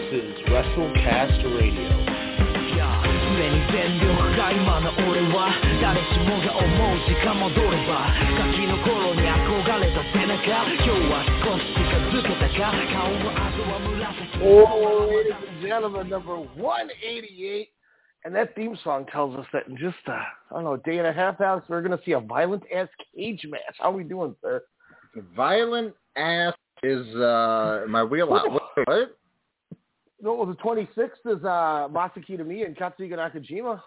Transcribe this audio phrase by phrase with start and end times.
[0.00, 2.16] is WrestleCast Radio.
[3.36, 5.52] 常に全力が今の俺は
[5.82, 8.08] 誰しもが思う時間戻れば
[8.38, 17.68] ガキの頃に憧れた背中今日は少し近づけたか顔の後は紫 Oh, ladies and gentlemen, number 188.
[18.24, 20.98] And that theme song tells us that in just, uh, I don't know, a day
[20.98, 23.76] and a half, Alex, we're going to see a violent-ass cage match.
[23.78, 24.62] How are we doing, sir?
[25.34, 28.46] Violent ass is uh my wheelhouse.
[28.84, 29.16] What?
[30.21, 33.81] No, well, the 26th is uh, Masaki me and Katsuhiko Nakajima.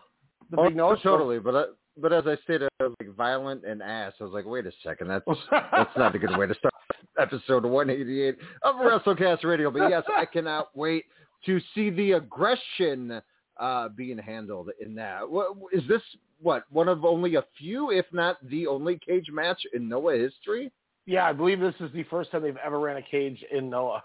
[0.51, 1.39] The Oh, big no totally.
[1.39, 1.65] But uh,
[1.97, 4.13] but as I stated, I was like violent and ass.
[4.21, 6.75] I was like, wait a second, that's that's not a good way to start
[7.19, 9.71] episode 188 of WrestleCast Radio.
[9.71, 11.05] But yes, I cannot wait
[11.47, 13.21] to see the aggression
[13.59, 15.29] uh, being handled in that.
[15.29, 16.03] What, is this
[16.41, 20.73] what one of only a few, if not the only cage match in Noah history?
[21.07, 24.03] Yeah, I believe this is the first time they've ever ran a cage in Noah.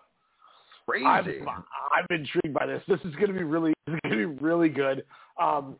[0.89, 1.41] Crazy.
[1.41, 2.81] I'm, I'm intrigued by this.
[2.88, 5.03] This is going to be really, this is going to be really good.
[5.41, 5.75] Um,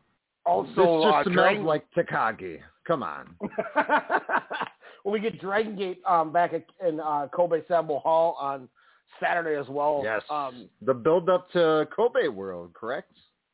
[0.46, 2.58] also, this just uh, smells Dragon- like Takagi.
[2.86, 3.34] Come on.
[5.02, 8.68] when we get Dragon Gate um, back at, in uh, Kobe Sambo Hall on
[9.20, 10.00] Saturday as well.
[10.04, 10.22] Yes.
[10.30, 13.12] Um, the build up to Kobe World, correct?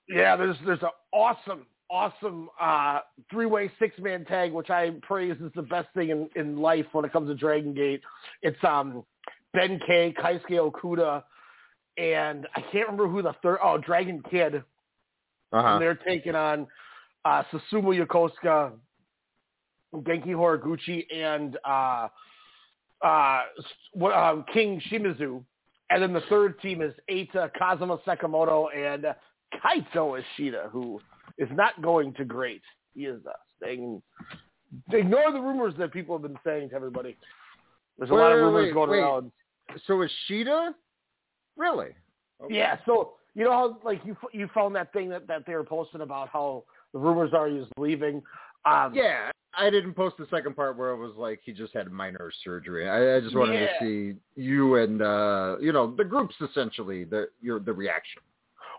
[0.09, 3.01] yeah, there's there's an awesome, awesome uh,
[3.31, 7.13] three-way six-man tag, which I praise is the best thing in, in life when it
[7.13, 8.03] comes to Dragon Gate.
[8.43, 9.05] It's um,
[9.53, 11.25] Ben K, Keisuke Okuda,
[11.97, 13.59] and I can't remember who the third.
[13.63, 14.57] Oh, Dragon Kid.
[15.53, 15.67] Uh-huh.
[15.67, 16.67] And they're taking on
[17.25, 18.73] uh, Susumu Yokosuka,
[19.95, 22.09] Genki Horiguchi, and uh,
[23.03, 25.43] uh, s- what, um, King Shimizu.
[25.91, 29.13] And then the third team is Eita, Kazma Sakamoto, and uh,
[29.55, 31.01] Kaito Ishida, who
[31.39, 32.63] is not going to great.
[32.95, 34.03] He is uh, staying.
[34.93, 37.17] Ignore the rumors that people have been saying to everybody.
[37.99, 38.99] There's a lot of rumors wait, going wait.
[38.99, 39.31] around.
[39.87, 40.11] So is
[41.57, 41.91] Really?
[42.51, 45.65] Yeah, so you know how like you you found that thing that that they were
[45.65, 48.23] posting about how the rumors are he's leaving.
[48.65, 51.91] Um, Yeah, I didn't post the second part where it was like he just had
[51.91, 52.89] minor surgery.
[52.89, 53.79] I, I just wanted Yeah.
[53.79, 58.23] to see you and uh you know the groups essentially the your the reaction.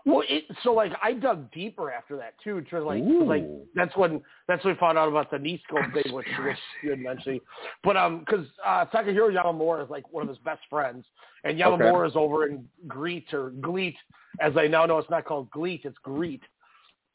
[0.04, 3.44] Well, it, so like I dug deeper after that too, to like like
[3.74, 6.90] that's when that's when we found out about the knee scope thing, which, which you
[6.90, 7.40] had mentioned.
[7.82, 11.04] But um, because uh, Takehiro Yamamura is like one of his best friends,
[11.44, 13.96] and Yamamura is over in Greet or Gleet,
[14.40, 16.42] as I now know it's not called Gleet, it's Greet.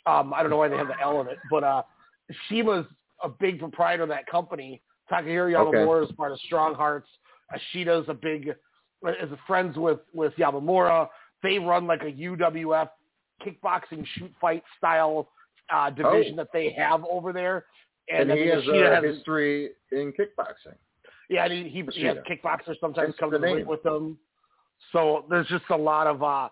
[0.05, 1.83] Um, I don't know why they have the L in it, but uh,
[2.49, 2.85] Shima's
[3.23, 4.81] a big proprietor of that company.
[5.11, 7.07] Takehiro Yamamura is part of Strong Hearts.
[7.53, 8.53] Ashida's a big
[9.05, 11.07] is friends with with Yamamura.
[11.43, 12.89] They run like a UWF
[13.45, 15.29] kickboxing shoot fight style
[15.73, 16.37] uh, division Oh.
[16.37, 17.65] that they have over there.
[18.13, 20.75] And, I he has a history in kickboxing.
[21.29, 24.17] yeah, and he, he, he has kickboxers sometimes come to the with them.
[24.91, 26.49] So there's just a lot of uh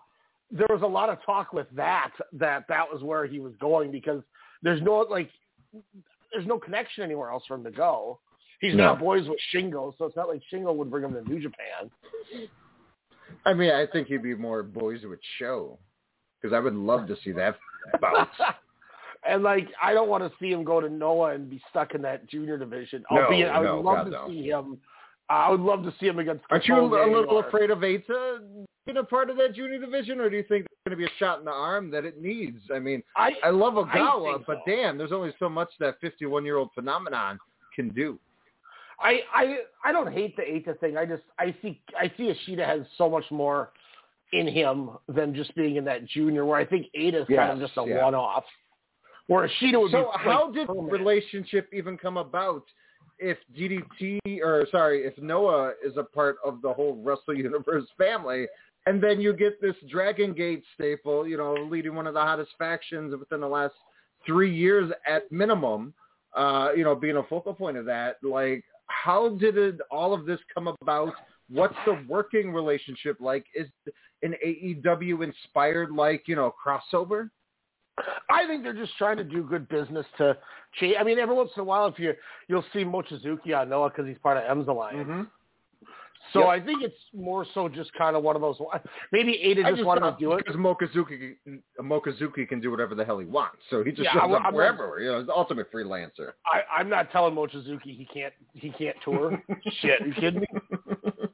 [0.50, 3.90] there was a lot of talk with that that that was where he was going
[3.90, 4.22] because
[4.62, 5.30] there's no like
[6.32, 8.18] there's no connection anywhere else for him to go.
[8.60, 8.84] He's No.
[8.84, 11.90] not boys with Shingo, so it's not like Shingo would bring him to New Japan.
[13.44, 15.78] I mean, I think he'd be more boys with show
[16.40, 17.56] because I would love to see that
[18.00, 18.28] bout.
[19.28, 22.02] and like, I don't want to see him go to Noah and be stuck in
[22.02, 23.04] that junior division.
[23.10, 24.28] No, Albeit, I would no, love God, to no.
[24.28, 24.78] see him.
[25.28, 26.44] I would love to see him against.
[26.50, 28.40] Aren't you a, little or- afraid of Eita
[28.84, 31.04] being a part of that junior division, or do you think it's going to be
[31.04, 32.58] a shot in the arm that it needs?
[32.74, 36.44] I mean, I I love I Ogawa, but damn, there's only so much that 51
[36.44, 37.38] year old phenomenon
[37.74, 38.18] can do.
[39.02, 40.96] I I I don't hate the Eita thing.
[40.96, 43.70] I just I see I see Ashita has so much more
[44.32, 46.44] in him than just being in that junior.
[46.44, 48.04] Where I think Eita is kind of just a yeah.
[48.04, 48.44] one off.
[49.26, 50.28] Where Ashita would So be.
[50.28, 52.64] how like, did relationship even come about?
[53.18, 58.48] If DDT or sorry, if Noah is a part of the whole Wrestle Universe family,
[58.86, 62.50] and then you get this Dragon Gate staple, you know, leading one of the hottest
[62.58, 63.74] factions within the last
[64.26, 65.94] three years at minimum,
[66.36, 68.16] uh, you know, being a focal point of that.
[68.22, 68.64] Like,
[69.04, 71.12] how did it, all of this come about?
[71.48, 73.44] What's the working relationship like?
[73.54, 73.68] Is
[74.22, 77.30] an AEW inspired, like you know, crossover?
[78.30, 80.36] I think they're just trying to do good business to
[80.80, 80.96] change.
[80.98, 82.14] I mean, every once in a while, if you
[82.48, 85.08] you'll see Mochizuki on Noah because he's part of M's alliance.
[85.08, 85.22] Mm-hmm.
[86.32, 86.48] So Yep.
[86.48, 88.56] I think it's more so just kind of one of those.
[89.10, 90.38] Maybe Ada I just, wanted to do it.
[90.46, 91.34] because Mochizuki,
[91.80, 94.44] Mochizuki can do whatever the hell he wants, so he just Yeah, shows I- up
[94.44, 95.00] I'm- wherever.
[95.00, 96.32] You know, he's the ultimate freelancer.
[96.46, 99.42] I, I'm not telling Mochizuki he can't he can't tour.
[99.80, 100.46] Shit, you kidding me?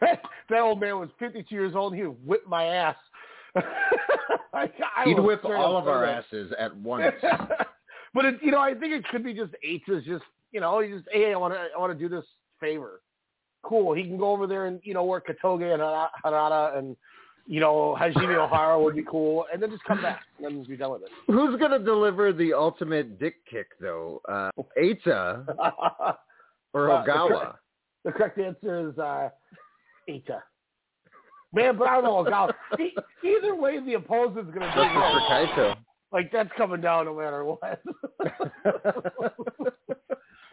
[0.00, 1.92] that old man was 52 years old.
[1.92, 2.96] and He would whip my ass.
[3.56, 6.24] I, I He'd whip all of our that.
[6.26, 7.14] asses at once.
[8.14, 10.90] but it, you know, I think it could be just Eita's just you know, he
[10.90, 12.24] just hey, I want to I want to do this
[12.60, 13.00] favor.
[13.66, 13.94] Cool.
[13.94, 15.82] He can go over there and you know work Kotoge and
[16.24, 16.96] Harada and
[17.48, 20.76] you know Hajime Ohara would be cool, and then just come back and then be
[20.76, 21.08] done with it.
[21.26, 24.20] Who's gonna deliver the ultimate dick kick though?
[24.28, 25.46] Uh, Eita
[26.72, 27.28] or Uh, the Ogawa?
[27.28, 27.58] correct-
[28.04, 29.28] The correct answer is uh,
[30.08, 30.40] Eita.
[31.52, 32.52] Man, but I don't know Ogawa.
[33.24, 35.48] Either way, the opponent's going to do Justice for it.
[35.48, 35.76] Kaito.
[36.16, 37.60] Like that's coming down no matter what.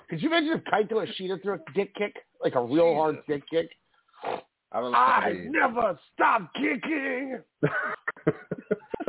[0.10, 3.44] Could you imagine if Kaito Ashita threw a dick kick, like a real hard dick
[3.50, 3.69] kick?
[4.25, 5.51] I don't I know.
[5.51, 7.39] never stop kicking.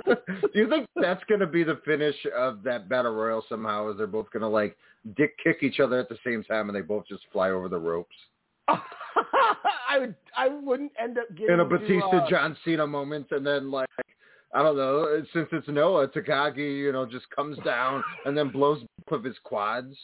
[0.06, 0.16] Do
[0.54, 3.90] you think that's gonna be the finish of that battle royal somehow?
[3.90, 4.76] Is they're both gonna like
[5.16, 7.80] dick kick each other at the same time and they both just fly over the
[7.80, 8.14] ropes?
[8.68, 10.14] I would.
[10.36, 13.72] I wouldn't end up getting in a to, Batista uh, John Cena moment, and then
[13.72, 13.88] like
[14.54, 18.84] I don't know, since it's Noah, Takagi, you know, just comes down and then blows
[19.08, 19.96] both of his quads.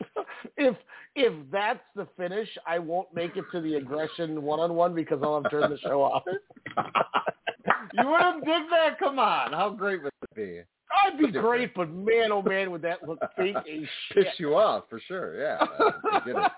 [0.56, 0.76] if
[1.14, 5.20] if that's the finish, I won't make it to the aggression one on one because
[5.22, 6.24] I'll have turned the show off.
[7.94, 8.98] You wouldn't dig that?
[8.98, 10.60] Come on, how great would it be?
[10.90, 14.84] I'd be great, but man, oh man, would that look fake as Piss you off
[14.88, 15.40] for sure.
[15.40, 15.58] Yeah,
[16.12, 16.48] I.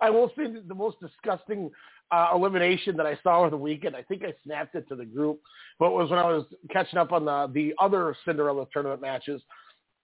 [0.00, 1.70] I will say the most disgusting
[2.10, 3.96] uh, elimination that I saw over the weekend.
[3.96, 5.40] I think I snapped it to the group,
[5.78, 9.42] but it was when I was catching up on the the other Cinderella tournament matches,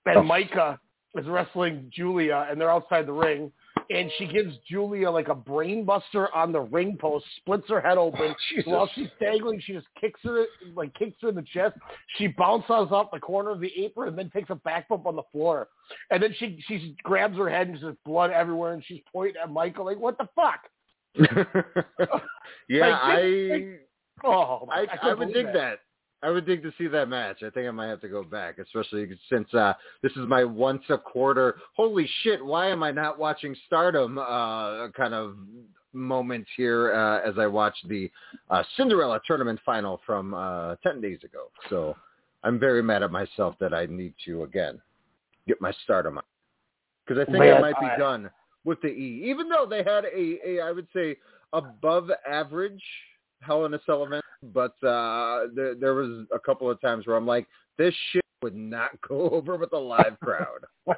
[0.06, 0.78] and Maika
[1.16, 3.52] is wrestling Julia, and they're outside the ring,
[3.90, 8.34] and she gives Julia like a brainbuster on the ring post, splits her head open.
[8.50, 8.66] Jesus.
[8.66, 10.44] While she's dangling, she just kicks her
[10.74, 11.74] like kicks her in the chest.
[12.16, 15.16] She bounces off the corner of the apron and then takes a back bump on
[15.16, 15.68] the floor.
[16.10, 19.50] And then she she grabs her head and there's blood everywhere, and she's pointing at
[19.50, 20.60] Michael like, "What the fuck?"
[22.68, 23.78] yeah, Like, I this-
[24.24, 25.52] Oh, my- I, couldn't I would dig that.
[25.54, 25.78] that.
[26.22, 27.42] I would dig to see that match.
[27.44, 30.82] I think I might have to go back, especially since uh this is my once
[30.88, 31.56] a quarter.
[31.76, 32.44] Holy shit!
[32.44, 34.18] Why am I not watching Stardom?
[34.18, 35.36] Uh, kind of
[35.92, 38.10] moment here uh, as I watch the
[38.50, 41.50] uh, Cinderella tournament final from uh, ten days ago.
[41.70, 41.96] So
[42.44, 44.80] I'm very mad at myself that I need to again
[45.46, 46.24] get my Stardom on
[47.06, 48.30] because I think I Man, might be I- done
[48.64, 51.16] with the E, even though they had a, a I would say
[51.52, 52.82] above average
[53.40, 57.16] Hell in a Cell event, but uh, there, there was a couple of times where
[57.16, 60.64] I'm like, this shit would not go over with a live crowd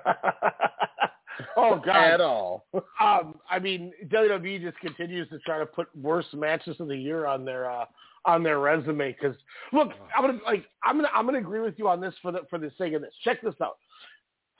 [1.56, 1.96] oh God!
[1.96, 2.66] at all.
[3.00, 7.26] Um, I mean, WWE just continues to try to put worst matches of the year
[7.26, 7.84] on their uh,
[8.24, 9.12] on their resume.
[9.12, 9.36] Because
[9.72, 12.40] look, I'm gonna like I'm gonna I'm gonna agree with you on this for the
[12.48, 13.14] for the sake of this.
[13.24, 13.78] Check this out.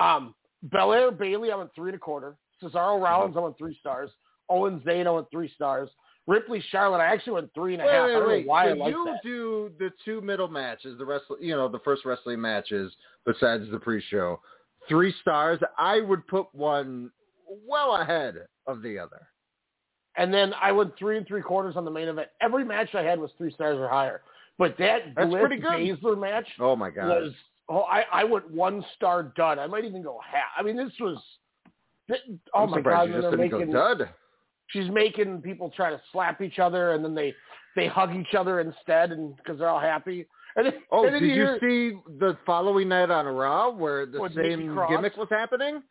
[0.00, 0.34] Um,
[0.70, 2.37] Belair Bayley, I went three and a quarter.
[2.62, 4.10] Cesaro Rollins, I went three stars.
[4.49, 5.88] Owen Zayn, I went three stars.
[6.30, 8.02] Ripley Charlotte, I actually went three and a Wait, half.
[8.02, 8.46] I wait, don't wait.
[8.46, 9.20] know why so I like you that.
[9.25, 12.92] do the two middle matches, the wrestle, you know, the first wrestling matches
[13.26, 14.40] besides the pre-show,
[14.88, 15.58] three stars.
[15.76, 17.10] I would put one
[17.66, 18.37] well ahead
[18.68, 19.26] of the other.
[20.16, 22.28] And then I went three and three quarters on the main event.
[22.40, 24.22] Every match I had was three stars or higher.
[24.56, 25.42] But that That's Bliss.
[25.42, 27.08] Baszler match Oh my god!
[27.08, 27.32] was
[27.68, 29.58] oh I, I went one star dud.
[29.58, 30.50] I might even go half.
[30.56, 31.16] I mean this was
[32.54, 33.08] oh I'm my god!
[33.08, 34.10] you just didn't making go dud.
[34.73, 37.35] She's making people try to slap each other, and then they
[37.77, 40.27] they hug each other instead, and because they're all happy.
[40.57, 44.29] And then, oh, and did you, you see the following night on Raw where the
[44.35, 45.83] same gimmick was happening?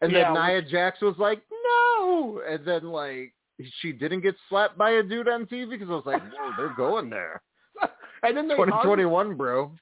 [0.00, 2.40] And Yeah, then Nia Jax was like, no!
[2.48, 3.34] And then, like,
[3.80, 6.74] she didn't get slapped by a dude on TV because I was like, whoa, they're
[6.76, 7.42] going there.
[8.22, 9.72] and then they hug, 2021, bro.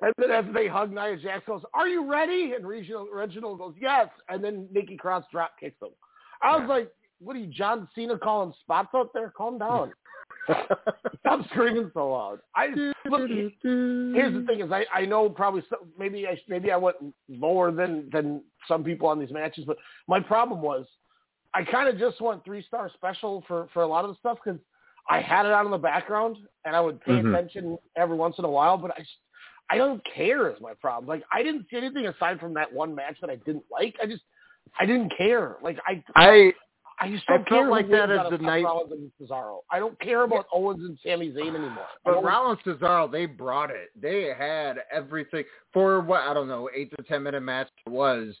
[0.00, 3.74] and then as they hug, Nia Jax goes, "Are you ready?" And Reginald, Reginald goes,
[3.80, 5.90] "Yes." And then Nikki Cross drop kicks him.
[6.42, 6.90] I was like,
[7.22, 9.32] "What are you, John Cena, calling spots out there?
[9.36, 9.92] Calm down."
[11.20, 12.40] Stop screaming so loud.
[12.54, 12.68] I
[13.08, 13.28] look.
[13.28, 15.62] Here's the thing: is I, I know probably
[15.98, 16.96] maybe I maybe I went
[17.28, 19.76] lower than than some people on these matches, but
[20.08, 20.86] my problem was
[21.54, 24.38] I kind of just went three star special for for a lot of the stuff
[24.44, 24.60] because
[25.08, 27.30] I had it on in the background and I would pay Mhm.
[27.30, 29.18] attention every once in a while, but I just
[29.70, 31.08] I don't care is my problem.
[31.08, 33.96] Like I didn't see anything aside from that one match that I didn't like.
[34.02, 34.22] I just
[34.78, 35.56] I didn't care.
[35.62, 36.52] Like I I
[37.00, 39.58] I just don't felt care like that as the night- Rollins and Cesaro.
[39.70, 41.86] I don't care about Owens and Sami Zayn anymore.
[42.06, 43.90] I But Rollins Cesaro, they brought it.
[44.00, 48.34] They had everything for what I don't know, eight to ten minute match it was.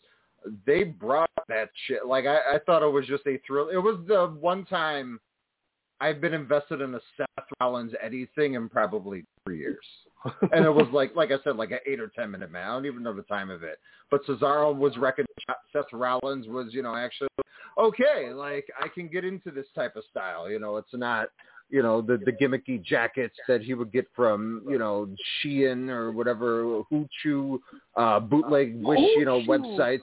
[0.66, 2.06] They brought that shit.
[2.06, 3.68] Like I, I thought it was just a thrill.
[3.68, 5.20] It was the one time
[6.00, 9.84] I've been invested in a Seth Rollins Eddie thing in probably three years.
[10.52, 12.66] and it was like, like I said, like an eight or ten minute match.
[12.66, 13.78] I don't even know the time of it.
[14.10, 15.24] But Cesaro was wrecking.
[15.72, 17.28] Seth Rollins was, you know, actually
[17.78, 18.32] okay.
[18.32, 20.50] Like I can get into this type of style.
[20.50, 21.28] You know, it's not,
[21.70, 25.08] you know, the the gimmicky jackets that he would get from, you know,
[25.42, 27.58] Shein or whatever Hoochoo,
[27.96, 30.00] uh, bootleg wish, you know, websites.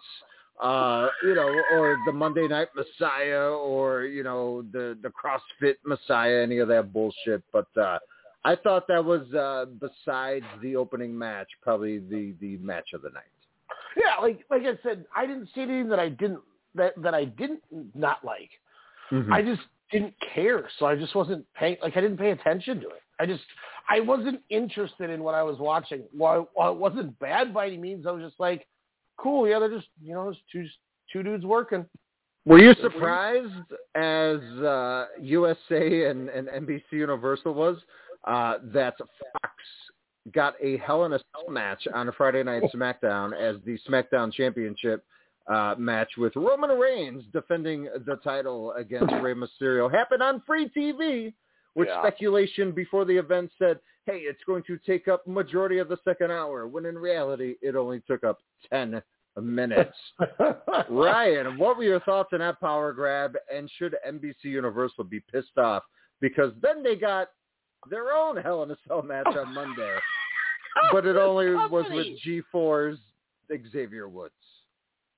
[0.61, 6.41] Uh, you know, or the Monday Night Messiah, or you know, the the CrossFit Messiah,
[6.43, 7.41] any of that bullshit.
[7.53, 7.97] But uh,
[8.45, 13.09] I thought that was uh, besides the opening match, probably the the match of the
[13.09, 13.23] night.
[13.97, 16.39] yeah, like like I said, I didn't see anything that I didn't
[16.75, 17.61] that that I didn't
[17.95, 18.51] not like.
[19.11, 19.33] Mm-hmm.
[19.33, 21.77] I just didn't care, so I just wasn't paying.
[21.81, 23.01] Like I didn't pay attention to it.
[23.19, 23.43] I just
[23.89, 26.03] I wasn't interested in what I was watching.
[26.11, 28.67] While, while it wasn't bad by any means, I was just like,
[29.17, 29.47] cool.
[29.49, 30.65] Yeah, they're just you know, just two
[31.11, 31.85] two dudes working.
[32.45, 37.77] Were you surprised as uh, USA and, and NBC Universal was
[38.25, 39.53] uh, that Fox
[40.33, 44.31] got a Hell in a Cell match on a Friday Night SmackDown as the SmackDown
[44.33, 45.03] Championship
[45.47, 51.33] uh, match with Roman Reigns defending the title against Rey Mysterio happened on free TV,
[51.73, 52.01] which Yeah.
[52.01, 56.31] speculation before the event said, hey, it's going to take up majority of the second
[56.31, 58.39] hour, when in reality it only took up
[58.71, 59.01] 10
[59.41, 59.95] minutes.
[60.89, 63.35] Ryan, what were your thoughts on that power grab?
[63.53, 65.83] And should NBC Universal be pissed off
[66.21, 67.29] because then they got
[67.89, 69.97] their own Hell in a Cell match on Monday,
[70.91, 72.99] but it only was with G4's
[73.71, 74.33] Xavier Woods.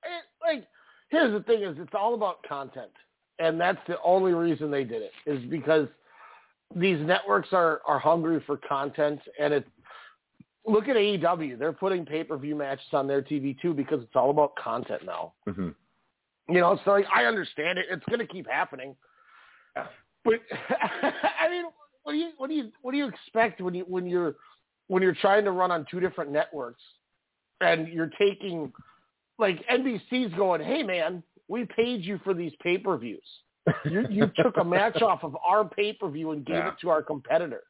[0.04, 0.66] it, like
[1.12, 2.90] here's the thing is it's all about content.
[3.38, 5.88] And that's the only reason they did it is because
[6.74, 9.20] these networks are are hungry for content.
[9.38, 9.66] And it
[10.66, 14.54] look at AEW they're putting pay-per-view matches on their TV too because it's all about
[14.56, 15.34] content now.
[15.48, 15.70] Mm-hmm.
[16.48, 17.86] you know so like I understand it.
[17.90, 18.96] It's going to keep happening.
[19.74, 20.34] But
[21.40, 21.64] I mean
[22.04, 24.34] what do you what do you what do you expect when you when you're
[24.88, 26.82] when you're trying to run on two different networks
[27.60, 28.72] and you're taking
[29.38, 33.22] like NBC's going, hey man, we paid you for these pay per views.
[33.84, 36.68] You you took a match off of our pay per view and gave Yeah.
[36.68, 37.62] it to our competitor.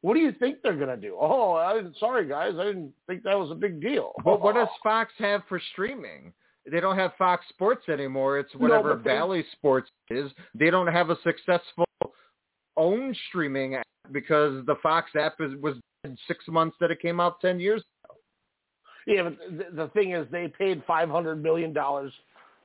[0.00, 1.16] What do you think they're gonna do?
[1.20, 4.12] Oh, I didn't, sorry guys, I didn't think that was a big deal.
[4.24, 6.32] But what does Fox have for streaming?
[6.70, 8.38] They don't have Fox Sports anymore.
[8.38, 10.30] It's whatever they- Bally Sports is.
[10.54, 11.84] They don't have a successful
[12.76, 15.76] own streaming app because the Fox app is, was
[16.26, 17.82] six months that it came out ten years.
[18.04, 18.16] Ago.
[19.06, 22.12] Yeah, but the, thing is, they paid five hundred million dollars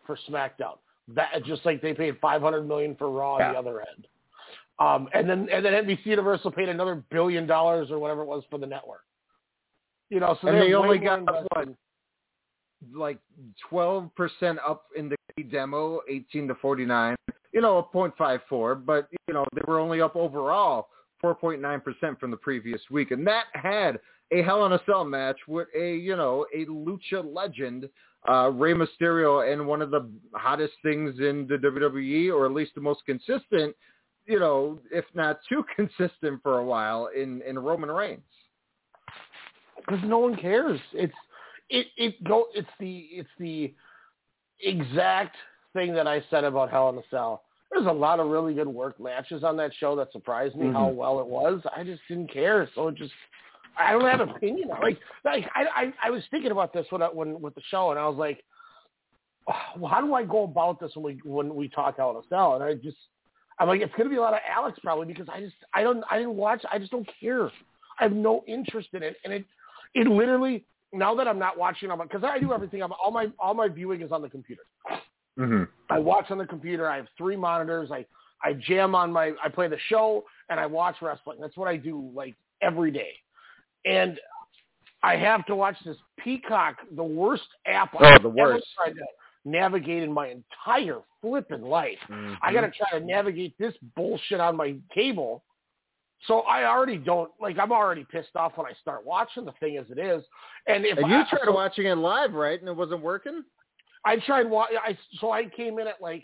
[0.06, 0.78] for SmackDown.
[1.16, 4.08] That just like they paid five hundred million for Raw on the other end.
[4.80, 8.44] Um, and then and then NBC Universal paid another billion dollars or whatever it was
[8.50, 9.04] for the network.
[10.10, 11.70] You know, so and they, they only got what,
[12.94, 13.20] like
[13.70, 17.16] twelve percent up in the demo, eighteen to forty nine.
[17.58, 21.82] You know, a 0.54, but you know they were only up overall four point nine
[21.82, 23.98] percent from the previous week, and that had
[24.32, 27.90] a Hell in a Cell match with a you know a lucha legend,
[28.30, 32.76] uh, Rey Mysterio, and one of the hottest things in the WWE, or at least
[32.76, 33.76] the most consistent.
[34.28, 38.22] You know, if not too consistent for a while in in Roman Reigns.
[39.78, 40.80] because no one cares.
[40.94, 41.12] It's
[41.72, 43.74] it it go it's the it's the
[44.62, 45.36] exact
[45.74, 47.42] thing that I said about Hell in a Cell.
[47.72, 50.90] There's a lot of really good work matches on that show that surprised me how
[50.90, 50.96] Mhm.
[50.96, 51.62] well it was.
[51.76, 53.14] I just didn't care, so it just
[53.78, 54.70] I don't have an opinion.
[54.70, 57.92] Like like I I, I was thinking about this when I, when with the show,
[57.92, 58.44] and I was like,
[59.78, 62.56] well, how do I go about this when we when we talk in a Cell?
[62.56, 62.98] And I just
[63.60, 65.84] I'm like, it's going to be a lot of Alex probably because I just I
[65.84, 66.64] don't I didn't watch.
[66.72, 67.46] I just don't care.
[68.00, 69.46] I have no interest in it, and it
[69.94, 72.82] it literally now that I'm not watching on because I do everything.
[72.82, 74.64] I'm, all my all my viewing is on the computer.
[75.38, 75.64] Mm-hmm.
[75.90, 76.90] I watch on the computer.
[76.90, 77.92] I have three monitors.
[77.92, 78.06] I
[78.44, 81.38] I jam on my I play the show and I watch wrestling.
[81.40, 83.12] That's what I do like every day.
[83.86, 84.20] And
[85.04, 88.66] I have to watch this Peacock, the worst app oh, I've the ever worst.
[88.76, 89.06] tried to
[89.46, 91.98] navigate in my entire flipping life.
[92.10, 92.34] Mm-hmm.
[92.42, 95.44] I got to try to navigate this bullshit on my cable.
[96.26, 97.60] So I already don't like.
[97.60, 100.24] I'm already pissed off when I start watching the thing as it is.
[100.66, 102.60] And if And you I, tried so watching it live, right?
[102.60, 103.44] And it wasn't working.
[104.08, 104.50] I tried.
[104.50, 106.24] wa- I so I came in at like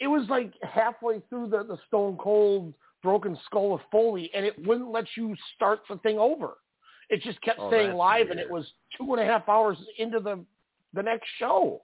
[0.00, 4.54] it was like halfway through the the Stone Cold Broken Skull of Foley, and it
[4.66, 6.58] wouldn't let you start the thing over.
[7.08, 8.64] It just kept Oh, saying that's live, and it was
[8.96, 10.44] two and a half hours into the
[10.94, 11.82] the next show.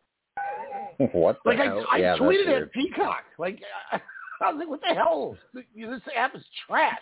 [1.13, 1.85] what the Like hell?
[1.91, 3.25] I, I yeah, tweeted at Peacock.
[3.39, 3.61] Like
[3.93, 4.01] I,
[4.45, 5.37] I was like, "What the hell?
[5.55, 6.99] This app is trash."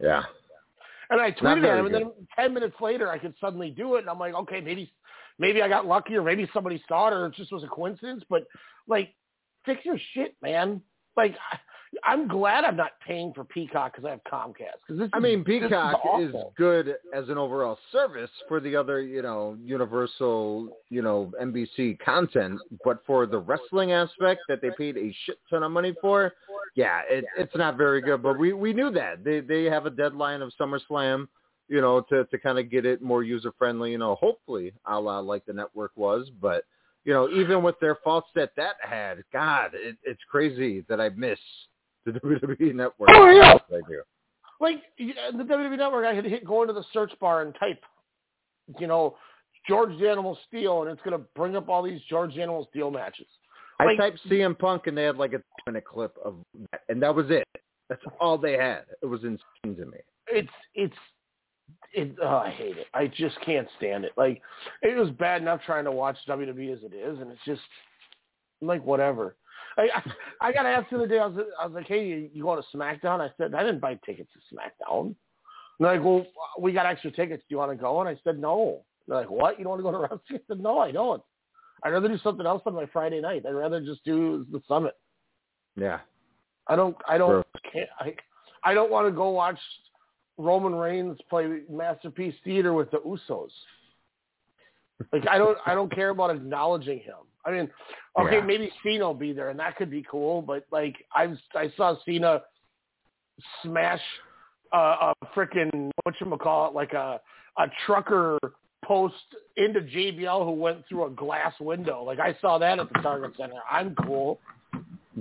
[0.00, 0.22] Yeah.
[1.10, 4.00] And I tweeted at him, and then ten minutes later, I could suddenly do it,
[4.00, 4.92] and I'm like, okay, maybe,
[5.40, 8.22] maybe I got lucky, or maybe somebody saw it, or it just was a coincidence.
[8.28, 8.46] But
[8.86, 9.14] like,
[9.64, 10.80] fix your shit, man.
[11.16, 11.58] Like, I,
[12.04, 14.78] I'm glad I'm not paying for Peacock because I have Comcast.
[14.86, 19.02] Because this, I mean, Peacock is, is good as an overall service for the other,
[19.02, 24.96] you know, Universal, you know, NBC content, but for the wrestling aspect that they paid
[24.96, 26.32] a shit ton of money for,
[26.76, 28.22] yeah, it, it's not very good.
[28.22, 31.26] But we we knew that they they have a deadline of SummerSlam,
[31.70, 35.00] you know, to to kind of get it more user friendly, you know, hopefully, a
[35.00, 36.64] la like the network was, but.
[37.06, 41.08] You know, even with their faults that that had, God, it, it's crazy that I
[41.08, 41.38] miss
[42.04, 43.08] the WWE network.
[43.10, 43.54] Oh, yeah.
[43.54, 44.02] I do.
[44.60, 47.82] Like uh, the WWE Network, I could hit go into the search bar and type,
[48.78, 49.16] you know,
[49.66, 52.90] George the Animal Steele, and it's gonna bring up all these George the Animal Steele
[52.90, 53.26] matches.
[53.78, 56.36] I Like- typed CM Punk and they had like a minute clip of
[56.70, 57.48] that, and that was it.
[57.88, 58.84] That's all they had.
[59.02, 59.98] It was insane to me.
[60.28, 60.94] it's it's
[61.92, 62.86] it oh, I hate it.
[62.94, 64.12] I just can't stand it.
[64.16, 64.40] Like
[64.82, 67.62] it was bad enough trying to watch WWE as it is, and it's just
[68.60, 69.36] like whatever.
[69.76, 71.18] I I, I got asked the other day.
[71.18, 73.20] I was I was like, hey, you, you going to SmackDown?
[73.20, 75.06] I said I didn't buy tickets to SmackDown.
[75.06, 75.16] And
[75.78, 76.26] they're like, well,
[76.58, 77.42] we got extra tickets.
[77.48, 78.00] Do you want to go?
[78.00, 78.82] And I said no.
[79.08, 79.58] They're like, what?
[79.58, 80.20] You don't want to go to wrestling?
[80.32, 81.22] I said no, I don't.
[81.82, 83.44] I'd rather do something else on my Friday night.
[83.46, 84.94] I'd rather just do the summit.
[85.76, 86.00] Yeah.
[86.66, 86.96] I don't.
[87.08, 87.30] I don't.
[87.30, 87.44] Bro.
[87.72, 88.14] Can't, I.
[88.62, 89.58] I don't want to go watch
[90.40, 93.50] Roman Reigns play Masterpiece Theater with the Usos.
[95.12, 95.56] Like I don't.
[95.66, 97.14] I don't care about acknowledging him.
[97.44, 97.70] I mean,
[98.18, 98.44] okay, Yeah.
[98.44, 100.42] maybe Cena will be there, and that could be cool.
[100.42, 102.42] But like, I I saw Cena
[103.62, 104.00] smash
[104.74, 107.20] uh, a freaking what you call it, like a
[107.58, 108.38] a trucker
[108.84, 109.14] post
[109.56, 112.02] into JBL who went through a glass window.
[112.02, 113.54] Like I saw that at the Target Center.
[113.70, 114.38] I'm cool.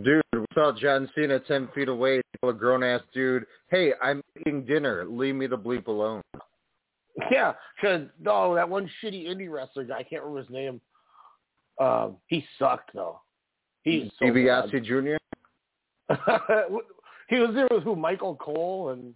[0.03, 4.65] Dude, we saw John Cena 10 feet away tell a grown-ass dude, hey, I'm eating
[4.65, 5.05] dinner.
[5.07, 6.21] Leave me the bleep alone.
[7.31, 10.81] Yeah, because no, that one shitty indie wrestler guy, I can't remember his name.
[11.79, 13.21] Um, he sucked though.
[13.83, 15.17] He's so DiBiase Jr.?
[17.29, 17.95] he was there with who?
[17.95, 19.13] Michael Cole and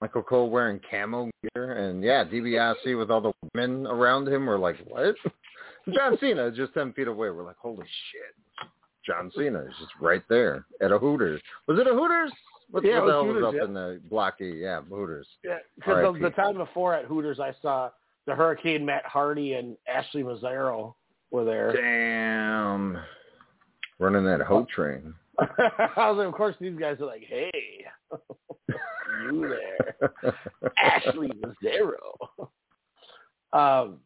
[0.00, 1.72] Michael Cole wearing camo gear.
[1.72, 5.14] And yeah, DiBiase with all the women around him were like, what?
[5.94, 7.30] John Cena just 10 feet away.
[7.30, 8.68] We're like, holy shit.
[9.06, 11.40] John Cena is just right there at a Hooters.
[11.66, 12.32] Was it a Hooters?
[12.70, 13.64] What Yeah, the it was hell Hooters, was up yeah.
[13.64, 14.52] in the blocky?
[14.62, 15.26] Yeah, Hooters.
[15.44, 17.90] yeah, because the, the time before at Hooters, I saw
[18.26, 20.94] the Hurricane Matt Hardy and Ashley Massaro
[21.30, 21.72] were there.
[21.72, 22.98] Damn.
[23.98, 25.14] Running that hoe train.
[25.38, 27.84] I was like, of course, these guys are like, hey,
[29.32, 30.34] you there,
[30.78, 32.16] Ashley Massaro.
[33.52, 33.98] Um,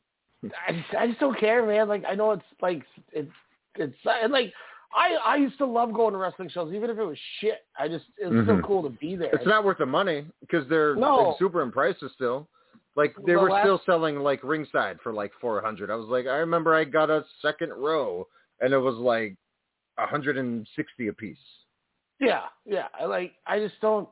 [0.67, 1.89] I just, I just don't care, man.
[1.89, 3.31] Like, I know it's like it's
[3.77, 4.53] it's and like
[4.95, 7.67] I I used to love going to wrestling shows, even if it was shit.
[7.79, 8.61] I just it was Mhm.
[8.63, 9.31] so cool to be there.
[9.35, 11.35] It's not worth the money because they're No.
[11.39, 12.49] super in prices still.
[12.97, 15.91] Like they The were last- still selling like ringside for like four hundred.
[15.91, 18.29] I was like, I remember I got a second row
[18.61, 19.37] and it was like
[19.99, 21.39] a hundred and sixty a piece.
[22.21, 22.87] Yeah, yeah.
[22.99, 23.35] I like.
[23.47, 24.09] I just don't.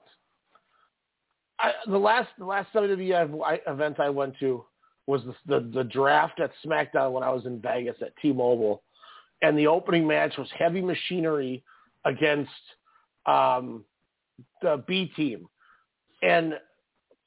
[1.60, 4.64] I the last the last WWE event I went to
[5.06, 8.82] was the, the the draft at SmackDown when I was in Vegas at T-Mobile,
[9.42, 11.62] and the opening match was Heavy Machinery
[12.04, 12.50] against
[13.26, 13.84] um,
[14.62, 15.48] the B Team,
[16.22, 16.54] and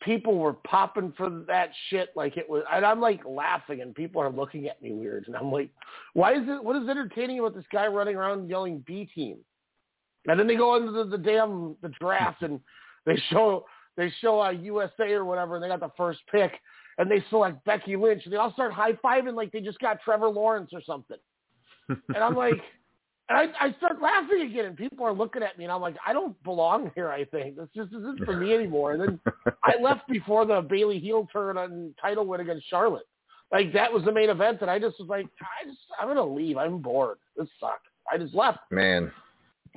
[0.02, 2.64] people were popping for that shit like it was.
[2.72, 5.70] And I'm like laughing, and people are looking at me weird, and I'm like,
[6.14, 6.64] why is it?
[6.64, 9.38] What is entertaining about this guy running around yelling B Team?
[10.28, 12.60] And then they go into the, the damn the draft and
[13.06, 13.66] they show
[13.98, 16.52] they show a USA or whatever and they got the first pick
[16.98, 20.02] and they select Becky Lynch and they all start high fiving like they just got
[20.02, 21.18] Trevor Lawrence or something.
[21.90, 22.62] And I'm like,
[23.28, 25.96] And I, I start laughing again, and people are looking at me, and I'm like,
[26.06, 27.10] I don't belong here.
[27.10, 28.94] I think this just isn't for me anymore.
[28.94, 29.20] And then
[29.64, 33.08] I left before the Bayley heel turn and title win against Charlotte.
[33.52, 36.26] Like that was the main event, and I just was like, I just, I'm gonna
[36.26, 36.58] leave.
[36.58, 37.18] I'm bored.
[37.36, 37.90] This sucks.
[38.12, 38.60] I just left.
[38.70, 39.12] Man,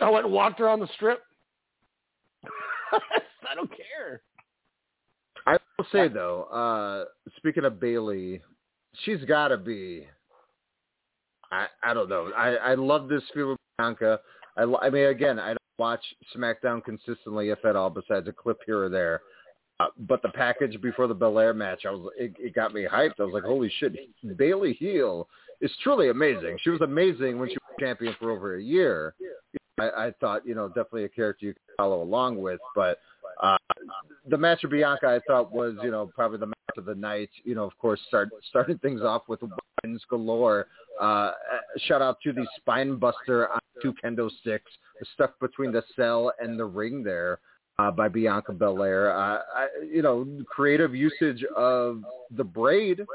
[0.01, 1.23] I went and walked around the strip.
[2.93, 4.23] I don't care.
[5.47, 7.05] I will say though, uh,
[7.37, 8.43] speaking of Bayley,
[9.05, 10.07] she's got to be.
[11.51, 12.31] I I don't know.
[12.37, 14.21] I I love this feud with Bianca.
[14.57, 16.03] I I mean again, I don't watch
[16.37, 19.23] SmackDown consistently, if at all, besides a clip here or there.
[19.81, 23.21] Uh, but the package before the Belair match, I was it, it got me hyped.
[23.21, 23.97] I was like, holy shit,
[24.37, 25.29] Bayley heel
[25.61, 26.59] is truly amazing.
[26.63, 29.15] She was amazing when she was champion for over a year.
[29.79, 32.61] I, I thought, you know, definitely a character you could follow along with.
[32.75, 32.99] But
[33.41, 33.57] uh,
[34.29, 37.31] the match of Bianca, I thought was, you know, probably the match of the night.
[37.45, 40.67] You know, of course, start starting things off with weapons galore.
[41.01, 41.33] Uh,
[41.87, 44.71] shout out to the spine buster on two kendo sticks
[45.15, 47.39] stuck between the cell and the ring there.
[47.81, 52.03] Uh, by Bianca Belair, uh, I, you know, creative usage of
[52.37, 53.07] the braid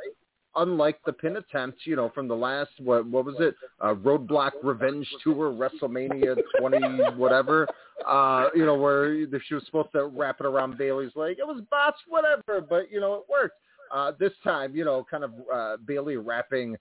[0.56, 3.56] unlike the pin attempt, you know, from the last what what was it?
[3.82, 7.67] Uh, Roadblock Revenge Tour WrestleMania 20 whatever.
[8.08, 11.38] Uh, you know, where she was supposed to wrap it around Bayley's leg.
[11.39, 13.58] It was bots, whatever, but you know, it worked.
[13.93, 16.76] Uh, this time, you know, kind of uh, Bayley wrapping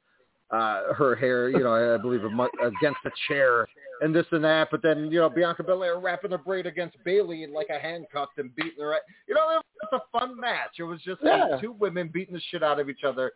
[0.53, 3.67] uh, her hair, you know, I believe against the chair
[4.03, 4.69] and this and that.
[4.71, 8.55] But then, you know, Bianca Belair wrapping the braid against Bayley like a handcuffed and
[8.55, 8.97] beating her.
[9.27, 10.73] You know, it was a fun match.
[10.79, 11.47] It was just yeah.
[11.47, 13.33] like two women beating the shit out of each other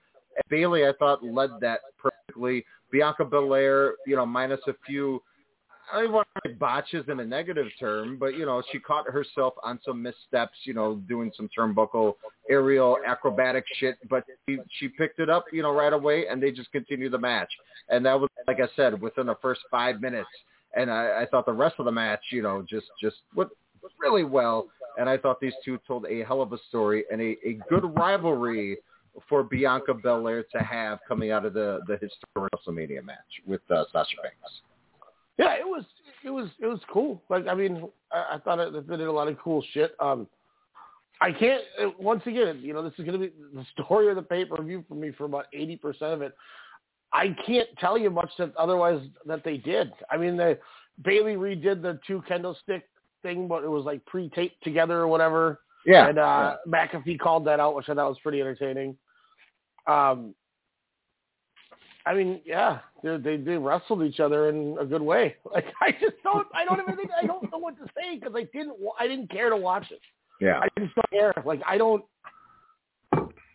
[0.48, 2.64] Bayley, I thought, led that perfectly.
[2.90, 5.22] Bianca Belair, you know, minus a few,
[5.92, 9.08] I don't want to say botches in a negative term, but, you know, she caught
[9.08, 12.14] herself on some missteps, you know, doing some turnbuckle
[12.50, 16.50] aerial acrobatic shit, but she, she picked it up, you know, right away, and they
[16.50, 17.50] just continued the match.
[17.88, 20.28] And that was, like I said, within the first five minutes.
[20.74, 23.50] And I, I thought the rest of the match, you know, just, just went
[24.00, 24.66] really well.
[24.98, 27.84] And I thought these two told a hell of a story and a, a good
[27.96, 28.78] rivalry
[29.28, 33.84] for Bianca Belair to have coming out of the the historic WrestleMania match with uh,
[33.92, 34.60] Sasha Banks.
[35.38, 35.84] Yeah, it was
[36.24, 37.22] it was it was cool.
[37.28, 39.94] Like I mean, I, I thought it, it did a lot of cool shit.
[40.00, 40.26] Um,
[41.20, 41.62] I can't.
[41.82, 44.44] Uh, once again, you know, this is going to be the story of the pay
[44.44, 46.34] per view for me for about eighty percent of it.
[47.12, 49.92] I can't tell you much that otherwise that they did.
[50.10, 50.58] I mean, the
[51.02, 52.88] Bayley redid the two kendo stick
[53.22, 55.60] thing, but it was like pre-taped together or whatever.
[55.86, 56.08] Yeah.
[56.08, 56.86] And uh, yeah.
[56.86, 58.96] McAfee called that out, which I thought was pretty entertaining.
[59.86, 60.34] Um,
[62.06, 65.36] I mean, yeah, they they they wrestled each other in a good way.
[65.52, 68.34] Like I just don't, I don't even think I don't know what to say because
[68.36, 70.00] I didn't, I didn't care to watch it.
[70.40, 71.34] Yeah, I just don't care.
[71.44, 72.04] Like I don't.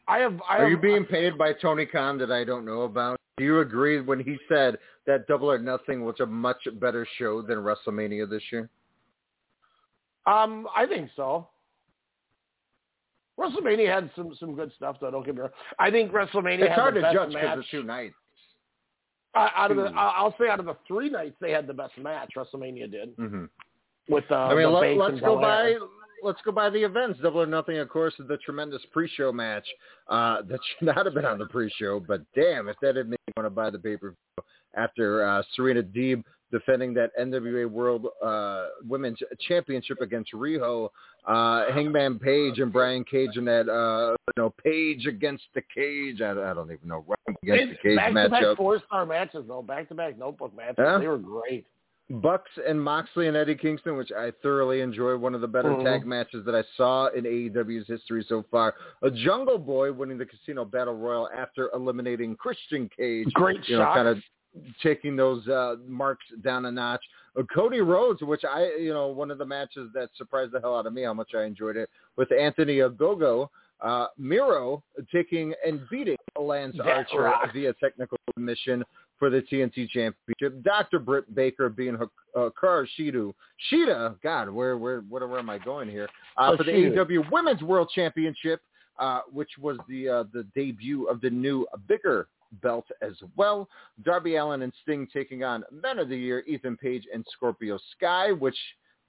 [0.07, 0.39] I have.
[0.49, 3.17] I Are have, you being paid by Tony Khan that I don't know about?
[3.37, 7.41] Do you agree when he said that Double or Nothing was a much better show
[7.41, 8.69] than WrestleMania this year?
[10.25, 11.47] Um, I think so.
[13.39, 15.11] WrestleMania had some some good stuff though.
[15.11, 15.51] Don't get me wrong.
[15.79, 16.65] I think WrestleMania.
[16.65, 18.15] It's hard to judge because it's two nights.
[19.33, 21.97] Uh, out of the, I'll say out of the three nights, they had the best
[21.97, 22.31] match.
[22.35, 23.45] WrestleMania did mm-hmm.
[24.09, 24.25] with.
[24.29, 25.75] Uh, I mean, let, us go by.
[26.23, 27.19] Let's go by the events.
[27.21, 29.65] Double or Nothing, of course, is the tremendous pre-show match
[30.07, 31.99] uh, that should not have been on the pre-show.
[31.99, 34.43] But damn, if that didn't make me want to buy the pay-per-view
[34.75, 40.89] after uh, Serena Deeb defending that NWA World uh, Women's Championship against Riho,
[41.27, 46.21] uh, Hangman Page and Brian Cage in that uh, you know Page against the Cage.
[46.21, 47.05] I, I don't even know
[47.43, 48.29] against the Cage back matchup.
[48.31, 50.75] Back to back four star matches though, back to back notebook matches.
[50.77, 50.97] Yeah.
[50.99, 51.65] They were great.
[52.09, 55.83] Bucks and Moxley and Eddie Kingston, which I thoroughly enjoy, one of the better Mhm.
[55.85, 58.75] tag matches that I saw in AEW's history so far.
[59.01, 63.31] A Jungle Boy winning the Casino Battle Royal after eliminating Christian Cage.
[63.33, 64.21] Great you know, kind of
[64.83, 67.01] taking those uh, marks down a notch.
[67.39, 70.77] Uh, Cody Rhodes, which I, you know, one of the matches that surprised the hell
[70.77, 73.49] out of me how much I enjoyed it with Anthony Ogogo.
[73.81, 77.49] Uh, Miro taking and beating Lance That Archer rocks.
[77.51, 78.83] via technical submission
[79.17, 80.61] for the TNT Championship.
[80.63, 80.99] Dr.
[80.99, 81.97] Britt Baker being
[82.35, 83.33] Hikaru Shido.
[83.71, 86.07] Shida, God, where where where, where am I going here?
[86.37, 86.71] Uh, Oh, for the.
[86.71, 88.61] AEW Women's World Championship,
[88.99, 92.27] uh, which was the uh, the debut of the new bigger
[92.61, 93.69] belt as well.
[94.03, 98.31] Darby Allin and Sting taking on Men of the Year, Ethan Page and Scorpio Sky,
[98.31, 98.57] which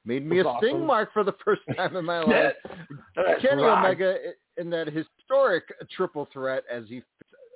[0.05, 2.55] made me a That's Sting mark for the first time in my life.
[3.41, 3.85] Kenny right.
[3.85, 4.17] Omega
[4.57, 5.65] in that historic
[5.97, 7.03] triple threat as he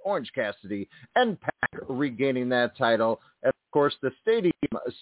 [0.05, 3.21] Orange Cassidy and Pac regaining that title.
[3.43, 4.53] And of course, the Stadium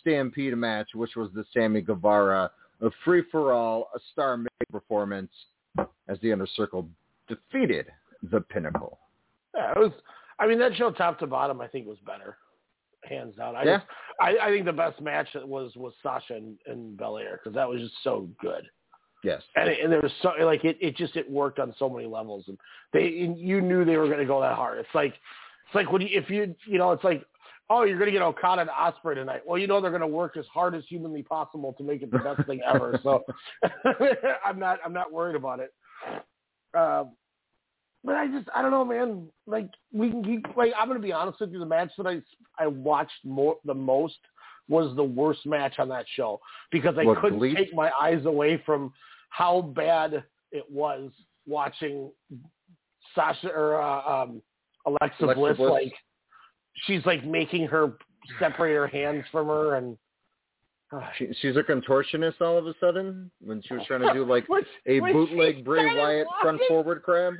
[0.01, 4.39] Stampede match, which was the Sammy Guevara a free for all, a star
[4.71, 5.31] performance
[6.09, 6.89] as the Inner Circle
[7.29, 7.87] defeated
[8.31, 8.99] the Pinnacle.
[9.55, 9.93] Yeah, it was.
[10.39, 12.37] I mean, that show top to bottom, I think, was better.
[13.05, 13.55] hands down.
[13.55, 13.77] I Yeah.
[13.79, 17.69] just, I, I think the best match was was Sasha and, and Belair because that
[17.69, 18.67] was just so good.
[19.23, 19.43] Yes.
[19.57, 22.07] And it, and there was so like it it just it worked on so many
[22.07, 22.59] levels and
[22.93, 24.79] they and you knew they were going to go that hard.
[24.79, 25.13] It's like
[25.67, 27.25] it's like when you if you you know it's like
[27.71, 29.43] oh you're going to get Okada and Ospreay tonight.
[29.47, 32.11] Well you know they're going to work as hard as humanly possible to make it
[32.11, 32.99] the best thing ever.
[33.03, 33.23] So
[34.47, 35.75] I'm not I'm not worried about it.
[36.75, 37.13] Um,
[38.05, 39.29] but I just I don't know, man.
[39.47, 41.59] Like we can keep like I'm gonna be honest with you.
[41.59, 42.21] The match that I
[42.63, 44.19] I watched more the most
[44.69, 46.41] was the worst match on that show
[46.71, 48.93] because I What, couldn't take my eyes away from
[49.31, 51.11] how bad it was
[51.47, 52.11] watching
[53.15, 54.43] Sasha or uh, um,
[54.87, 55.71] Alexa, Alexa Bliss, Bliss.
[55.71, 55.93] like
[56.87, 57.93] she's like making her
[58.39, 59.99] separate her hands from her and
[61.19, 64.47] She, she's a contortionist all of a sudden when she was trying to do like
[64.87, 67.35] a bootleg Bray Wyatt front forward crab.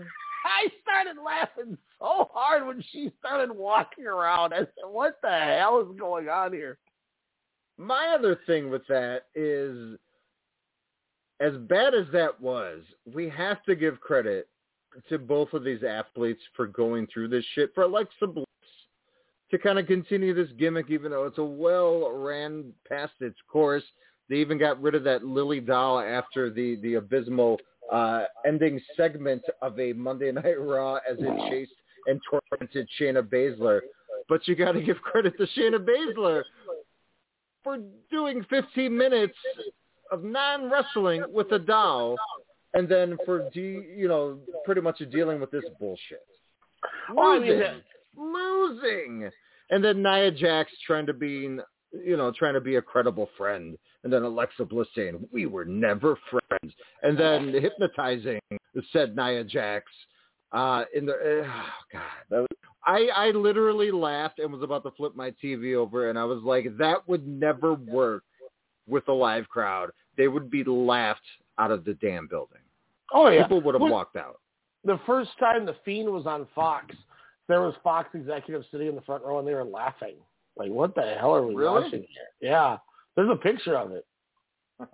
[0.45, 4.53] I started laughing so hard when she started walking around.
[4.53, 6.79] I said, "What the hell is going on here?"
[7.77, 9.99] My other thing with that is,
[11.41, 14.49] as bad as that was, we have to give credit
[15.09, 17.75] to both of these athletes for going through this shit.
[17.75, 18.47] For Alexa Bliss
[19.51, 23.85] to kind of continue this gimmick, even though it's a well ran past its course.
[24.29, 27.61] They even got rid of that Lily doll after the the abysmal
[27.93, 31.73] uh, ending segment of a Monday Night Raw as it chased
[32.07, 33.81] and tormented Shayna Baszler.
[34.29, 36.43] But you got to give credit to Shayna Baszler
[37.63, 37.79] for
[38.11, 39.35] doing 15 minutes
[40.11, 42.17] of non-wrestling with a doll,
[42.75, 46.21] and then for de- you know pretty much dealing with this bullshit.
[47.15, 47.81] Mean, Losing,
[48.17, 49.31] losing,
[49.71, 51.59] and then Nia Jax trying to be
[52.05, 55.65] you know trying to be a credible friend, and then Alexa Bliss saying we were
[55.65, 58.41] never friends, and then hypnotizing
[58.93, 59.85] said Nia Jax.
[60.53, 62.49] Uh, in the oh God, that was,
[62.85, 66.43] I I literally laughed and was about to flip my TV over, and I was
[66.43, 68.23] like, that would never work
[68.89, 69.91] with a live crowd.
[70.17, 71.21] They would be laughed
[71.59, 72.61] out of the damn building.
[73.13, 74.41] Oh yeah, People would have walked out.
[74.85, 76.95] The first time the Fiend was on Fox,
[77.49, 80.17] there was Fox executives sitting in the front row and they were laughing.
[80.57, 81.83] Like, what the hell are we Really?
[81.83, 82.29] watching here?
[82.41, 82.79] Yeah,
[83.17, 84.07] there's a picture of it.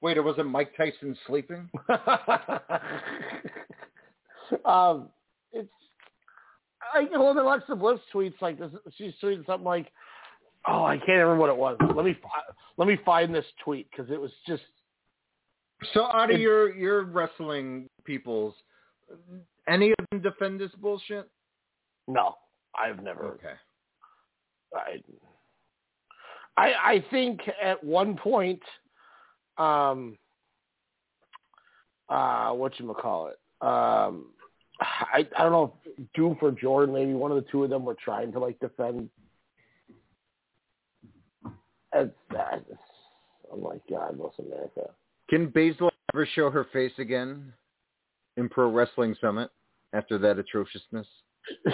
[0.00, 1.68] Wait, it wasn't Mike Tyson sleeping?
[4.64, 5.08] um,
[5.52, 5.68] it's
[6.94, 8.70] I well, then Alexa Bliss tweets like this.
[8.96, 9.90] She's tweeting something like,
[10.66, 11.76] "Oh, I can't remember what it was.
[11.94, 12.16] Let me
[12.76, 14.62] let me find this tweet because it was just
[15.94, 18.54] So out of It- your your wrestling peoples,
[19.68, 21.28] any of them defend this bullshit?
[22.08, 22.36] no.
[22.74, 23.24] I've never.
[23.34, 23.52] Okay.
[24.82, 25.02] I,
[26.56, 28.62] I I think at one point,
[29.58, 30.18] um,
[32.08, 33.38] uh, what you call it?
[33.66, 34.26] Um,
[34.80, 37.84] I I don't know if Duke or Jordan, maybe one of the two of them
[37.84, 39.08] were trying to like defend.
[41.94, 42.14] It's,
[43.52, 44.90] oh my God, bless America.
[45.28, 47.52] Can Baszler ever show her face again
[48.36, 49.50] in Pro Wrestling Summit
[49.92, 51.06] after that atrociousness?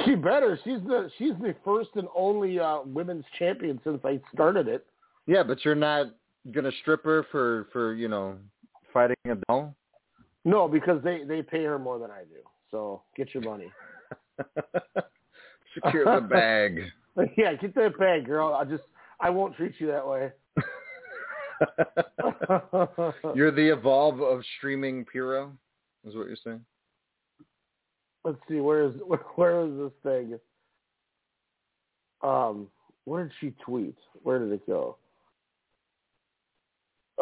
[0.04, 0.58] She better.
[0.64, 4.86] She's the she's the first and only uh, women's champion since I started it.
[5.26, 6.06] Yeah, but you're not
[6.52, 8.36] gonna strip her for for you know
[8.92, 9.74] fighting a doll.
[10.44, 12.40] No, because they they pay her more than I do.
[12.70, 13.70] So get your money.
[15.74, 16.84] Secure the bag.
[17.36, 18.54] yeah, get that bag, girl.
[18.54, 18.84] I just
[19.20, 20.30] I won't treat you that way.
[23.34, 25.52] you're the evolve of streaming Puro,
[26.06, 26.64] is what you're saying.
[28.24, 30.38] Let's see, where is where, where is this thing?
[32.22, 32.68] Um,
[33.04, 33.96] where did she tweet?
[34.22, 34.96] Where did it go?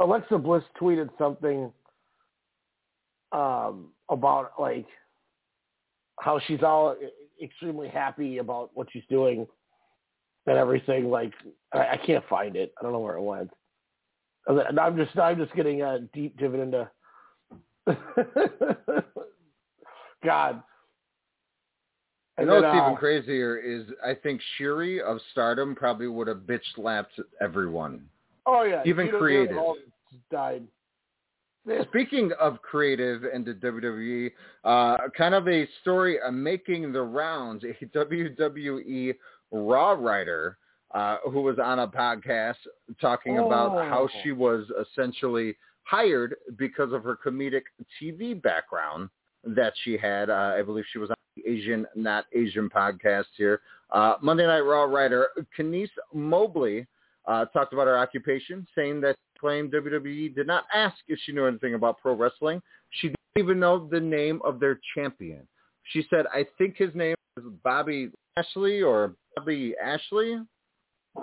[0.00, 1.72] Alexa Bliss tweeted something
[3.32, 4.86] um, about like
[6.20, 6.96] how she's all
[7.42, 9.46] extremely happy about what she's doing
[10.46, 11.10] and everything.
[11.10, 11.32] Like
[11.72, 12.72] I, I can't find it.
[12.78, 13.50] I don't know where it went.
[14.46, 16.90] And I'm just I'm just getting a deep dividend into
[20.24, 20.62] God.
[22.38, 26.28] You know then, what's even uh, crazier is I think Syuri of Stardom probably would
[26.28, 28.04] have bitch slapped everyone.
[28.44, 29.56] Oh yeah, even creative.
[30.30, 30.66] died.
[31.88, 34.30] Speaking of creative and the WWE,
[34.64, 37.64] uh, kind of a story uh, making the rounds.
[37.64, 39.14] A WWE
[39.50, 40.58] Raw writer
[40.94, 42.54] uh, who was on a podcast
[43.00, 43.88] talking about Oh.
[43.88, 47.62] how she was essentially hired because of her comedic
[48.00, 49.08] TV background
[49.44, 50.30] that she had.
[50.30, 53.60] Uh, I believe she was on Asian Not Asian podcast here.
[53.90, 56.86] Uh, Monday Night Raw writer Kenise Mobley
[57.26, 61.46] uh, talked about her occupation, saying that claimed WWE did not ask if she knew
[61.46, 62.62] anything about pro wrestling.
[62.90, 65.46] She didn't even know the name of their champion.
[65.92, 70.40] She said, I think his name is Bobby Ashley or Bobby Ashley.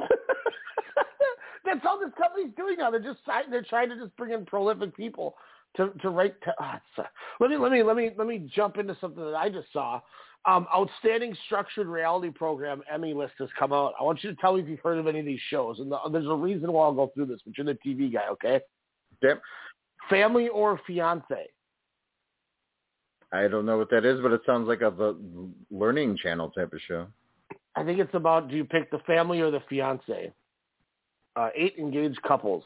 [1.65, 2.91] That's all this company's doing now.
[2.91, 5.36] They're just they're trying to just bring in prolific people
[5.77, 6.36] to to write.
[6.43, 7.03] To, uh,
[7.39, 10.01] let me let me let me let me jump into something that I just saw.
[10.45, 13.93] Um, outstanding structured reality program Emmy list has come out.
[13.97, 15.79] I want you to tell me if you've heard of any of these shows.
[15.79, 18.27] And the, there's a reason why I'll go through this, but you're the TV guy,
[18.31, 18.59] okay?
[19.21, 19.41] Yep.
[20.09, 21.47] Family or fiance?
[23.31, 25.15] I don't know what that is, but it sounds like a, a
[25.71, 27.07] learning channel type of show.
[27.75, 30.33] I think it's about do you pick the family or the fiance?
[31.38, 32.63] Uh, eight engaged couples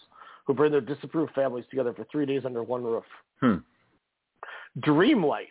[0.48, 3.04] who bring their disapproved families together for three days under one roof.
[3.42, 3.56] Hmm.
[4.80, 5.48] Dream Life.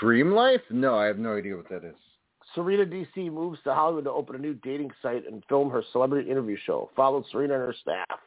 [0.00, 0.60] Dream Life?
[0.70, 1.94] No, I have no idea what that is.
[2.54, 6.30] Serena DC moves to Hollywood to open a new dating site and film her celebrity
[6.30, 6.90] interview show.
[6.94, 8.18] Followed Serena and her staff.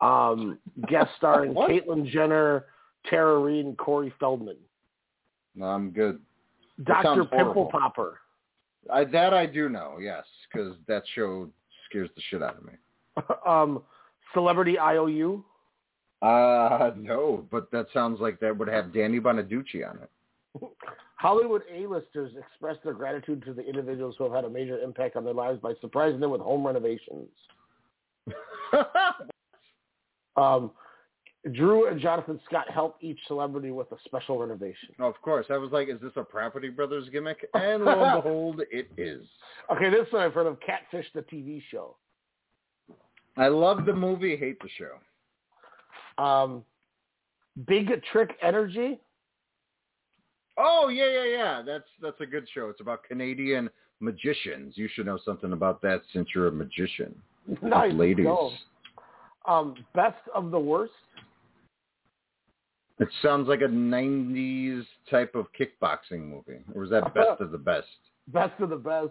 [0.00, 2.66] Um, guest starring Caitlyn Jenner,
[3.08, 4.56] Tara Reid, and Corey Feldman.
[5.56, 6.20] No, I'm good.
[6.84, 8.18] Doctor Pimple Popper.
[8.92, 11.48] I, that I do know, yes, because that show
[11.88, 12.72] scares the shit out of me.
[13.46, 13.82] um,
[14.32, 15.44] Celebrity IOU.
[16.22, 20.10] Uh, no, but that sounds like that would have Danny Bonaduce on it.
[21.16, 25.24] Hollywood A-listers express their gratitude to the individuals who have had a major impact on
[25.24, 27.28] their lives by surprising them with home renovations.
[30.36, 30.70] um,
[31.52, 34.90] Drew and Jonathan Scott help each celebrity with a special renovation.
[34.98, 35.46] Of course.
[35.50, 37.46] I was like, is this a Property Brothers gimmick?
[37.54, 39.26] And lo and behold, it is.
[39.70, 41.96] Okay, this one I've heard of Catfish, the TV show.
[43.36, 46.22] I love the movie, hate the show.
[46.22, 46.64] Um,
[47.66, 49.00] Big Trick Energy.
[50.56, 51.62] Oh yeah, yeah, yeah.
[51.66, 52.68] That's that's a good show.
[52.68, 53.68] It's about Canadian
[54.00, 54.74] magicians.
[54.76, 57.14] You should know something about that since you're a magician.
[57.62, 58.24] Nice, ladies.
[58.24, 58.52] Go.
[59.46, 60.94] Um, best of the worst.
[62.98, 67.58] It sounds like a '90s type of kickboxing movie, or was that best of the
[67.58, 67.86] best?
[68.28, 69.10] Best of the best.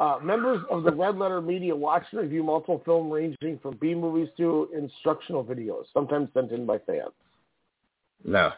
[0.00, 3.94] Uh, members of the Red Letter Media watch and review multiple film ranging from B
[3.94, 7.12] movies to instructional videos, sometimes sent in by fans.
[8.24, 8.50] No.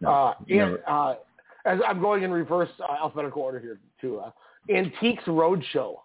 [0.00, 1.14] no uh, and uh,
[1.66, 4.30] as I'm going in reverse uh, alphabetical order here too, uh,
[4.74, 5.96] Antiques Roadshow.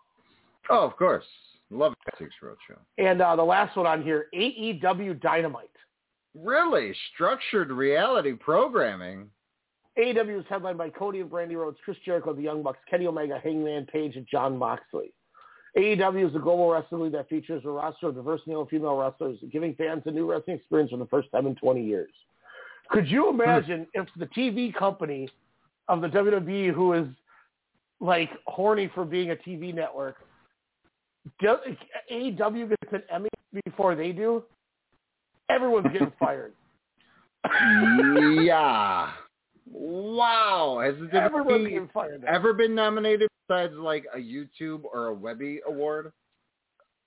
[0.69, 1.25] Oh, of course,
[1.69, 2.77] love Antiques Roadshow.
[2.97, 5.69] And uh, the last one on here, AEW Dynamite.
[6.35, 9.29] Really structured reality programming.
[9.99, 13.39] AEW is headlined by Cody and Brandi Rhodes, Chris Jericho, the Young Bucks, Kenny Omega,
[13.43, 15.11] Hangman Page, and Jon Moxley.
[15.77, 18.95] AEW is a global wrestling league that features a roster of diverse male and female
[18.95, 22.11] wrestlers, giving fans a new wrestling experience for the first time in 20 years.
[22.89, 23.41] Could you hmm.
[23.41, 25.29] imagine if the TV company
[25.89, 27.07] of the WWE, who is
[27.99, 30.15] like horny for being a TV network,
[31.41, 33.29] AEW gets an Emmy
[33.65, 34.43] before they do?
[35.49, 36.53] Everyone's getting fired.
[38.41, 39.11] yeah.
[39.71, 40.81] Wow.
[40.83, 41.89] Has the WWE
[42.27, 46.11] ever been nominated besides like a YouTube or a Webby award?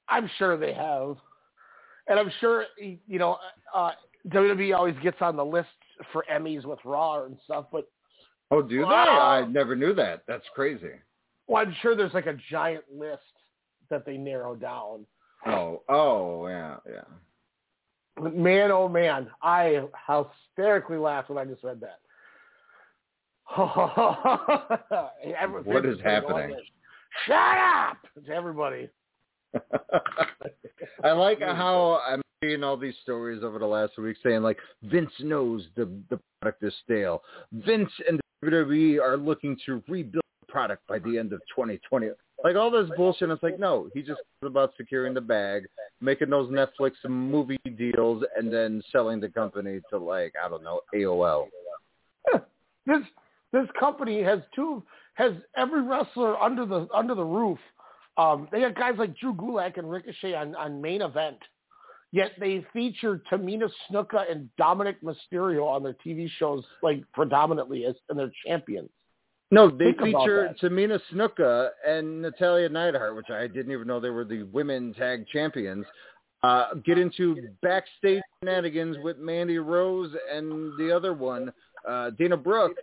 [0.09, 1.16] I'm sure they have.
[2.09, 3.38] And I'm sure, you know,
[3.75, 3.92] uh,
[4.29, 5.68] WWE always gets on the list
[6.12, 7.87] for Emmys with Raw and stuff, but
[8.53, 8.85] Oh, do they?
[8.85, 10.25] I never knew that.
[10.29, 10.90] That's crazy.
[11.46, 13.22] Well, I'm sure there's like a giant list
[13.88, 15.07] that they narrow down.
[15.46, 17.05] Oh, oh, yeah, yeah.
[18.16, 22.01] But Man, oh man, I hysterically laughed when I just read that.
[25.64, 26.56] what is happening?
[27.26, 28.88] Shut up to everybody.
[31.04, 35.12] I like how I'm seeing all these stories over the last week saying like Vince
[35.20, 37.22] knows the the product is stale.
[37.52, 42.08] Vince and WWE are looking to rebuild the product by the end of 2020.
[42.42, 43.28] Like all this bullshit.
[43.28, 45.66] It's like no, he just about securing the bag,
[46.00, 50.80] making those Netflix movie deals, and then selling the company to like I don't know
[50.94, 51.48] AOL.
[52.84, 53.02] This
[53.52, 54.82] this company has two
[55.14, 57.58] has every wrestler under the under the roof.
[58.16, 61.38] Um, they got guys like Drew Gulak and Ricochet on, on main event.
[62.14, 67.94] Yet they feature Tamina Snuka and Dominik Mysterio on their TV shows like predominantly as
[68.10, 68.90] and they're champions.
[69.50, 74.10] No, they Think feature Tamina Snuka and Natalya Neidhart, which I didn't even know they
[74.10, 75.85] were the women tag champions.
[76.42, 81.52] Uh, get into backstage shenanigans with Mandy Rose and the other one,
[81.88, 82.76] uh, Dana Brooke,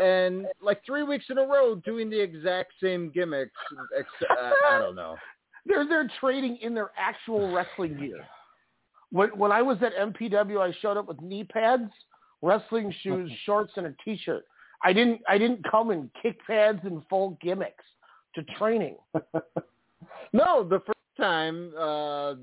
[0.00, 3.52] and like three weeks in a row doing the exact same gimmicks.
[3.98, 5.16] Ex- uh, I don't know.
[5.66, 8.26] They're they're trading in their actual wrestling gear.
[9.10, 11.90] When when I was at MPW, I showed up with knee pads,
[12.42, 14.44] wrestling shoes, shorts, and a T-shirt.
[14.84, 17.84] I didn't I didn't come in kick pads and full gimmicks
[18.34, 18.96] to training.
[20.34, 22.34] no, the first time uh,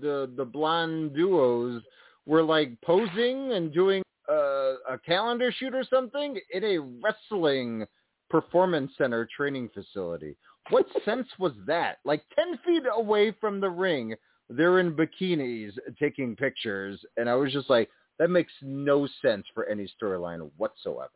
[0.00, 1.80] the the blonde duos
[2.26, 7.86] were like posing and doing uh, a calendar shoot or something in a wrestling
[8.30, 10.36] performance center training facility.
[10.70, 11.98] what sense was that?
[12.04, 14.14] Like ten feet away from the ring,
[14.48, 19.66] they're in bikinis taking pictures, and I was just like, that makes no sense for
[19.66, 21.10] any storyline whatsoever.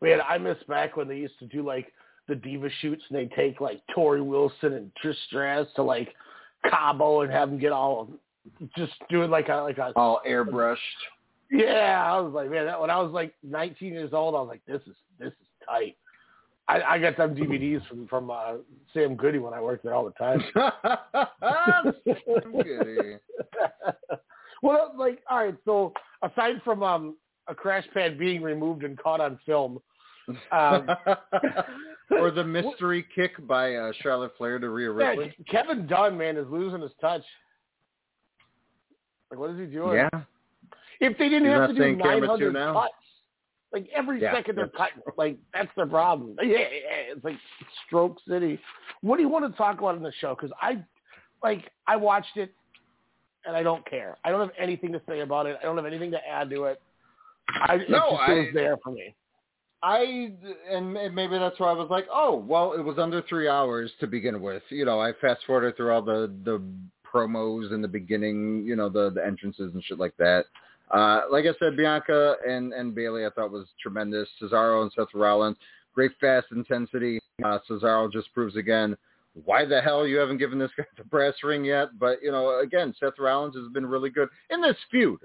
[0.00, 1.92] Man, I miss back when they used to do like
[2.28, 6.14] the diva shoots, and they take like Torrie Wilson and Trish Stratus to like
[6.68, 8.08] Cabo and have them get all
[8.76, 10.76] just doing like a like a all airbrushed.
[11.50, 14.48] Yeah, I was like, man, that, when I was like 19 years old, I was
[14.48, 15.96] like, this is this is tight.
[16.68, 18.54] I, I got some DVDs from from uh,
[18.92, 20.42] Sam Goody when I worked there all the time.
[21.42, 23.16] Sam Goody.
[24.62, 25.54] well, like, all right.
[25.64, 29.80] So aside from um, a crash pad being removed and caught on film,
[30.52, 30.86] um,
[32.10, 35.34] or the mystery kick by uh, Charlotte Flair to Rhea Ripley.
[35.38, 37.22] Yeah, Kevin Dunn, man, is losing his touch.
[39.30, 39.96] Like, what is he doing?
[39.96, 40.20] Yeah.
[41.00, 42.72] If they didn't He's have to do 900 two now?
[42.74, 42.94] cuts,
[43.72, 46.36] like every Yeah, second they're cutting, like that's their problem.
[46.42, 47.36] Yeah, yeah, it's like
[47.86, 48.58] Stroke City.
[49.02, 50.34] What do you want to talk about in the show?
[50.34, 50.82] Because I,
[51.42, 52.52] like, I watched it,
[53.44, 54.16] and I don't care.
[54.24, 55.56] I don't have anything to say about it.
[55.60, 56.80] I don't have anything to add to it.
[57.62, 59.14] I, it No, just I- was there for me.
[59.80, 60.32] I
[60.72, 64.08] and maybe that's why I was like, oh, well, it was under three hours to
[64.08, 64.64] begin with.
[64.70, 66.60] You know, I fast forwarded through all the the
[67.06, 70.46] promos in the beginning, you know, the the entrances and shit like that.
[70.90, 74.28] Uh, like I said, Bianca and and Bayley, I thought was tremendous.
[74.40, 75.56] Cesaro and Seth Rollins,
[75.94, 77.20] great fast intensity.
[77.44, 78.96] Uh, Cesaro just proves again
[79.44, 81.98] why the hell you haven't given this guy the brass ring yet.
[81.98, 85.20] But you know, again, Seth Rollins has been really good in this feud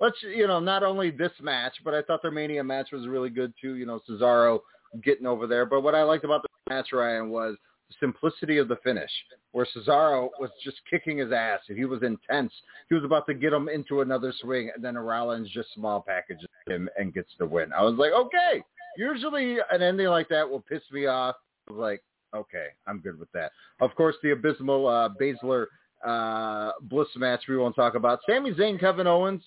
[0.00, 3.30] let's you know not only this match, but I thought their Mania match was really
[3.30, 3.74] good too.
[3.74, 4.60] You know, Cesaro
[5.02, 5.66] getting over there.
[5.66, 7.56] But what I liked about the match, Ryan, was
[8.00, 9.10] simplicity of the finish,
[9.52, 11.60] where Cesaro was just kicking his ass.
[11.66, 12.52] He was intense.
[12.88, 16.46] He was about to get him into another swing, and then Rollins just small packages
[16.66, 17.72] him and gets the win.
[17.72, 18.62] I was like, okay.
[18.96, 21.36] Usually an ending like that will piss me off.
[21.68, 22.02] I was like,
[22.34, 23.52] okay, I'm good with that.
[23.80, 25.66] Of course, the abysmal uh, Baszler
[26.04, 28.20] uh, Bliss match we won't talk about.
[28.28, 29.42] Sami Zayn, Kevin Owens.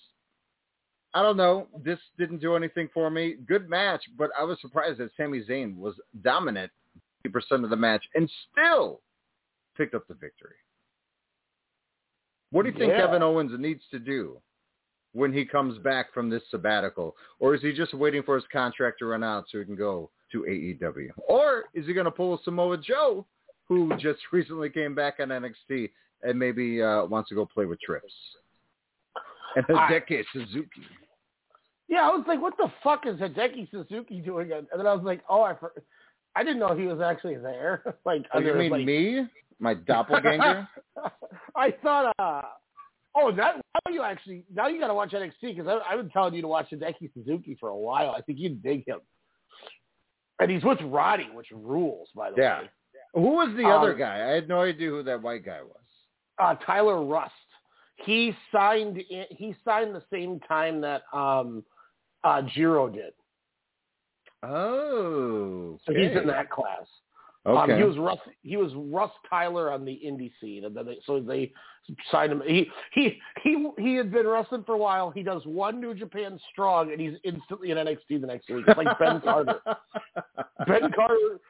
[1.12, 1.66] I don't know.
[1.84, 3.36] This didn't do anything for me.
[3.46, 6.70] Good match, but I was surprised that Sami Zayn was dominant
[7.26, 9.00] 50% of the match and still
[9.76, 10.56] picked up the victory.
[12.50, 13.06] What do you think Yeah.
[13.06, 14.40] Kevin Owens needs to do
[15.12, 17.16] when he comes back from this sabbatical?
[17.38, 20.10] Or is he just waiting for his contract to run out so he can go
[20.32, 21.10] to AEW?
[21.28, 23.24] Or is he going to pull a Samoa Joe,
[23.66, 25.90] who just recently came back on NXT
[26.22, 28.12] and maybe uh, wants to go play with Trips?
[29.56, 30.82] And Hideki Suzuki.
[31.88, 34.52] Yeah, I was like, what the fuck is Hideki Suzuki doing?
[34.52, 35.72] And then I was like, oh, I, for-
[36.36, 37.96] I didn't know he was actually there.
[38.04, 39.26] like, Oh, you mean like, me?
[39.58, 40.68] My doppelganger?
[41.56, 42.42] I thought, uh,
[43.14, 46.34] oh, that now you actually now you got to watch NXT because I've been telling
[46.34, 48.10] you to watch Hideki Suzuki for a while.
[48.16, 49.00] I think you'd dig him,
[50.38, 52.60] and he's with Roddy, which rules, by the Yeah.
[52.62, 52.70] way.
[53.14, 54.14] Who was the Um, other guy?
[54.30, 55.76] I had no idea who that white guy was.
[56.38, 57.34] Uh, Tyler Rust.
[57.96, 58.98] He signed.
[58.98, 61.64] In, he signed the same time that um,
[62.24, 63.12] uh, Jiro did,
[64.42, 65.78] Oh.
[65.84, 66.86] so he's in that class.
[67.46, 67.72] Okay.
[67.72, 68.18] Um, he was Russ.
[68.42, 71.52] He was Russ Tyler on the indie scene, and then they, so they
[72.10, 72.42] signed him.
[72.46, 75.10] He he he he had been wrestling for a while.
[75.10, 78.64] He does one New Japan Strong, and he's instantly in NXT the next week.
[78.68, 79.58] It's like Ben Carter.
[80.66, 81.40] Ben Carter.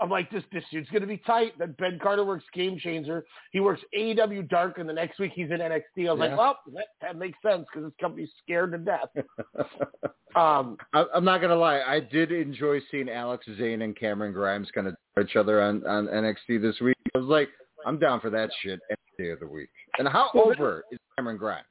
[0.00, 1.58] I'm like, this this dude's gonna be tight.
[1.58, 3.24] That Ben Carter works Game Changer.
[3.52, 6.08] He works AEW Dark, and the next week he's in NXT.
[6.08, 6.26] I was Yeah.
[6.28, 9.08] like, well, that, that makes sense because this company's scared to death.
[10.36, 11.80] Um, I, I'm not gonna lie.
[11.80, 16.06] I did enjoy seeing Alex Zayne and Cameron Grimes kind of each other on on
[16.06, 16.96] NXT this week.
[17.14, 17.48] I was like,
[17.86, 19.70] I'm down for that shit any day of the week.
[19.98, 21.64] And how Well, over is Cameron Grimes?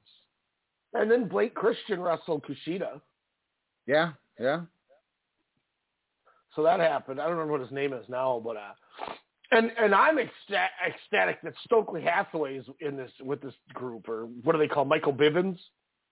[0.95, 2.99] and then Blake Christian wrestled Kushida.
[3.85, 4.61] Yeah, yeah.
[6.57, 7.21] So that happened.
[7.21, 8.71] I don't remember what his name is now, but uh,
[9.51, 14.25] and and I'm ecsta- ecstatic that Stokely Hathaway is in this with this group, or
[14.43, 15.59] what do they call Michael Bivens?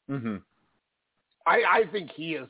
[0.09, 0.35] Mm-hmm.
[1.47, 2.47] I I think he is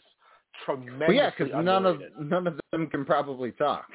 [0.65, 1.07] tremendous.
[1.07, 3.85] Well, yeah, because none of none of them can probably talk.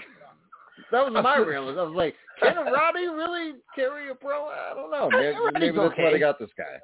[0.90, 1.78] That was my realization.
[1.78, 4.46] I was like, can a Roddy really carry a pro?
[4.46, 5.10] I don't know.
[5.12, 6.78] Maybe, maybe that's why they got this guy.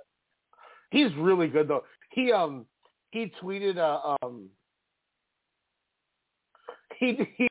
[0.90, 1.84] he's really good though.
[2.10, 2.66] He um
[3.10, 4.50] he tweeted uh, um
[6.98, 7.48] he he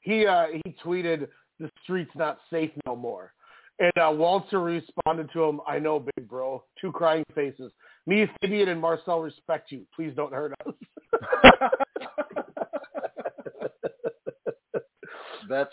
[0.00, 1.28] he uh he tweeted
[1.58, 3.32] the street's not safe no more.
[3.80, 6.64] And uh, Walter responded to him, I know, big bro.
[6.80, 7.70] Two crying faces.
[8.06, 9.86] Me, Fabian, and Marcel respect you.
[9.94, 10.74] Please don't hurt us.
[15.48, 15.70] That's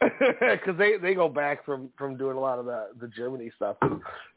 [0.00, 3.76] because they they go back from from doing a lot of the the Germany stuff.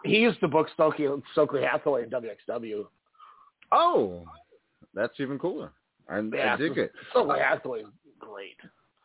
[0.04, 2.86] He used to book Stokely Stokely Hathaway in WXW.
[3.72, 4.24] oh,
[4.94, 5.74] that's even cooler.
[6.10, 6.74] I, I dig
[7.14, 7.40] so it.
[7.42, 7.88] Hathaway is
[8.20, 8.56] great.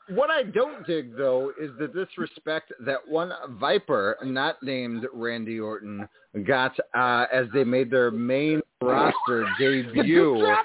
[0.08, 6.08] what I don't dig though is the disrespect that one Viper, not named Randy Orton,
[6.46, 10.46] got uh, as they made their main roster debut.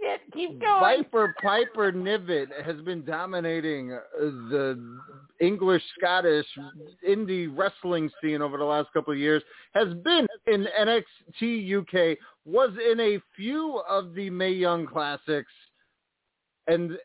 [0.00, 0.20] shit.
[0.32, 0.80] Keep going.
[0.80, 5.00] Viper Piper Niven has been dominating the
[5.40, 6.46] English, Scottish,
[7.06, 9.42] indie wrestling scene over the last couple of years.
[9.74, 12.18] Has been in NXT UK.
[12.44, 15.52] Was in a few of the Mae Young Classics,
[16.66, 16.98] and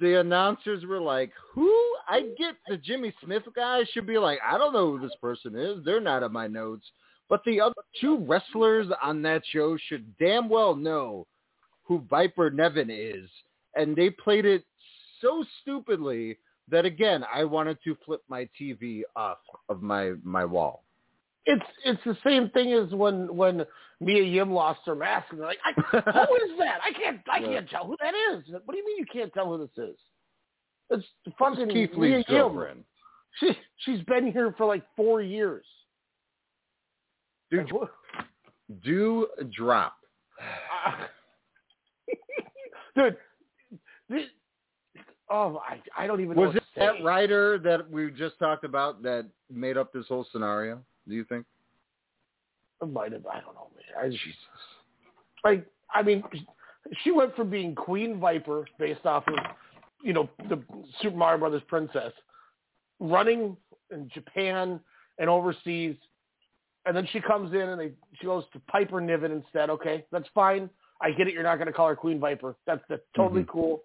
[0.00, 1.72] the announcers were like, "Who?"
[2.08, 5.56] I get the Jimmy Smith guy should be like, "I don't know who this person
[5.56, 5.84] is.
[5.84, 6.90] They're not in my notes."
[7.28, 11.26] But the other two wrestlers on that show should damn well know
[11.82, 13.28] who Viper Niven is,
[13.74, 14.64] and they played it
[15.20, 20.84] so stupidly that again I wanted to flip my TV off of my my wall.
[21.44, 23.64] It's it's the same thing as when when
[24.00, 25.96] Mia Yim lost her mask and they're like, I, who
[26.52, 26.80] is that?
[26.84, 28.44] I can't I can't tell who that is.
[28.64, 29.96] What do you mean you can't tell who this is?
[30.90, 31.06] It's
[31.38, 32.38] fucking Keith Mia Lee's Yim.
[32.38, 32.84] girlfriend.
[33.40, 35.64] She she's been here for like four years.
[37.50, 37.70] Dude,
[38.84, 39.94] do drop.
[42.96, 43.16] Dude,
[44.08, 44.22] this,
[45.30, 46.42] oh, I I don't even know.
[46.42, 50.80] Was it that writer that we just talked about that made up this whole scenario?
[51.08, 51.44] Do you think?
[52.82, 53.26] It might have.
[53.26, 54.04] I don't know, man.
[54.04, 54.34] I, Jesus.
[55.44, 56.22] Like, I mean,
[57.02, 59.34] she went from being Queen Viper, based off of,
[60.02, 60.62] you know, the
[61.00, 62.12] Super Mario Brothers princess,
[63.00, 63.56] running
[63.90, 64.80] in Japan
[65.18, 65.96] and overseas,
[66.84, 69.70] and then she comes in and they she goes to Piper Niven instead.
[69.70, 70.68] Okay, that's fine.
[71.00, 71.34] I get it.
[71.34, 72.56] You're not going to call her Queen Viper.
[72.66, 73.48] That's that's totally Mhm.
[73.48, 73.82] cool.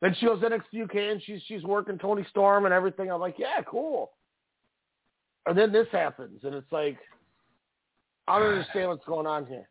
[0.00, 3.10] Then she goes NXT UK and she's she's working Toni Storm and everything.
[3.10, 4.12] I'm like, yeah, cool.
[5.46, 6.98] And then this happens, and it's like,
[8.26, 9.68] I don't understand what's going on here.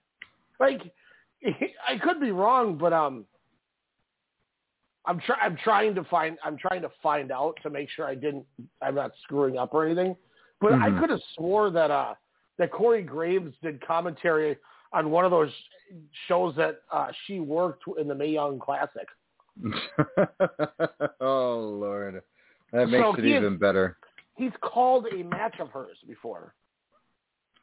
[0.59, 0.81] Like,
[1.87, 3.25] I could be wrong, but um,
[5.05, 8.15] I'm try I'm trying to find I'm trying to find out to make sure I
[8.15, 8.45] didn't
[8.81, 10.15] I'm not screwing up or anything.
[10.61, 10.99] But I Mhm.
[10.99, 12.15] could have swore that uh
[12.57, 14.57] that Corey Graves did commentary
[14.93, 15.51] on one of those
[16.27, 19.07] shows that uh she worked in the Mae Young Classic.
[21.19, 22.21] oh Lord,
[22.71, 23.97] that makes So it even better.
[24.35, 26.55] He's called a match of hers before.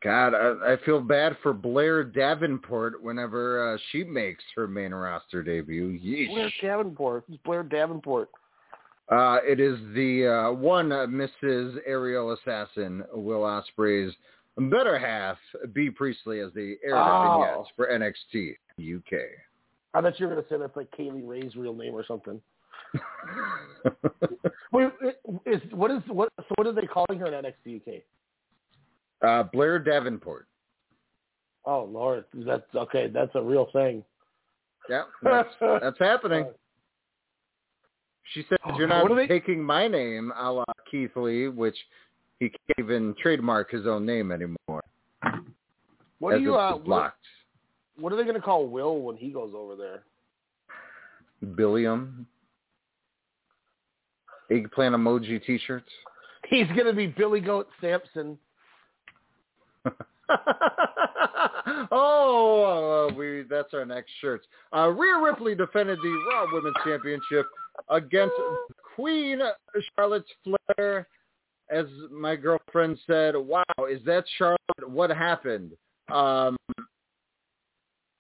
[0.03, 5.43] God, I, I feel bad for Blair Davenport whenever uh, she makes her main roster
[5.43, 5.99] debut.
[5.99, 6.29] Yeesh.
[6.33, 7.25] Blair Davenport.
[7.29, 8.31] It's Blair Davenport.
[9.11, 11.77] Uh, it is the uh, one uh, Mrs.
[11.85, 14.15] Aerial Assassin, Will Ospreay's
[14.57, 15.37] better half,
[15.73, 17.41] Bea Priestley, as the air Oh.
[17.41, 19.21] vignettes for NXT UK.
[19.93, 22.41] I thought you were going to say that's like Kaylee Ray's real name or something.
[24.73, 24.91] Wait,
[25.47, 26.29] is what is what?
[26.39, 28.03] So what are they calling her in NXT UK?
[29.27, 30.47] Uh, Blair Davenport.
[31.65, 33.09] Oh Lord, that's okay.
[33.09, 34.03] That's a real thing.
[34.89, 36.47] Yeah, that's, that's happening.
[38.33, 41.77] She said, "You're not they- taking my name, a la Keith Lee, which
[42.39, 44.83] he can't even trademark his own name anymore,
[46.19, 46.57] What do you?
[46.57, 47.17] Uh, what, blocked."
[47.99, 50.03] what are they going to call Will when he goes over there?
[51.55, 52.27] Billiam,
[54.51, 55.89] eggplant emoji T-shirts.
[56.49, 58.39] He's going to be Billy Goat Sampson.
[61.91, 64.47] oh, uh, we that's our next shirts.
[64.75, 67.47] Uh, Rhea Ripley defended the Raw Women's Championship
[67.89, 68.35] against
[68.95, 69.41] Queen
[69.97, 71.07] Charlotte Flair.
[71.71, 74.59] As my girlfriend said, "Wow, is that Charlotte?
[74.87, 75.73] What happened?"
[76.13, 76.57] Um,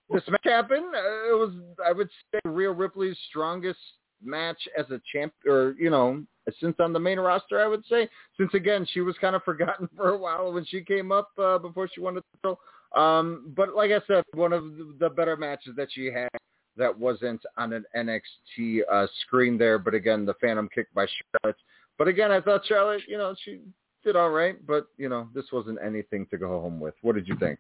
[0.08, 0.94] this match happened.
[0.94, 1.52] Uh, it was,
[1.84, 3.78] I would say, Rhea Ripley's strongest
[4.22, 6.22] match as a champ, or you know,
[6.60, 7.60] since on the main roster.
[7.60, 10.82] I would say, since again she was kind of forgotten for a while when she
[10.82, 12.60] came up uh, before she won the title.
[12.96, 14.64] Um, but like I said, one of
[14.98, 16.28] the- better matches that she had
[16.76, 19.78] that wasn't on an NXT uh, screen there.
[19.78, 21.56] But again, the Phantom kick by Charlotte.
[21.98, 23.60] But again, I thought Charlotte, you know, she
[24.04, 24.64] did all right.
[24.66, 26.94] But you know, this wasn't anything to go home with.
[27.02, 27.58] What did you think?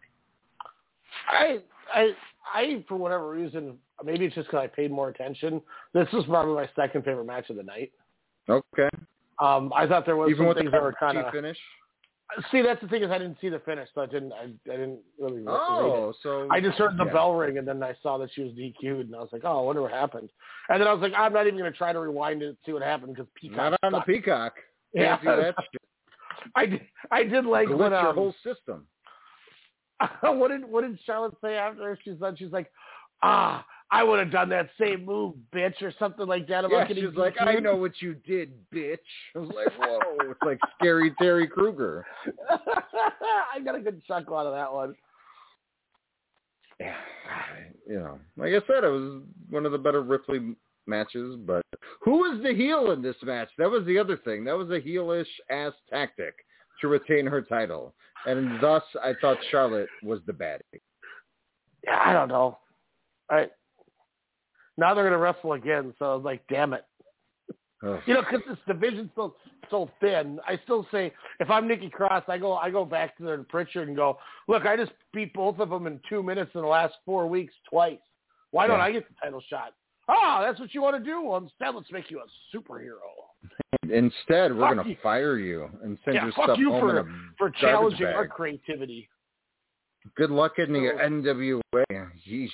[1.28, 1.58] I
[1.92, 2.10] I
[2.52, 5.60] I for whatever reason, maybe it's just because I paid more attention.
[5.94, 7.92] This was probably my second favorite match of the night.
[8.48, 8.88] Okay.
[9.40, 11.56] Um, I thought there was Even some with things the that were kind of finish.
[12.52, 14.32] See, that's the thing is I didn't see the finish, so I didn't.
[14.32, 15.42] I, I didn't really.
[15.48, 17.12] Oh, so I just heard the yeah.
[17.12, 19.58] bell ring, and then I saw that she was DQ'd, and I was like, "Oh,
[19.58, 20.30] I wonder what happened."
[20.68, 22.56] And then I was like, "I'm not even going to try to rewind it and
[22.64, 24.00] see what happened because Peacock." Not on the.
[24.00, 24.54] Peacock.
[24.94, 25.82] Yeah, Can't do that shit.
[26.54, 26.80] I did.
[27.10, 28.86] I did like when your um, whole system.
[30.20, 32.70] what did what did Charlotte say after she said She's like,
[33.22, 36.64] "Ah, I would have done that same move, bitch," or something like that.
[36.64, 38.98] About Yeah, she's like, I know what you did, bitch.
[39.34, 42.06] I was like, whoa, it's like scary Terry Kruger.
[42.50, 44.94] I got a good chuckle out of that one.
[46.78, 46.94] Yeah,
[47.86, 50.54] you know, like I said, it was one of the better Ripley
[50.86, 51.36] matches.
[51.44, 51.62] But
[52.02, 53.48] who was the heel in this match?
[53.58, 54.44] That was the other thing.
[54.44, 56.34] That was a heelish ass tactic
[56.80, 57.92] to retain her title,
[58.24, 60.80] and thus I thought Charlotte was the baddie.
[61.84, 62.58] Yeah, I don't know.
[63.28, 63.48] I
[64.80, 66.84] now they're gonna wrestle again, so I was like, damn it.
[67.82, 69.34] You know, because this division's so
[69.70, 70.38] so thin.
[70.46, 73.88] I still say if I'm Nikki Cross, I go I go back to the Prichard
[73.88, 74.18] and go,
[74.48, 77.54] look, I just beat both of them in two minutes in the last four weeks
[77.70, 77.98] twice.
[78.50, 78.80] Why don't.
[78.80, 79.72] I get the title shot?
[80.08, 81.22] Ah, that's what you want to do.
[81.22, 82.98] Well, instead, let's make you a superhero.
[83.84, 87.00] Instead, we're going to fire you and send yeah, your fuck stuff you home for
[87.00, 88.16] in a for challenging bag.
[88.16, 89.08] our creativity.
[90.16, 91.84] Good luck in the NWA.
[92.28, 92.48] Yeesh.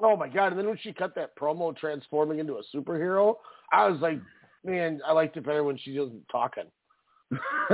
[0.00, 0.48] Oh my god!
[0.48, 3.34] And then when she cut that promo transforming into a superhero,
[3.72, 4.20] I was like,
[4.64, 6.64] man, I liked it better when she wasn't talking.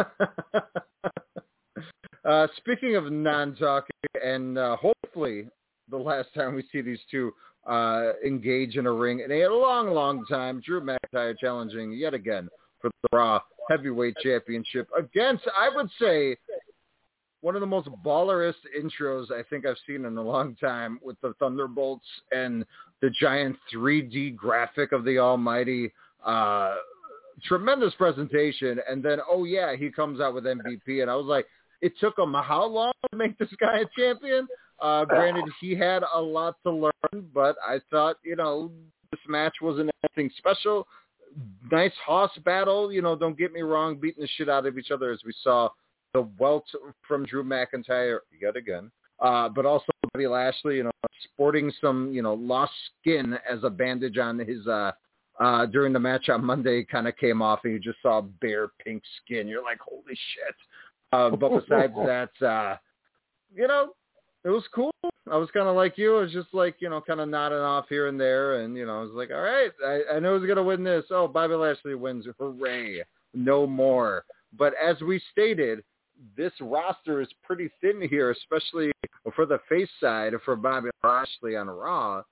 [2.25, 3.91] uh, speaking of non-talking,
[4.23, 5.47] and uh, hopefully
[5.91, 7.33] the last time we see these two
[7.69, 12.49] uh, engage in a ring in a long, long time, Drew McIntyre challenging yet again
[12.81, 16.37] for the Raw Heavyweight Championship against, I would say,
[17.45, 21.21] one of the most ballerest intros I think I've seen in a long time with
[21.21, 22.65] the Thunderbolts and
[23.03, 25.93] the giant 3D graphic of the Almighty.
[26.25, 26.77] Uh,
[27.45, 28.81] tremendous presentation.
[28.89, 31.03] And then, oh yeah, he comes out with MVP.
[31.03, 31.45] And I was like,
[31.83, 34.49] it took him how long to make this guy a champion?
[34.81, 38.73] Uh, granted, he had a lot to learn, but I thought, you know,
[39.11, 40.87] this match wasn't anything special.
[41.71, 44.91] Nice hoss battle, you know, don't get me wrong, beating the shit out of each
[44.91, 45.69] other as we saw
[46.15, 46.65] the welt
[47.07, 48.91] from Drew McIntyre yet again.
[49.21, 50.91] Uh, but also Bobby Lashley, you know,
[51.25, 54.93] sporting some, you know, lost skin as a bandage on his, uh,
[55.41, 58.69] uh, during the match on Monday kind of came off and you just saw bare
[58.85, 59.49] pink skin.
[59.49, 60.55] You're like, holy shit.
[61.13, 62.77] Uh, but besides that, uh,
[63.55, 63.91] you know,
[64.45, 64.91] it was cool.
[65.31, 66.19] I was kind of like you.
[66.19, 68.61] I was just like, you know, kind of nodding off here and there.
[68.61, 70.85] And, you know, I was like, all right, I, I know who's going to win
[70.85, 71.05] this.
[71.11, 72.27] Oh, Bobby Lashley wins.
[72.39, 73.03] Hooray.
[73.33, 74.25] No more.
[74.57, 75.83] But as we stated,
[76.37, 78.93] this roster is pretty thin here, especially
[79.35, 82.23] for the face side for Bobby Lashley on Raw.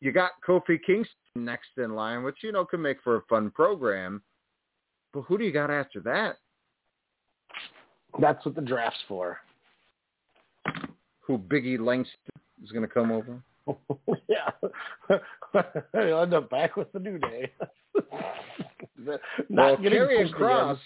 [0.00, 3.50] You got Kofi Kingston next in line, which, you know, could make for a fun
[3.50, 4.22] program.
[5.12, 6.36] But who do you got after that?
[8.20, 9.38] That's what the draft's for.
[11.20, 12.14] Who Biggie Langston
[12.62, 13.42] is going to come over?
[14.28, 14.50] yeah.
[15.92, 17.50] He'll end up back with the New Day.
[19.48, 20.78] Not getting Karrion Kross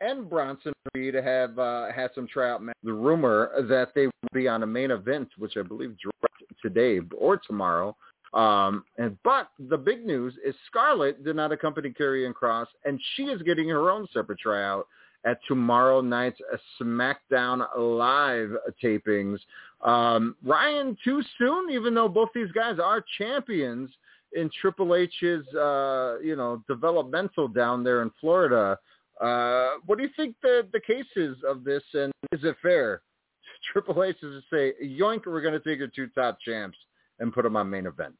[0.00, 2.80] and Bronson Reed have uh, had some tryout matches.
[2.84, 7.00] The rumor that they will be on a main event, which I believe dropped today
[7.16, 7.96] or tomorrow.
[8.34, 13.24] Um, and but the big news is Scarlett did not accompany Karrion Kross, and she
[13.24, 14.86] is getting her own separate tryout
[15.24, 16.40] at tomorrow night's
[16.80, 18.50] SmackDown Live
[18.82, 19.38] tapings.
[19.82, 23.90] Um, Ryan, too soon, even though both these guys are champions
[24.32, 28.78] in Triple H's, uh, you know, developmental down there in Florida.
[29.20, 33.02] Uh, what do you think the the case is of this, and is it fair?
[33.72, 36.76] Triple H is to say, yoink, we're going to take your two top champs
[37.18, 38.18] and put them on main events.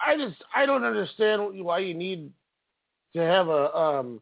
[0.00, 2.30] I just I don't understand why you need
[3.14, 4.20] to have a um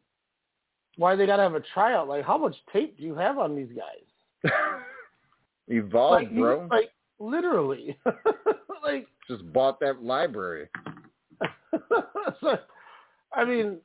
[0.96, 2.08] why they gotta have a tryout.
[2.08, 4.52] Like how much tape do you have on these guys?
[5.68, 6.68] Evolve, like, you- bro.
[6.70, 6.90] like
[7.20, 7.96] literally.
[8.84, 10.68] like Just bought that library.
[12.40, 12.58] so,
[13.32, 13.78] I mean,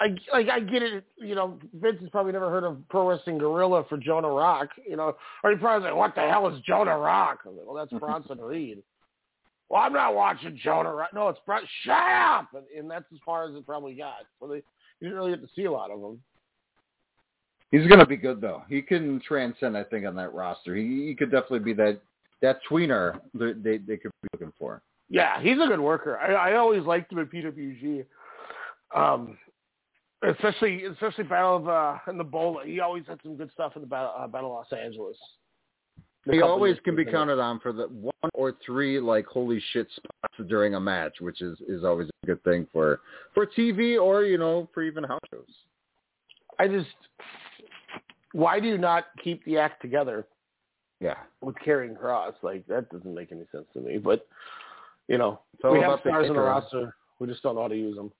[0.00, 1.04] I like I get it.
[1.16, 4.68] You know, Vince has probably never heard of Pro Wrestling Guerrilla for Jonah Rock.
[4.88, 7.66] You know, or he probably like, "What the hell is Jonah Rock?" I was like,
[7.66, 8.82] well, that's Bronson Reed.
[9.68, 11.10] Well, I'm not watching Jonah Rock.
[11.14, 11.62] No, it's Bron.
[11.82, 12.48] Shut up!
[12.54, 14.26] And, and that's as far as it probably got.
[14.38, 16.20] So they you didn't really get to see a lot of them.
[17.70, 18.62] He's going to be good though.
[18.68, 20.76] He can transcend, I think, on that roster.
[20.76, 22.00] He, he could definitely be that
[22.42, 24.82] that tweener that they they could be looking for.
[25.08, 26.18] Yeah, he's a good worker.
[26.18, 28.04] I, I always liked him at PWG.
[28.96, 29.38] Um,
[30.26, 32.60] especially especially Battle of uh, in the Bowl.
[32.64, 35.16] He always had some good stuff in the Battle, uh, Battle of Los Angeles.
[36.24, 37.18] The He always can be he was in it.
[37.18, 41.40] counted on for the one or three like holy shit spots during a match, which
[41.40, 43.00] is is always a good thing for
[43.34, 45.44] for TV or you know for even house shows.
[46.58, 46.88] I just
[48.32, 50.26] why do you not keep the act together
[51.00, 52.34] Yeah, with Karrion Kross?
[52.42, 53.98] Like that doesn't make any sense to me.
[53.98, 54.26] But
[55.08, 56.96] you know, we have stars in the roster.
[57.20, 58.10] We just don't know how to use them.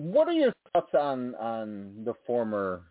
[0.00, 2.84] What are your thoughts on on the former,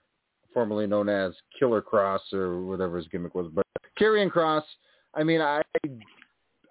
[0.53, 3.65] formerly known as Killer Kross or whatever his gimmick was, but
[3.99, 4.61] Karrion Kross?
[5.15, 5.63] I mean, I,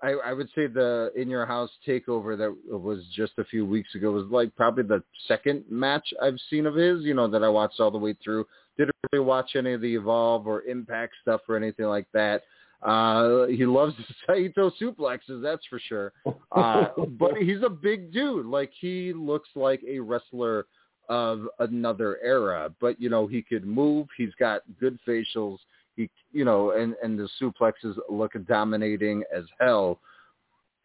[0.01, 3.97] I I would say the In Your House takeover that was just a few weeks
[3.97, 7.03] ago was like probably the second match I've seen of his.
[7.03, 8.47] You know that I watched all the way through.
[8.77, 12.45] Didn't really watch any of the Evolve or Impact stuff or anything like that.
[12.83, 13.95] Uh, he loves
[14.27, 16.13] Saito suplexes, that's for sure.
[16.53, 16.87] Uh,
[17.19, 18.47] but he's a big dude.
[18.47, 20.67] Like he looks like a wrestler
[21.09, 22.71] of another era.
[22.81, 24.07] But you know, he could move.
[24.17, 25.59] He's got good facials.
[25.97, 29.99] He, you know, and and the suplexes look dominating as hell.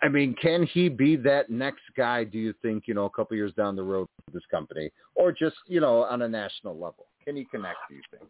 [0.01, 2.23] I mean, can he be that next guy?
[2.25, 5.31] Do you think you know a couple years down the road for this company, or
[5.31, 7.05] just you know on a national level?
[7.23, 7.77] Can he connect?
[7.89, 8.29] Do you think?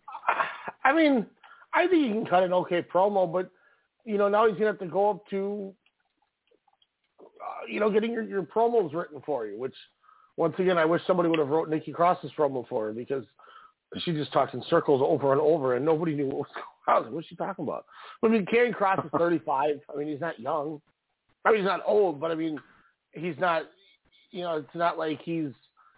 [0.83, 1.25] I mean,
[1.73, 3.49] I think he can cut an okay promo, but
[4.05, 5.73] you know now he's gonna have to go up to,
[7.21, 9.57] uh, you know, getting your, your promos written for you.
[9.57, 9.75] Which,
[10.37, 13.25] once again, I wish somebody would have wrote Nikki Cross's promo for her because
[13.99, 16.47] she just talks in circles over and over, and nobody knew what was
[16.85, 17.13] going on.
[17.13, 17.85] What's she talking about?
[18.21, 19.79] But I mean, Karrion Kross is 35.
[19.93, 20.81] I mean, he's not young.
[21.45, 22.59] I mean, he's not old, but I mean,
[23.11, 23.63] he's not.
[24.31, 25.51] You know, it's not like he's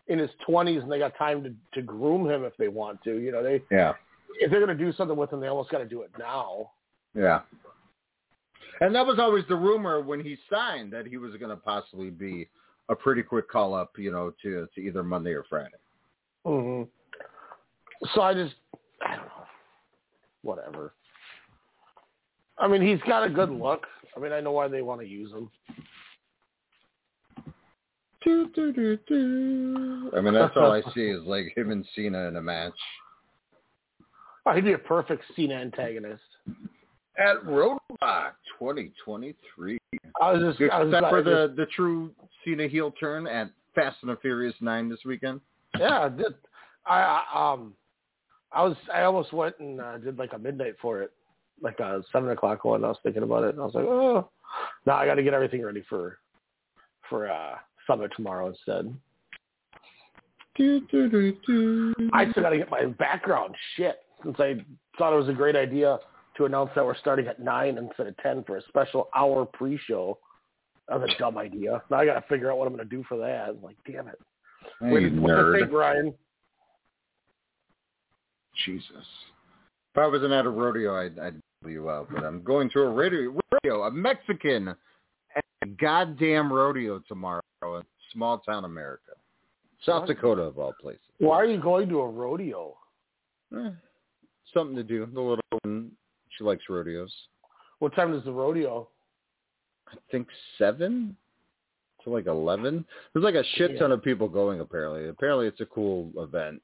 [0.07, 3.17] in his 20s and they got time to to groom him if they want to.
[3.17, 3.93] You know, they Yeah.
[4.39, 6.71] If they're going to do something with him, they almost got to do it now.
[7.13, 7.41] Yeah.
[8.81, 12.09] And that was always the rumor when he signed that he was going to possibly
[12.09, 12.49] be
[12.89, 15.69] a pretty quick call up, you know, to to either Monday or Friday.
[16.45, 16.83] hmm
[18.13, 18.55] So I just,
[19.05, 19.45] I don't know,
[20.41, 20.93] whatever.
[22.57, 23.85] I mean, he's got a good look.
[24.15, 25.49] I mean, I know why they want to use him.
[28.23, 30.11] Do, do, do, do.
[30.17, 32.73] I mean, that's all I see is like him and Cena in a match
[34.45, 36.21] Oh, he'd be a perfect Cena antagonist.
[37.17, 39.77] at Roadblock 2023.
[40.21, 42.11] I was just, I was Except for the just- the true
[42.43, 45.41] Cena heel turn at Fast and the Furious Nine this weekend.
[45.79, 46.33] yeah, I did,
[46.85, 47.73] I, I um,
[48.51, 51.11] I was, I almost went and uh, did like a midnight for it,
[51.61, 52.85] like a seven o'clock one.
[52.85, 54.29] I was thinking about it, and I was like, oh,
[54.85, 56.19] now I got to get everything ready for,
[57.09, 57.55] for uh
[57.87, 58.95] Summit tomorrow instead.
[60.55, 61.93] Do, do, do.
[62.13, 64.55] I still got to get my background shit since I
[64.97, 65.99] thought it was a great idea
[66.37, 70.17] to announce that we're starting at nine instead of ten for a special hour pre-show.
[70.87, 71.81] That was a dumb idea.
[71.89, 73.49] Now I got to figure out what I'm going to do for that.
[73.49, 74.19] I'm like, damn it.
[74.81, 75.59] Hey, What you nerd.
[75.59, 76.13] think, Ryan?
[78.65, 78.91] Jesus.
[79.93, 82.07] If I wasn't at a rodeo, I'd, I'd pull you out.
[82.13, 84.69] But I'm going to a radio, rodeo a Mexican
[85.35, 87.81] at a goddamn rodeo tomorrow in
[88.13, 89.11] small town America.
[89.85, 90.07] South What?
[90.07, 91.01] Dakota, of all places.
[91.19, 92.75] Why are you going to a rodeo?
[93.55, 93.69] Eh,
[94.55, 95.07] something to do.
[95.13, 95.91] The little one,
[96.37, 97.13] she likes rodeos.
[97.79, 98.87] What time is the rodeo?
[99.87, 100.27] I think
[100.57, 101.15] seven
[102.03, 102.85] to like eleven.
[103.13, 104.61] There's like a shit ton of people going.
[104.61, 106.61] Apparently, apparently it's a cool event.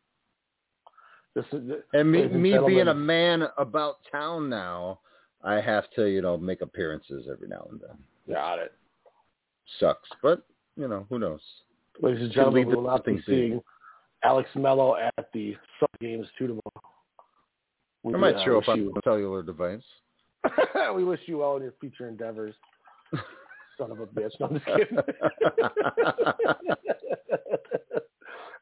[1.36, 5.00] This is And me, me being a man about town now,
[5.44, 8.36] I have to you know make appearances every now and then.
[8.36, 8.74] Got it.
[9.80, 11.42] Sucks, but you know who knows.
[12.02, 13.62] Ladies and gentlemen, we will not be seeing
[14.24, 16.91] Alex Mello at the Summer Games two tomorrow.
[18.04, 19.84] We, I might uh, show up on you- a cellular device.
[20.96, 22.56] we wish you well in your future endeavors.
[23.78, 24.32] Son of a bitch.
[24.40, 24.98] No, I'm just kidding.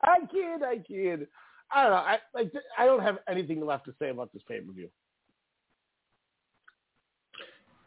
[0.02, 1.28] I kid, I kid.
[1.72, 1.98] I don't know.
[1.98, 2.52] I like.
[2.78, 4.90] I don't have anything left to say about this pay per view.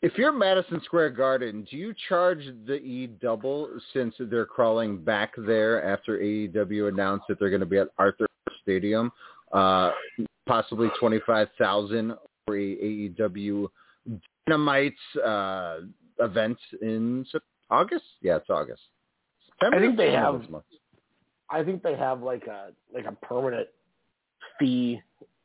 [0.02, 5.32] If you're Madison Square Garden, do you charge the E double since they're crawling back
[5.38, 8.26] there after AEW announced that they're going to be at Arthur
[8.62, 9.12] Stadium,
[9.52, 9.90] uh,
[10.46, 12.14] possibly twenty five thousand
[12.46, 13.68] for a AEW
[14.46, 14.94] Dynamite
[15.24, 15.76] uh,
[16.18, 17.24] event in
[17.70, 18.04] August?
[18.20, 18.82] Yeah, it's August.
[19.48, 19.76] September?
[19.76, 20.44] I think they have-
[21.50, 23.68] I think they have like a like a permanent
[24.58, 25.00] fee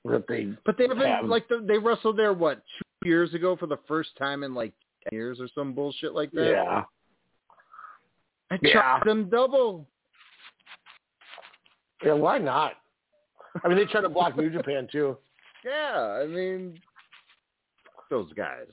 [0.06, 0.48] that they.
[0.66, 1.26] But they haven't have.
[1.26, 2.64] like the, they wrestled there what
[3.04, 4.72] two years ago for the first time in like
[5.04, 6.50] ten years or some bullshit like that.
[6.50, 6.84] Yeah.
[8.50, 9.00] I Yeah.
[9.06, 9.86] them double.
[12.04, 12.14] Yeah.
[12.14, 12.74] Why not?
[13.64, 15.18] I mean, they try to block New Japan too.
[15.66, 16.80] Yeah, I mean,
[18.10, 18.68] those guys.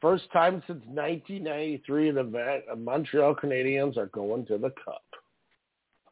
[0.00, 5.02] First time since 1993, the Montreal Canadiens are going to the Cup.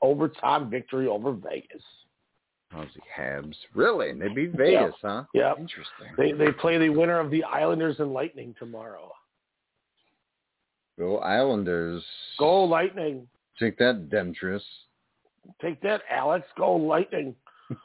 [0.03, 1.83] Overtime victory over Vegas.
[2.75, 3.55] Aussie Habs.
[3.75, 4.13] Really?
[4.13, 5.25] They beat Vegas, huh?
[5.33, 6.09] Yeah, Interesting.
[6.17, 9.13] They they play the winner of the Islanders and Lightning tomorrow.
[10.99, 12.05] Go Islanders.
[12.39, 13.27] Go Lightning!
[13.59, 14.63] Take that, Demetrius.
[15.61, 16.47] Take that, Alex.
[16.57, 17.35] Go Lightning!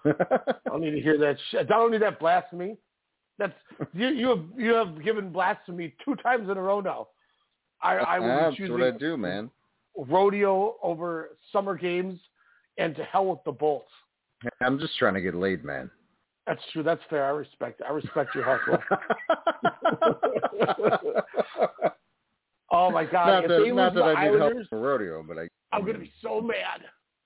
[0.05, 1.61] I don't need to hear that shit.
[1.61, 2.77] I don't need that blasphemy.
[3.37, 3.53] That's
[3.93, 4.09] you.
[4.09, 7.07] You have you have given blasphemy two times in a row now.
[7.81, 9.49] I I will That's what I do, man.
[9.95, 12.19] rodeo over summer games,
[12.77, 13.91] and to hell with the Bolts.
[14.61, 15.89] I'm just trying to get laid, man.
[16.47, 16.83] That's true.
[16.83, 17.25] That's fair.
[17.25, 17.81] I respect.
[17.87, 18.77] I respect your hustle.
[22.71, 23.27] oh my god!
[23.27, 25.47] not if that, they not that I need help Islanders, for rodeo, but I.
[25.71, 26.81] I'm gonna be so mad.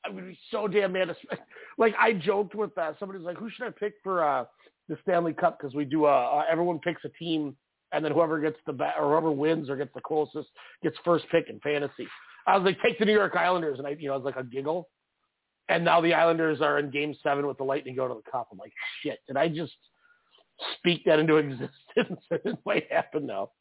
[0.05, 1.15] I'm gonna be so damn mad.
[1.79, 4.45] Like I joked with uh, somebody was like, "Who should I pick for uh,
[4.87, 7.55] the Stanley Cup?" Because we do uh, uh, everyone picks a team
[7.93, 10.49] and then whoever gets the ba- or whoever wins or gets the closest
[10.81, 12.07] gets first pick in fantasy.
[12.45, 14.35] I was like, take the New York Islanders, and I, you know, it was like
[14.35, 14.89] a giggle.
[15.69, 18.49] And now the Islanders are in Game Seven with the Lightning going to the Cup.
[18.51, 19.71] I'm like, shit, did I just
[20.77, 22.21] speak that into existence?
[22.31, 23.51] it might happen now.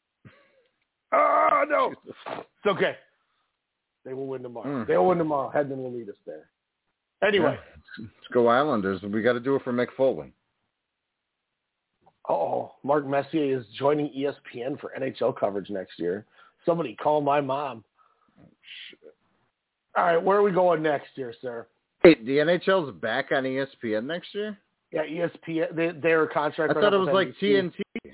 [1.13, 1.93] Oh no,
[2.37, 2.95] it's okay.
[4.05, 4.67] They will win tomorrow.
[4.67, 4.87] Mm.
[4.87, 5.51] They will win tomorrow.
[5.53, 6.49] Hedman will lead us there.
[7.25, 7.57] Anyway,
[7.99, 9.01] Let's go Islanders.
[9.01, 10.33] We got to do it for Mick Foley.
[12.27, 16.25] oh, Mark Messier is joining ESPN for NHL coverage next year.
[16.65, 17.83] Somebody call my mom.
[19.95, 21.67] All right, where are we going next year, sir?
[22.01, 24.57] Hey, the NHL's back on ESPN next year.
[24.91, 25.75] Yeah, ESPN.
[25.75, 26.75] They, their contract.
[26.75, 27.73] I thought it was like NBC.
[28.03, 28.13] TNT.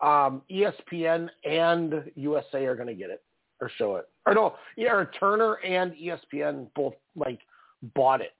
[0.00, 3.22] Um, ESPN and USA are going to get it
[3.64, 4.08] or show it.
[4.26, 7.40] Or no, yeah, or Turner and ESPN both like
[7.94, 8.34] bought it.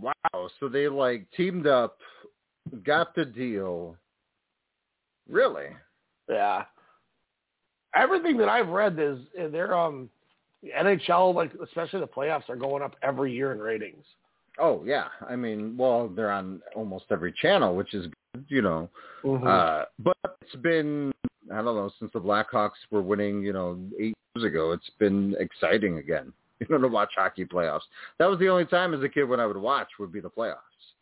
[0.00, 0.48] Wow.
[0.60, 1.98] So they like teamed up,
[2.84, 3.96] got the deal.
[5.28, 5.68] Really?
[6.28, 6.64] Yeah.
[7.94, 9.18] Everything that I've read is
[9.50, 10.08] they're um
[10.78, 14.04] NHL like especially the playoffs are going up every year in ratings.
[14.58, 15.08] Oh yeah.
[15.28, 18.06] I mean, well, they're on almost every channel, which is
[18.48, 18.88] you know.
[19.24, 19.46] Mhm.
[19.46, 21.12] Uh, but it's been
[21.50, 24.72] I don't know since the Blackhawks were winning, you know, eight years ago.
[24.72, 26.32] It's been exciting again.
[26.62, 27.80] You know, to watch hockey playoffs.
[28.20, 30.30] That was the only time as a kid when I would watch would be the
[30.30, 30.58] playoffs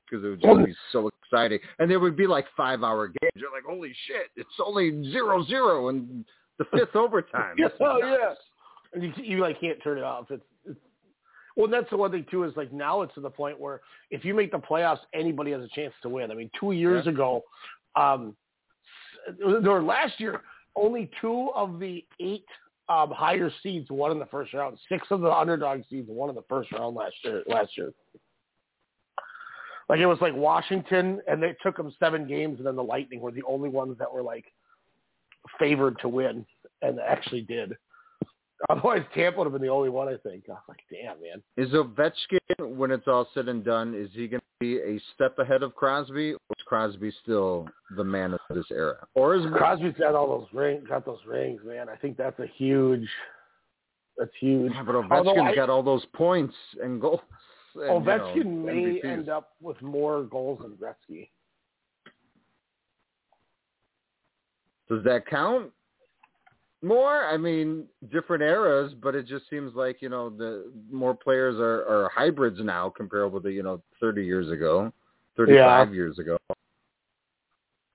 [0.08, 3.32] because it would just be so exciting, and there would be like five hour games.
[3.34, 4.30] You're like, holy shit!
[4.36, 6.24] It's only zero zero in
[6.56, 7.56] the fifth overtime.
[7.78, 8.34] Oh, yeah.
[8.94, 10.30] And you, you like can't turn it off.
[10.30, 10.80] It's, it's
[11.60, 14.24] well, that's the one thing too is like now it's to the point where if
[14.24, 16.30] you make the playoffs, anybody has a chance to win.
[16.30, 17.44] I mean, two years ago,
[17.96, 18.34] um,
[19.44, 20.40] or last year,
[20.74, 22.46] only two of the eight
[22.88, 24.78] um, higher seeds won in the first round.
[24.88, 27.42] Six of the underdog seeds won in the first round last year.
[27.46, 27.92] Last year,
[29.90, 33.20] like it was like Washington, and they took them seven games, and then the Lightning
[33.20, 34.46] were the only ones that were like
[35.58, 36.46] favored to win,
[36.80, 37.76] and actually did.
[38.68, 40.44] Otherwise, Tampa would have been the only one, I think.
[40.48, 41.42] I was like, damn, man.
[41.56, 45.38] Is Ovechkin, when it's all said and done, is he going to be a step
[45.38, 49.06] ahead of Crosby, or is Crosby still the man of this era?
[49.14, 51.88] Or is Crosby's got all those rings, got those rings, man.
[51.88, 53.08] I think that's a huge,
[54.18, 54.72] that's huge.
[54.74, 57.20] Yeah, but Ovechkin's I- got all those points and goals.
[57.76, 59.04] And, Ovechkin you know, may MVPs.
[59.04, 61.28] end up with more goals than Gretzky.
[64.88, 65.70] Does that count?
[66.82, 67.26] More?
[67.26, 71.82] I mean, different eras, but it just seems like you know the more players are,
[71.86, 74.92] are hybrids now comparable to you know thirty years ago,
[75.36, 75.94] thirty-five Yeah.
[75.94, 76.38] years ago.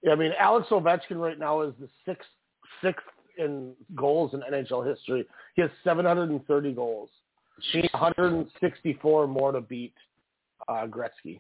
[0.03, 2.29] Yeah, I mean, Alex Ovechkin right now is the sixth
[2.83, 3.05] sixth
[3.38, 5.25] in goals in NHL history.
[5.55, 7.09] He has 730 goals.
[7.73, 9.93] Has 164 more to beat
[10.67, 11.39] uh, Gretzky.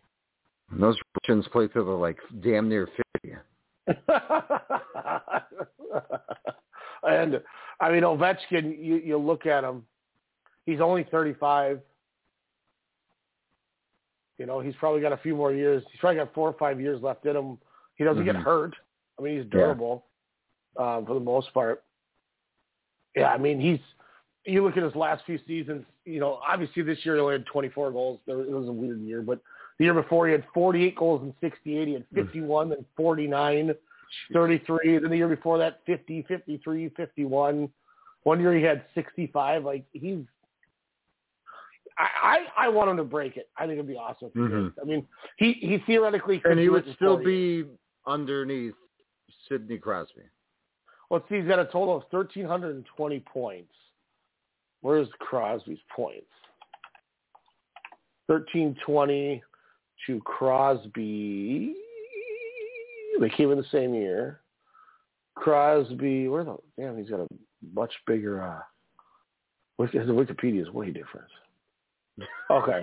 [0.71, 3.35] And those Russians play till they're like damn near fifty.
[7.07, 7.41] and
[7.79, 9.85] I mean Ovechkin, you you look at him,
[10.65, 11.81] he's only 35.
[14.37, 15.83] You know, he's probably got a few more years.
[15.91, 17.57] He's probably got four or five years left in him.
[17.95, 18.43] He doesn't get Mhm.
[18.43, 18.75] hurt.
[19.17, 19.59] I mean, he's Yeah.
[19.59, 20.05] durable
[20.77, 21.85] um, for the most part.
[23.15, 23.79] Yeah, I mean, he's.
[24.43, 25.85] You look at his last few seasons.
[26.03, 28.19] You know, obviously this year he only had 24 goals.
[28.25, 29.39] There- It was a weird year, but
[29.77, 31.87] the year before he had 48 goals and 68.
[31.87, 33.73] He had 51, then 49,
[34.33, 34.99] 33.
[34.99, 37.69] Then the year before that, 50, 53, 51.
[38.23, 39.63] One year he had 65.
[39.63, 40.19] Like he's.
[41.97, 43.49] I, I, I want him to break it.
[43.57, 44.29] I think it'd be awesome.
[44.35, 44.73] Mhm.
[44.81, 47.65] I mean, he he theoretically could And he would still years.
[47.65, 47.69] be
[48.05, 48.73] underneath
[49.47, 50.23] Sidney Crosby.
[51.09, 53.71] Let's see, he's got a total of 1,320 points.
[54.81, 56.25] Where's Crosby's points?
[58.27, 59.43] 1,320
[60.07, 61.75] to Crosby.
[63.19, 64.41] They came in the same year.
[65.35, 66.97] Crosby, where the damn?
[66.97, 67.27] He's got a
[67.73, 68.41] much bigger.
[68.41, 68.59] uh
[69.77, 71.27] The Wikipedia is way different.
[72.49, 72.81] Okay.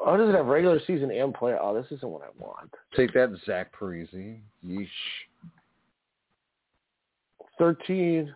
[0.00, 1.54] Oh, does it have regular season and play?
[1.60, 2.72] Oh, this isn't what I want.
[2.96, 4.40] Take that, Zach Parisi.
[4.66, 4.88] Yeesh.
[7.58, 8.34] 13.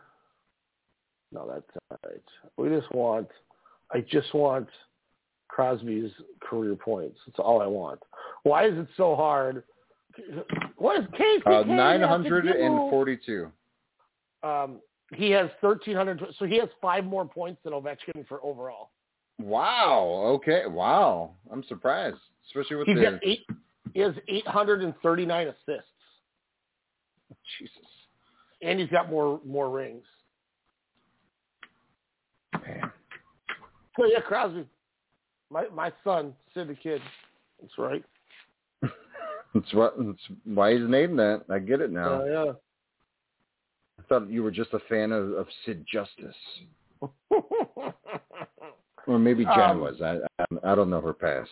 [1.32, 2.22] No, that's not right.
[2.56, 3.28] We just want,
[3.92, 4.68] I just want
[5.48, 7.18] Crosby's career points.
[7.26, 8.00] That's all I want.
[8.42, 9.64] Why is it so hard?
[10.76, 11.42] What is Casey?
[11.46, 12.90] Uh, Kane Nine have to hundred and do?
[12.90, 13.52] forty-two.
[14.42, 14.80] Um,
[15.14, 16.34] he has 1,300.
[16.38, 18.90] So he has five more points than Ovechkin for overall.
[19.38, 20.04] Wow.
[20.36, 20.62] Okay.
[20.66, 21.32] Wow.
[21.52, 22.16] I'm surprised,
[22.48, 23.46] especially with He's the eight.
[23.94, 25.84] He has 839 assists,
[27.58, 27.76] Jesus.
[28.62, 30.04] and he's got more more rings.
[32.52, 32.90] Man.
[33.98, 34.66] So yeah, Crosby,
[35.50, 37.00] my my son, Sid the kid.
[37.60, 38.04] That's right.
[39.54, 39.94] That's what.
[39.98, 41.44] That's why he's named that.
[41.50, 42.20] I get it now.
[42.20, 42.52] Uh, yeah.
[43.98, 46.36] I thought you were just a fan of, of Sid Justice,
[47.30, 50.02] or maybe Jen Um, was.
[50.02, 51.50] I, I I don't know her past.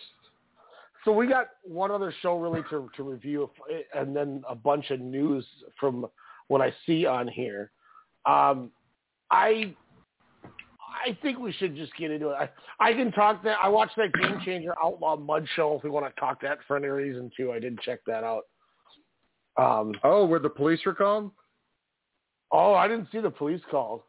[1.03, 3.49] So we got one other show really to to review,
[3.93, 5.45] and then a bunch of news
[5.79, 6.05] from
[6.47, 7.71] what I see on here.
[8.25, 8.71] Um,
[9.31, 9.75] I
[11.05, 12.35] I think we should just get into it.
[12.35, 13.57] I, I can talk that.
[13.61, 15.75] I watched that Game Changer Outlaw Mud show.
[15.75, 18.43] If we want to talk that for any reason too, I did check that out.
[19.57, 21.31] Um, oh, where the police were called?
[22.51, 24.01] Oh, I didn't see the police called.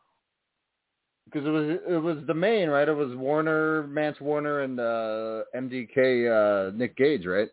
[1.24, 2.89] Because it was it was the main right.
[2.89, 7.49] It was Warner, Mance Warner, and uh, MDK uh, Nick Gage, right?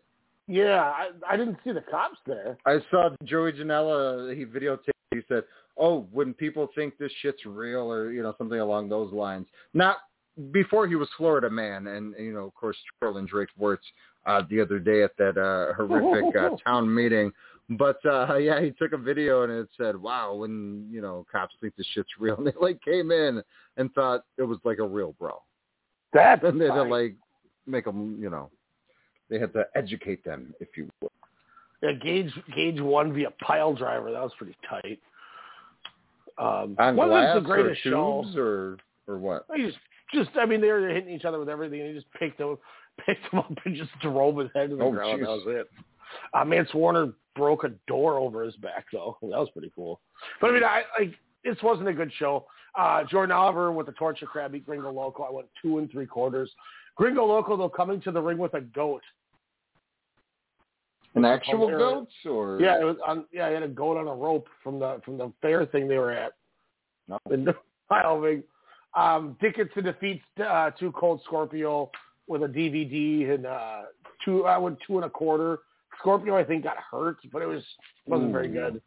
[0.46, 2.56] Yeah, I, I didn't see the cops there.
[2.66, 4.36] I saw Joey Janela.
[4.36, 4.90] He videotaped.
[5.10, 5.44] He said,
[5.76, 9.98] "Oh, when people think this shit's real, or you know something along those lines." Not
[10.50, 13.78] before he was Florida man, and you know, of course, trolling Drake Wuertz
[14.26, 17.32] uh, the other day at that uh, horrific uh, town meeting.
[17.70, 21.54] But uh yeah, he took a video and it said, "Wow, when you know cops
[21.60, 23.42] think this shit's real," and they like came in
[23.76, 25.42] and thought it was like a real bro.
[26.12, 27.16] That's and they had to like
[27.66, 28.50] make them, you know,
[29.28, 31.10] they had to educate them, if you will.
[31.82, 34.12] Yeah, Gage Gage won via pile driver.
[34.12, 35.00] That was pretty tight.
[36.38, 38.24] Um, On wasn't glass the greatest or show.
[38.36, 38.76] or
[39.06, 39.46] or what?
[39.54, 39.78] He just,
[40.12, 42.56] just, I mean, they were hitting each other with everything, and he just picked him,
[43.06, 45.22] picked him up, and just drove his head to the Oh, ground.
[45.22, 45.68] That was it.
[46.32, 49.16] Uh, Mance Warner broke a door over his back, though.
[49.22, 50.00] That was pretty cool.
[50.40, 51.14] But I mean, I like
[51.44, 52.46] this wasn't a good show.
[52.76, 55.22] Uh, Jordan Oliver with the torture crab beat Gringo Loco.
[55.24, 56.50] I went two and three quarters.
[56.96, 59.02] Gringo Loco though coming to the ring with a goat.
[61.14, 63.24] An actual goat or Yeah, it was on.
[63.32, 65.98] Yeah, he had a goat on a rope from the from the fair thing they
[65.98, 66.32] were at.
[67.08, 67.18] No.
[67.30, 67.46] In
[67.90, 68.42] Wyoming.
[68.94, 71.90] Um, Dickinson defeats uh, Two Cold Scorpio
[72.26, 73.82] with a DVD and uh,
[74.24, 74.44] two.
[74.46, 75.60] I went two and a quarter.
[76.00, 77.62] Scorpio, I think, got hurt, but it was
[78.06, 78.82] wasn't very good.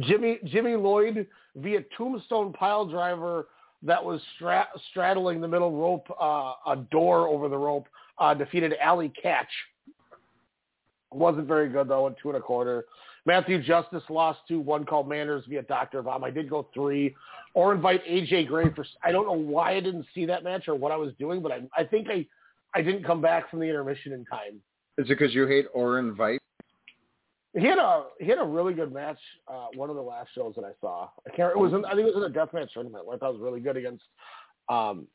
[0.00, 3.48] Jimmy Jimmy Lloyd via tombstone pile driver
[3.82, 7.88] that was stra- straddling the middle rope, uh, a door over the rope,
[8.18, 9.44] uh, defeated Allie Katch.
[11.12, 12.84] Wasn't very good though at two and a quarter.
[13.24, 16.02] Matthew Justice lost to one called Manners via Dr.
[16.02, 16.24] Bomb.
[16.24, 17.14] I did go three.
[17.54, 20.74] Orin Veidt AJ Gray for I don't know why I didn't see that match or
[20.74, 22.26] what I was doing, but I I think I
[22.74, 24.60] I didn't come back from the intermission in time.
[24.98, 26.38] Is it because you hate Orin Veidt?
[27.54, 29.18] He had a he had a really good match.
[29.46, 31.08] Uh, one of the last shows that I saw.
[31.26, 31.50] I can't.
[31.50, 33.06] It was in, I think it was in a deathmatch tournament.
[33.06, 34.02] Where I thought it was really good against.
[34.68, 35.06] Um,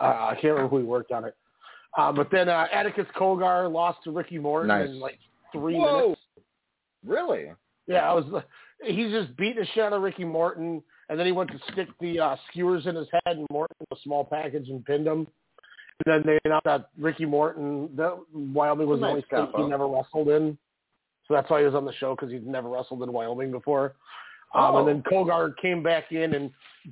[0.00, 1.36] uh, I can't remember who he worked on it.
[1.98, 4.88] Uh, but then uh, Atticus Cogar lost to Ricky Morton Nice.
[4.88, 5.18] in like
[5.52, 6.00] three Whoa.
[6.00, 6.20] minutes.
[7.04, 7.50] Really?
[7.88, 8.24] Yeah, I was.
[8.84, 11.88] He's just beating the shit out of Ricky Morton, and then he went to stick
[12.00, 15.26] the uh, skewers in his head, and Morton a small package and pinned him.
[16.06, 19.88] And then they announced that Ricky Morton, that Wyoming was the only state he never
[19.88, 20.56] wrestled in,
[21.26, 23.96] so that's why he was on the show because he'd never wrestled in Wyoming before.
[24.54, 24.78] Um, Oh.
[24.78, 26.50] And then Cogar came back in and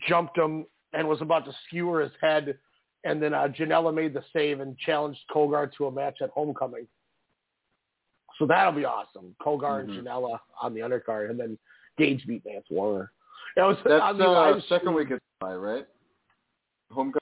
[0.09, 2.59] jumped him and was about to skewer his head,
[3.07, 6.87] and then uh, Janela made the save and challenged Cogar to a match at Homecoming.
[8.39, 9.35] So that'll be awesome.
[9.41, 9.99] Cogar Mhm.
[9.99, 11.57] and Janela on the undercard, and then
[11.97, 13.13] Gage beat Mance Warner.
[13.57, 15.87] That was That's on the uh, second week of July, right?
[16.91, 17.21] Homecoming.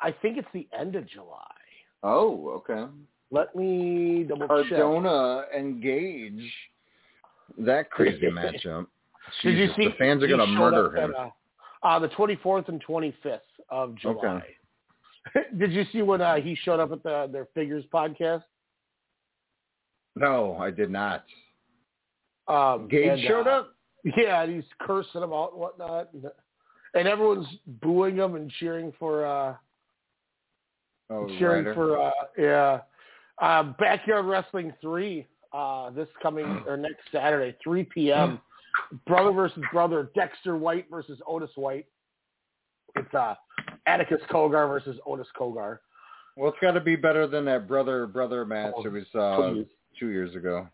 [0.00, 1.54] I think it's the end of July.
[2.02, 2.90] Oh, okay.
[3.30, 4.70] Let me double check.
[4.70, 6.52] Cardona and Gage.
[7.58, 8.86] That crazy matchup.
[9.42, 9.88] Did you see?
[9.88, 11.10] the fans are going to murder him?
[11.14, 11.30] At, uh,
[11.82, 14.42] uh, the 24th and 25th of July.
[15.58, 18.42] Did you see when uh, he showed up at the their figures podcast?
[20.16, 21.24] No, I did not.
[22.48, 23.74] Um, Gage and, showed uh, up.
[24.16, 26.24] Yeah, and he's cursing them out and whatnot, and,
[26.94, 27.46] and everyone's
[27.82, 29.54] booing him and cheering for uh
[31.10, 31.74] Oh, cheering Ryder.
[31.74, 32.80] for uh yeah.
[33.40, 38.40] Uh, Backyard Wrestling three, uh this coming or next Saturday, three PM.
[39.06, 41.86] brother versus brother, Dexter White versus Otis White.
[42.96, 43.34] It's uh
[43.88, 45.78] Atticus Cogar versus Otis Cogar.
[46.36, 49.66] Well, it's got to be better than that brother brother match that we saw please.
[49.98, 50.68] two years ago.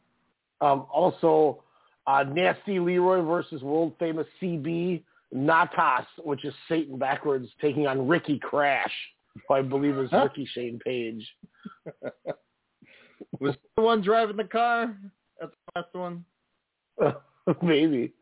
[0.60, 1.62] Um, also,
[2.06, 5.02] uh, Nasty Leroy versus world famous CB
[5.34, 8.92] Natas, which is Satan backwards, taking on Ricky Crash,
[9.48, 11.26] who I believe is Ricky Shane Page.
[13.40, 14.96] Was the one driving the car?
[15.40, 16.24] That's the last one.
[17.62, 18.12] Maybe.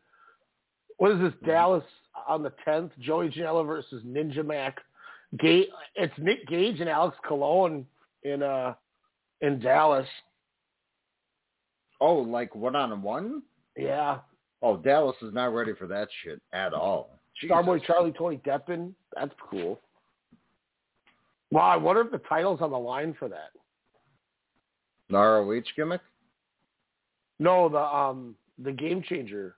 [0.97, 1.33] What is this?
[1.45, 1.83] Dallas
[2.27, 2.91] on the tenth.
[2.99, 4.79] Joey Janela versus Ninja Mack.
[5.41, 7.85] It's Nick Gage and Alex Colon
[8.23, 8.73] in uh
[9.41, 10.07] in Dallas.
[11.99, 13.41] Oh, like one on one?
[13.77, 14.19] Yeah.
[14.61, 17.19] Oh, Dallas is not ready for that shit at all.
[17.39, 17.55] Jesus.
[17.55, 18.93] Starboy Charlie Tony Deppen.
[19.15, 19.79] That's cool.
[21.51, 23.51] Wow, I wonder if the title's on the line for that.
[25.09, 26.01] The ROH gimmick?
[27.39, 29.55] No, the um the Game Changer.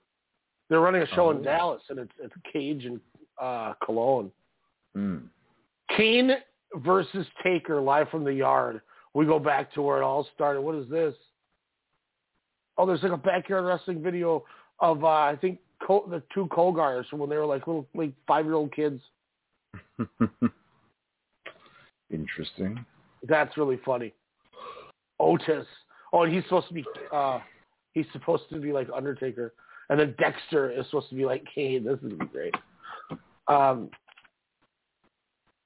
[0.68, 1.30] They're running a show Oh.
[1.30, 3.00] in Dallas, and it's it's Gage and
[3.40, 4.32] uh, Colon.
[4.94, 5.18] Hmm.
[5.96, 6.32] Kane
[6.76, 8.80] versus Taker live from the yard.
[9.14, 10.60] We go back to where it all started.
[10.60, 11.14] What is this?
[12.76, 14.44] Oh, there's like a backyard wrestling video
[14.80, 18.12] of uh, I think Col- the two Cogars from when they were like little like
[18.26, 19.00] five year old kids.
[22.10, 22.84] Interesting.
[23.28, 24.12] That's really funny.
[25.18, 25.66] Otis.
[26.12, 27.40] Oh, and he's supposed to be uh
[27.92, 29.54] he's supposed to be like Undertaker.
[29.88, 31.84] And then Dexter is supposed to be like Kane.
[31.84, 32.54] This is great.
[33.48, 33.90] Um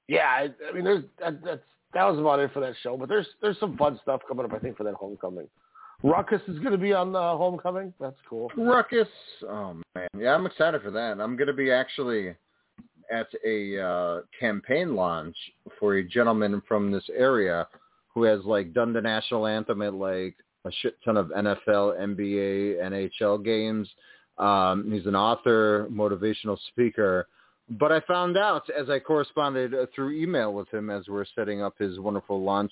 [0.07, 1.61] Yeah, I, I mean there's that, that's
[1.93, 4.53] that was about it for that show, but there's there's some fun stuff coming up
[4.53, 5.47] I think for that homecoming.
[6.03, 7.93] Ruckus is going to be on the homecoming.
[7.99, 8.51] That's cool.
[8.57, 9.07] Ruckus.
[9.47, 11.19] Oh man, yeah, I'm excited for that.
[11.19, 12.35] I'm going to be actually
[13.11, 15.35] at a uh, campaign launch
[15.79, 17.67] for a gentleman from this area
[18.13, 20.35] who has like done the national anthem at like
[20.65, 23.89] a shit ton of NFL, NBA, NHL games.
[24.37, 27.27] Um, he's an author, motivational speaker.
[27.69, 31.61] But I found out as I corresponded uh, through email with him as we're setting
[31.61, 32.71] up his wonderful launch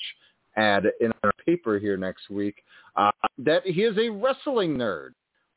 [0.57, 2.63] ad in our paper here next week
[2.95, 5.11] uh, that he is a wrestling nerd.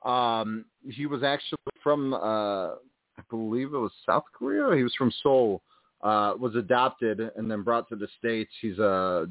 [0.08, 4.76] Um, he was actually from, uh, I believe it was South Korea.
[4.76, 5.62] He was from Seoul.
[6.02, 8.50] Uh, was adopted and then brought to the states.
[8.60, 9.28] He's a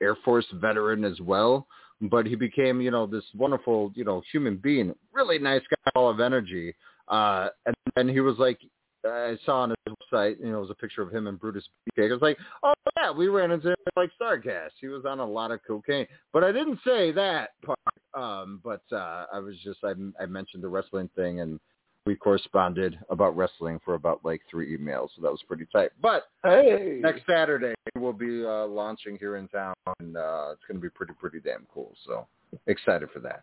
[0.00, 1.66] Air Force veteran as well,
[2.02, 4.94] but he became, you know, this wonderful, you know, human being.
[5.12, 6.74] Really nice guy, full of energy.
[7.08, 8.58] Uh, and then he was like,
[9.04, 11.64] I saw on his website, you know, it was a picture of him and Brutus
[11.98, 12.10] Beefcake.
[12.10, 14.70] I was like, oh yeah, we ran into him like Starcast.
[14.80, 17.78] He was on a lot of cocaine, but I didn't say that part.
[18.14, 21.58] Um, but uh, I was just I, I mentioned the wrestling thing, and
[22.04, 25.90] we corresponded about wrestling for about like three emails, so that was pretty tight.
[26.00, 30.76] But hey, next Saturday we'll be uh, launching here in town, and uh, it's going
[30.76, 31.94] to be pretty pretty damn cool.
[32.06, 32.26] So
[32.66, 33.42] excited for that.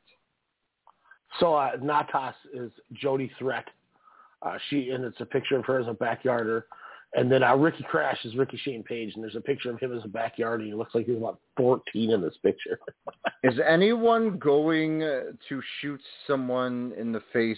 [1.40, 3.66] So uh, Natas is Jody Threat.
[4.42, 6.64] Uh, she and it's a picture of her as a backyarder.
[7.16, 9.98] And then uh, Ricky Crash is Ricky Shane Page, and there's a picture of him
[9.98, 12.80] as a backyard, and he looks like he's about 14 in this picture.
[13.44, 17.58] Is anyone going to shoot someone in the face?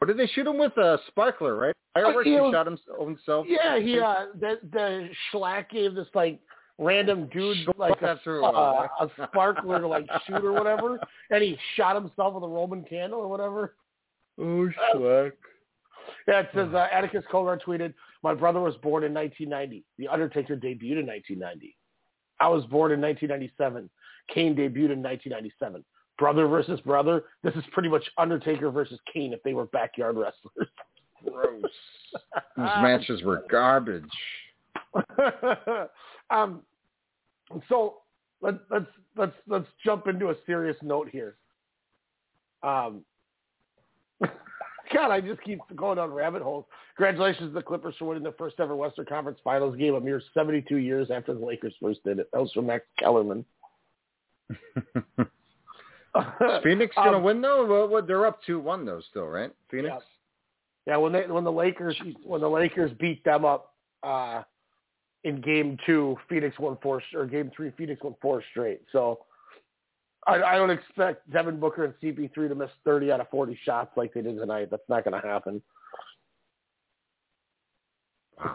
[0.00, 1.74] Or did they shoot him with a sparkler, right?
[1.94, 3.46] Fireworks, he he was- shot himself?
[3.48, 6.40] yeah, he uh, the the Schlack gave this like
[6.78, 10.98] random dude like a, That's who it uh, a sparkler to like shoot or whatever,
[11.30, 13.74] and he shot himself with a Roman candle or whatever.
[14.38, 15.32] Oh, Schlack.
[16.26, 17.92] Yeah, it says uh, Atticus Cogar tweeted,
[18.22, 19.84] "My brother was born in 1990.
[19.98, 21.76] The Undertaker debuted in 1990.
[22.40, 23.90] I was born in 1997.
[24.32, 25.84] Kane debuted in 1997.
[26.20, 27.24] Brother versus brother.
[27.42, 30.68] This is pretty much Undertaker versus Kane if they were backyard wrestlers.
[31.24, 31.62] Gross.
[32.56, 34.04] Those matches were garbage.
[36.30, 36.60] um,
[37.70, 37.96] so
[38.42, 41.36] let, let's let's let's jump into a serious note here.
[42.62, 43.02] Um,
[44.20, 46.66] God, I just keep going down rabbit holes.
[46.96, 50.20] Congratulations to the Clippers for winning the first ever Western Conference Finals game a mere
[50.34, 52.28] 72 years after the Lakers first did it.
[52.34, 53.46] That was from Max Kellerman.
[56.62, 57.66] Phoenix going to Um, win though?
[57.66, 59.50] Well, well, they're up two one though, still, right?
[59.70, 59.96] Phoenix.
[60.86, 64.42] Yeah, when they when the Lakers when the Lakers beat them up uh,
[65.24, 68.80] in Game Two, Phoenix won four or Game Three, Phoenix won four straight.
[68.90, 69.20] So
[70.26, 73.90] I, I don't expect Devin Booker and CP3 to miss 30 out of 40 shots
[73.96, 74.68] like they did tonight.
[74.70, 75.62] That's not going to happen.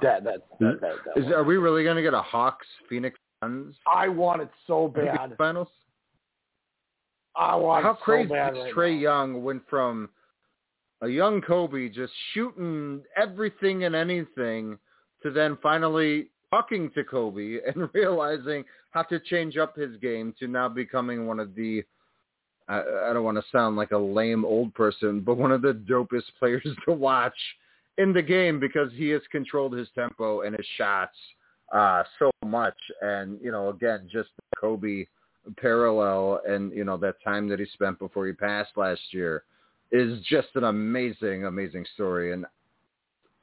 [0.01, 3.19] That that that, that, that Is are we really going to get a Hawks Phoenix
[3.43, 5.35] Suns I want it so bad.
[5.37, 5.67] finals?
[7.37, 9.01] I want How so crazy bad is right Trae now.
[9.01, 10.09] Young went from
[11.01, 14.77] a young Kobe just shooting everything and anything
[15.23, 20.47] to then finally talking to Kobe and realizing how to change up his game to
[20.47, 21.83] now becoming one of the
[22.67, 22.79] I,
[23.09, 26.23] I don't want to sound like a lame old person, but one of the dopest
[26.39, 27.37] players to watch
[27.97, 31.15] in the game because he has controlled his tempo and his shots
[31.73, 32.77] uh, so much.
[33.01, 34.29] And, you know, again, just
[34.59, 35.05] Kobe
[35.57, 39.43] parallel and, you know, that time that he spent before he passed last year
[39.91, 42.33] is just an amazing, amazing story.
[42.33, 42.45] And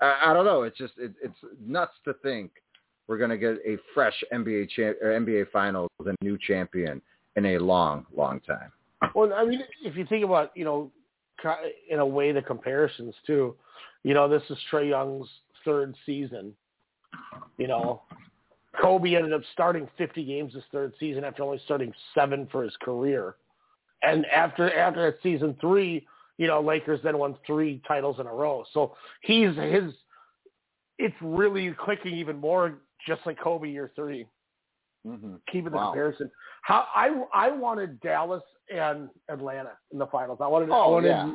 [0.01, 0.63] I, I don't know.
[0.63, 2.51] It's just, it, it's nuts to think
[3.07, 7.01] we're going to get a fresh NBA cha- or NBA finals with a new champion
[7.37, 8.73] in a long, long time.
[9.15, 10.91] Well, I mean, if you think about, you know,
[11.91, 13.57] in a way, the comparisons too,
[14.05, 15.29] you know, this is Trae Young's
[15.65, 16.55] third season.
[17.59, 18.03] You know,
[18.81, 22.75] Kobe ended up starting 50 games his third season after only starting seven for his
[22.81, 23.37] career.
[24.03, 26.07] And after after that season three,
[26.39, 28.65] you know, Lakers then won three titles in a row.
[28.73, 29.93] So he's his.
[30.99, 34.27] It's really clicking even more, just like Kobe year three.
[35.07, 35.35] Mm-hmm.
[35.51, 35.87] Keeping the Wow.
[35.91, 36.31] comparison,
[36.63, 38.43] how I I wanted Dallas
[38.73, 40.39] and Atlanta in the finals.
[40.41, 41.35] I wanted, I Oh, wanted yeah.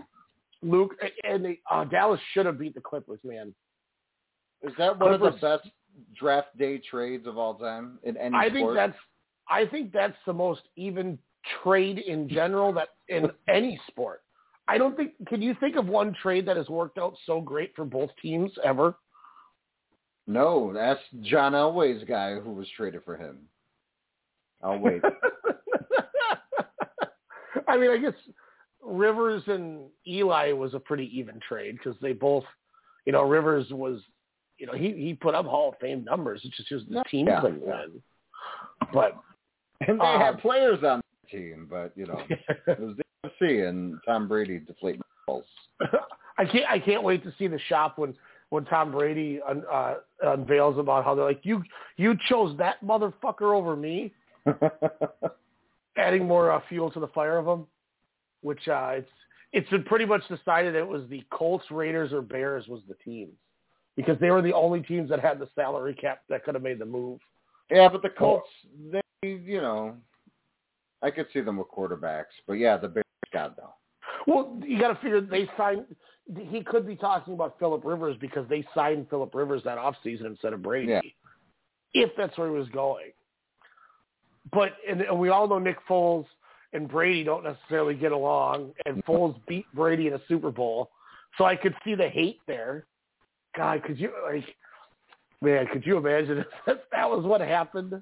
[0.64, 3.53] Luke and the, uh, Dallas should have beat the Clippers, man.
[4.64, 5.69] Is that one of the best
[6.18, 8.98] draft day trades of all time in any I think that's
[9.49, 11.18] I think that's the most even
[11.64, 14.22] trade in general that in any sport.
[14.68, 17.74] I don't think can you think of one trade that has worked out so great
[17.76, 18.95] for both teams ever?
[20.28, 23.38] No, that's John Elway's guy who was traded for him.
[24.61, 25.02] I'll wait.
[27.68, 28.14] I mean, I guess
[28.82, 32.44] Rivers and Eli was a pretty even trade because they both,
[33.06, 34.02] you know, Rivers was,
[34.57, 36.41] you know, he he put up Hall of Fame numbers.
[36.43, 37.81] It's just, just the team Yeah, couldn't yeah.
[37.81, 38.01] win.
[38.93, 39.15] But
[39.88, 43.67] and they Um, had players on the team, but you know, it was the NFC
[43.67, 45.45] and Tom Brady deflating balls.
[46.38, 48.13] I can't I can't wait to see the shop when
[48.49, 51.63] when Tom Brady un, uh, unveils about how they're like you
[51.97, 54.13] you chose that motherfucker over me,
[55.97, 57.65] adding more uh, fuel to the fire of him,
[58.41, 59.09] which uh, it's
[59.53, 63.34] it's been pretty much decided it was the Colts, Raiders, or Bears was the teams
[63.98, 66.80] because they were the only teams that had the salary cap that could have made
[66.80, 67.19] the move.
[67.69, 68.48] yeah, but the Colts,
[68.91, 69.98] they, you know,
[71.02, 73.74] I could see them with quarterbacks, but yeah, the Bears, God no.
[74.26, 75.86] Well, you got to figure they signed.
[76.49, 80.53] He could be talking about Philip Rivers because they signed Philip Rivers that offseason instead
[80.53, 81.02] of Brady, Yeah.
[81.94, 83.11] if that's where he was going.
[84.52, 86.26] But and, and we all know Nick Foles
[86.74, 90.91] and Brady don't necessarily get along, and Foles beat Brady in a Super Bowl,
[91.38, 92.86] so I could see the hate there.
[93.57, 94.45] God, could you like,
[95.41, 95.65] man?
[95.73, 98.01] Could you imagine if that was what happened?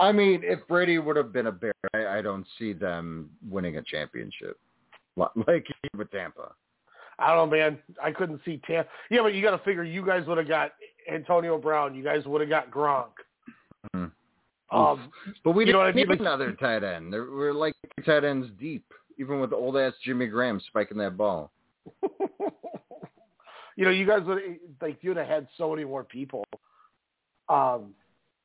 [0.00, 3.78] I mean, if Brady would have been a Bear, I, I don't see them winning
[3.78, 4.56] a championship
[5.16, 6.52] like with Tampa.
[7.18, 7.78] I don't know, man.
[8.00, 8.88] I couldn't see Tampa.
[9.10, 10.72] Yeah, but you got to figure you guys would have got
[11.12, 11.96] Antonio Brown.
[11.96, 13.08] You guys would have got Gronk.
[13.96, 14.12] Mhm.
[14.70, 15.10] Um,
[15.42, 16.08] But we didn't what I mean?
[16.08, 17.12] need another tight end.
[17.12, 17.74] Were like
[18.04, 18.84] tight ends deep,
[19.18, 21.50] even with old ass Jimmy Graham spiking that ball.
[23.78, 24.42] you know, you guys would
[24.82, 26.44] like you'd have had so many more people.
[27.48, 27.94] Um,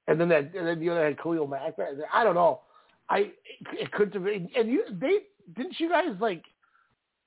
[0.07, 1.73] and then that, and then you would have had Khalil Mack.
[2.13, 2.61] I don't know.
[3.09, 3.31] I
[3.71, 4.47] it could have been.
[4.55, 5.21] And you they
[5.55, 6.43] didn't you guys like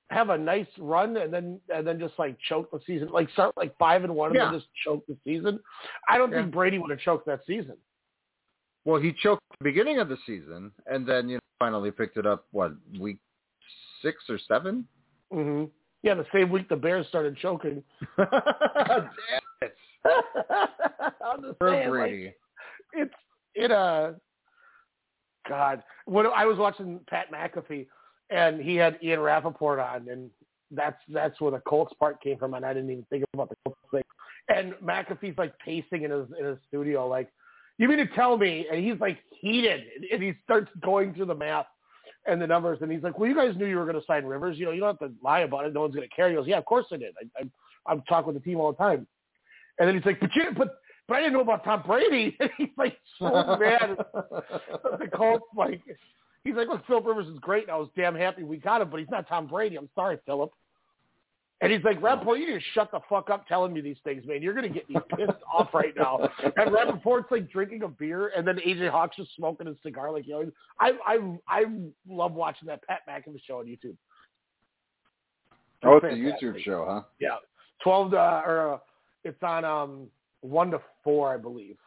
[0.09, 3.51] have a nice run and then and then just like choke the season, like start
[3.57, 4.51] like five and one and Yeah.
[4.51, 5.59] then just choke the season.
[6.07, 6.43] I don't Yeah.
[6.43, 7.75] think Brady would have choked that season.
[8.85, 12.25] Well, he choked the beginning of the season, and then you know finally picked it
[12.25, 12.45] up.
[12.51, 13.17] What week
[14.01, 14.87] six or seven?
[15.29, 15.65] hmm
[16.03, 17.83] Yeah, the same week the Bears started choking.
[18.17, 18.27] Damn
[19.61, 19.75] it,
[20.05, 22.37] I'm just saying, like,
[22.93, 23.13] it's
[23.55, 24.11] it uh
[25.47, 25.83] God.
[26.05, 27.87] When I was watching Pat McAfee
[28.29, 30.29] and he had Ian Rapoport on and
[30.71, 33.55] that's that's where the Colts part came from and I didn't even think about the
[33.65, 34.03] Colts thing.
[34.49, 37.29] And McAfee's like pacing in his in his studio like,
[37.77, 41.35] You mean to tell me and he's like heated and he starts going through the
[41.35, 41.67] math
[42.27, 44.57] and the numbers and he's like, Well you guys knew you were gonna sign Rivers,
[44.57, 46.29] you know, you don't have to lie about it, no one's gonna care.
[46.29, 47.13] He goes, Yeah, of course I did.
[47.21, 49.07] I, I I'm talking with the team all the time.
[49.79, 52.37] And then he's like, But you but but I didn't know about Tom Brady.
[52.41, 53.97] And he's like so mad.
[54.99, 55.81] the Colts like
[56.47, 57.63] he's like, look, Philip Rivers is great.
[57.63, 59.75] And I was damn happy we got him, but he's not Tom Brady.
[59.75, 60.51] I'm sorry, Philip.
[61.59, 64.23] And he's like, Rapoport, you need to shut the fuck up telling me these things,
[64.27, 64.43] man.
[64.43, 66.29] You're gonna get me pissed off right now.
[66.55, 70.11] And Rapoport's like drinking a beer, and then AJ Hawk's just smoking a cigar.
[70.11, 71.65] Like, you know, I I I
[72.07, 73.95] love watching that Pat McAfee show on YouTube.
[75.83, 77.01] Oh, it's a YouTube show, huh?
[77.19, 77.37] Yeah,
[77.81, 78.77] twelve to, or uh,
[79.23, 80.07] it's on um
[80.41, 81.77] one to four, I believe.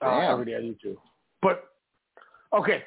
[0.00, 0.32] Uh, Damn.
[0.32, 0.96] every day on YouTube.
[1.42, 1.70] But
[2.56, 2.84] okay,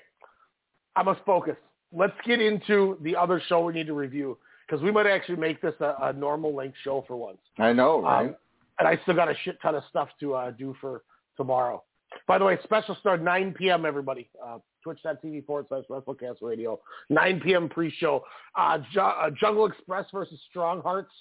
[0.95, 1.57] I must focus.
[1.91, 4.37] Let's get into the other show we need to review
[4.67, 7.39] because we might actually make this a, a normal length show for once.
[7.57, 8.29] I know, right?
[8.29, 8.35] Um,
[8.79, 11.03] and I still got a shit ton of stuff to uh, do for
[11.35, 11.83] tomorrow.
[12.27, 13.85] By the way, special start 9 p.m.
[13.85, 16.79] Everybody, uh, Twitch.tv forward slash WrestleCast Radio.
[17.09, 17.69] 9 p.m.
[17.69, 18.23] pre-show.
[18.57, 21.11] Uh, uh, Jungle Express versus Strong Hearts.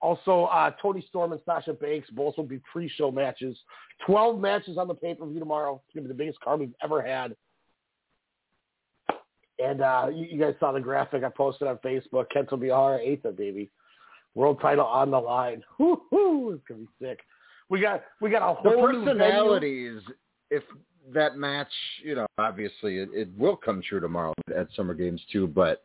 [0.00, 3.56] Also, uh, Toni Storm and Sasha Banks both will be pre-show matches.
[4.06, 5.80] 12 matches on the pay-per-view tomorrow.
[5.86, 7.34] It's going to be the biggest card we've ever had.
[9.58, 12.26] And uh, you, you guys saw the graphic I posted on Facebook.
[12.34, 13.70] Kento Miyahara, Eita, baby.
[14.34, 15.62] World title on the line.
[15.78, 17.20] Woo-hoo, it's going to be sick.
[17.68, 19.18] We got we got a the whole new venue.
[19.18, 20.02] personalities,
[20.50, 20.62] if
[21.12, 21.70] that match,
[22.04, 25.82] you know, obviously it, it will come true tomorrow at Summer Games too, but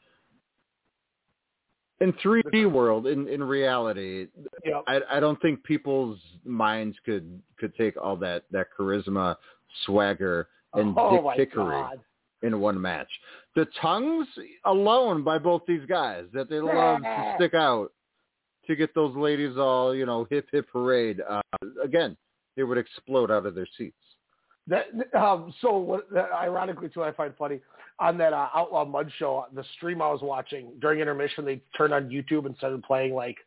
[2.01, 4.27] in 3D world, in, in reality,
[4.65, 4.83] Yep.
[4.87, 9.35] I, I don't think people's minds could could take all that, that charisma,
[9.85, 11.99] swagger, and oh dictickery.
[12.43, 13.09] In one match.
[13.55, 14.27] The tongues
[14.65, 17.91] alone by both these guys that they love to stick out
[18.67, 21.19] to get those ladies all, you know, hip hip parade.
[21.27, 21.41] Uh,
[21.83, 22.15] again,
[22.55, 23.95] they would explode out of their seats.
[24.67, 27.59] that um, so what, that, ironically too, I find funny
[27.99, 31.93] on that uh, Outlaw Mud show, the stream I was watching during intermission, they turned
[31.93, 33.37] on YouTube and started playing like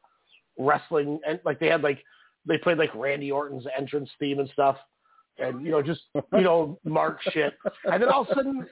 [0.59, 1.99] wrestling and like they had like
[2.47, 4.77] they played like Randy Orton's entrance theme and stuff,
[5.39, 6.03] and you know just
[6.33, 7.55] you know Mark shit,
[7.85, 8.67] and then all of a sudden,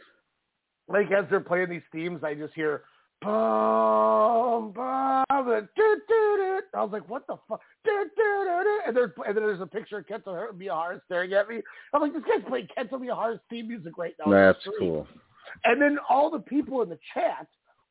[0.89, 2.83] like as they're playing these themes, I just hear
[3.23, 6.61] bum bum and doo, doo, doo.
[6.75, 7.61] I was like, what the fuck?
[7.85, 8.81] Doo, doo, doo, doo.
[8.87, 11.61] And there's and then there's a picture of Kento Miyahara staring at me.
[11.93, 14.33] I'm like, this guy's playing Kento Miyahara's theme music right now.
[14.33, 15.07] That's cool.
[15.65, 17.47] And then all the people in the chat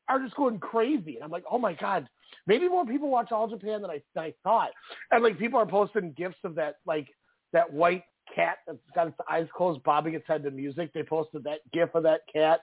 [0.08, 2.08] are just going crazy, and I'm like, oh my god,
[2.46, 4.70] maybe more people watch All Japan than I than I thought.
[5.10, 7.08] And like people are posting gifs of that like
[7.52, 8.04] that white
[8.34, 10.92] cat that's got its eyes closed, bobbing its head to music.
[10.92, 12.60] They posted that gif of that cat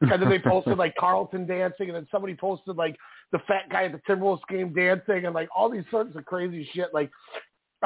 [0.00, 2.96] and then they posted like Carlton dancing, and then somebody posted like
[3.32, 6.68] the fat guy at the Timberwolves game dancing, and like all these sorts of crazy
[6.72, 6.88] shit.
[6.94, 7.10] Like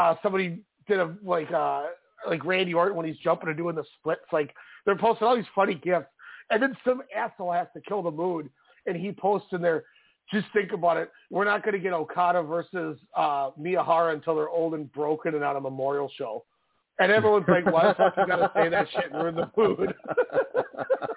[0.01, 1.87] uh somebody did a like uh
[2.29, 4.23] like Randy Orton when he's jumping and doing the splits.
[4.33, 4.55] Like
[4.87, 6.07] they're posting all these funny gifts,
[6.51, 8.49] and then some asshole has to kill the mood,
[8.87, 9.85] and he posts in there.
[10.33, 11.11] Just think about it.
[11.31, 15.45] We're not going to get Okada versus uh Miyahara until they're old and broken and
[15.45, 16.45] on a memorial show.
[17.01, 19.51] And everyone's like, why the fuck you got to say that shit and ruin the
[19.57, 19.95] mood?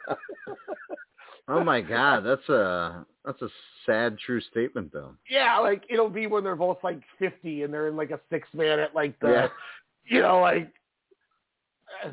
[1.47, 3.49] Oh my god, that's a that's a
[3.85, 5.15] sad true statement though.
[5.29, 8.47] Yeah, like it'll be when they're both like fifty and they're in like a six
[8.53, 9.47] man at like the, Yeah.
[10.05, 10.71] you know, like.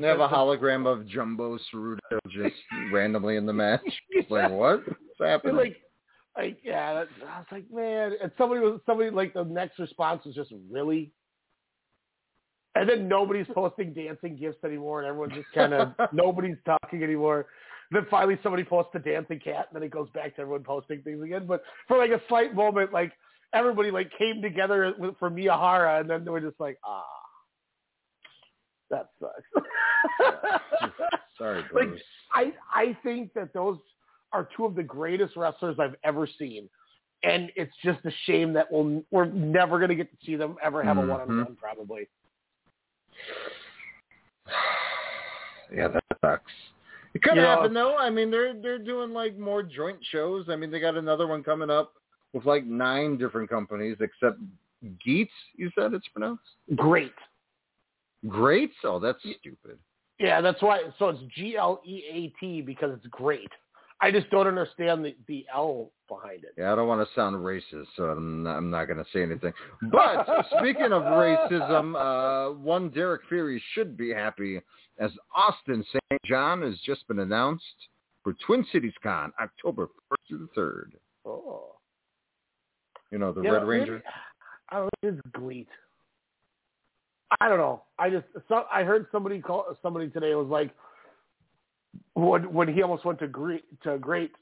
[0.01, 1.99] They have a hologram of Jumbo Tsuruta
[2.31, 2.55] just
[2.93, 3.83] randomly in the match.
[4.11, 4.87] It's like what?
[4.87, 5.57] What's happening?
[5.57, 5.77] Like,
[6.37, 10.25] like yeah, that's, I was like, man, and somebody was somebody like the next response
[10.25, 11.11] was just really.
[12.77, 17.47] And then nobody's posting dancing gifts anymore, and everyone's just kind of nobody's talking anymore.
[17.95, 21.01] Then finally somebody posts a dancing cat, and then it goes back to everyone posting
[21.03, 21.47] things again.
[21.47, 23.13] But for like a slight moment, like
[23.53, 27.05] everybody like came together for Miyahara, and then they were just like, ah,
[28.91, 29.67] that sucks.
[31.39, 31.89] Sorry, like.
[32.35, 33.79] I I think that those
[34.33, 36.69] are two of the greatest wrestlers I've ever seen,
[37.23, 40.57] and it's just a shame that we'll we're never going to get to see them
[40.61, 41.09] ever have a Mhm.
[41.09, 42.09] one on one probably.
[45.73, 46.53] Yeah, that sucks.
[47.15, 47.97] It could You know, happen though.
[47.97, 50.47] I mean, they're they're doing like more joint shows.
[50.49, 51.95] I mean, they got another one coming up
[52.33, 54.39] with like nine different companies, except
[55.07, 55.31] Geets.
[55.57, 56.43] You said it's pronounced
[56.75, 57.15] Great.
[58.29, 58.73] Great.
[58.85, 59.79] Oh, that's stupid.
[60.19, 60.81] Yeah, that's why.
[60.99, 63.51] So it's G L E A T because it's great.
[64.05, 66.51] I just don't understand the the L behind it.
[66.59, 69.23] Yeah, I don't want to sound racist, so I'm not, I'm not going to say
[69.23, 69.55] anything.
[69.91, 70.27] But
[70.59, 71.95] speaking of racism,
[72.51, 74.61] uh, one Derek Fury should be happy
[74.99, 76.21] as Austin St.
[76.27, 77.65] John has just been announced
[78.23, 80.91] for Twin Cities Con, October 1st through the 3rd.
[81.27, 81.77] Oh,
[83.11, 84.03] You know, the Yeah, Red Ranger.
[84.69, 85.09] I don't know.
[85.09, 85.69] It's GLEAT.
[87.41, 87.85] I don't know.
[87.99, 90.71] I just so, I heard somebody call somebody today was like
[92.15, 94.33] when when he almost went to great to great,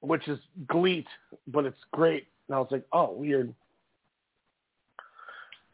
[0.00, 0.38] which is
[0.68, 1.06] GLEAT,
[1.46, 2.26] but it's great.
[2.48, 3.54] And I was like, oh, weird.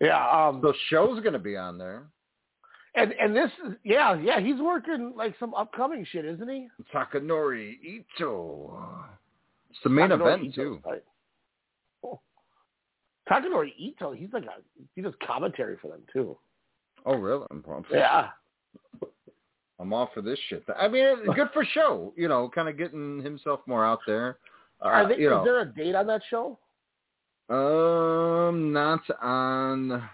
[0.01, 0.29] Yeah.
[0.29, 0.61] Um.
[0.63, 2.05] So show's going to be on there.
[2.95, 6.69] And and this is yeah yeah he's working like some upcoming shit, isn't he?
[6.95, 8.89] Takanori Ito.
[9.71, 10.81] It's the main Takanori event Ito's too.
[10.85, 11.05] right.
[12.03, 12.21] Oh.
[13.31, 14.63] Takanori Ito, he's like a
[14.95, 16.39] he does commentary for them too.
[17.05, 17.47] Oh, really?
[17.93, 18.29] Yeah.
[19.79, 20.65] I'm all for this shit.
[20.79, 22.13] I mean, it's good for show.
[22.17, 24.39] You know, kind of getting himself more out there.
[24.83, 26.59] Uh, Are they, you know, is there a date on that show?
[27.49, 30.09] Um, not on,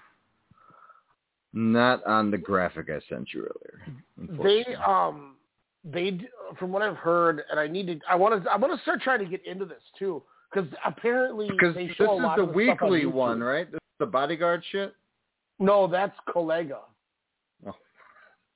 [1.53, 4.43] not on the graphic I sent you earlier.
[4.43, 5.37] They um
[5.85, 6.21] they
[6.59, 9.01] from what I've heard, and I need to I want to I want to start
[9.01, 10.23] trying to get into this too
[10.53, 13.71] because apparently because this is the of the on weekly one, right?
[13.71, 14.95] This is the bodyguard shit.
[15.59, 16.79] No, that's Collega.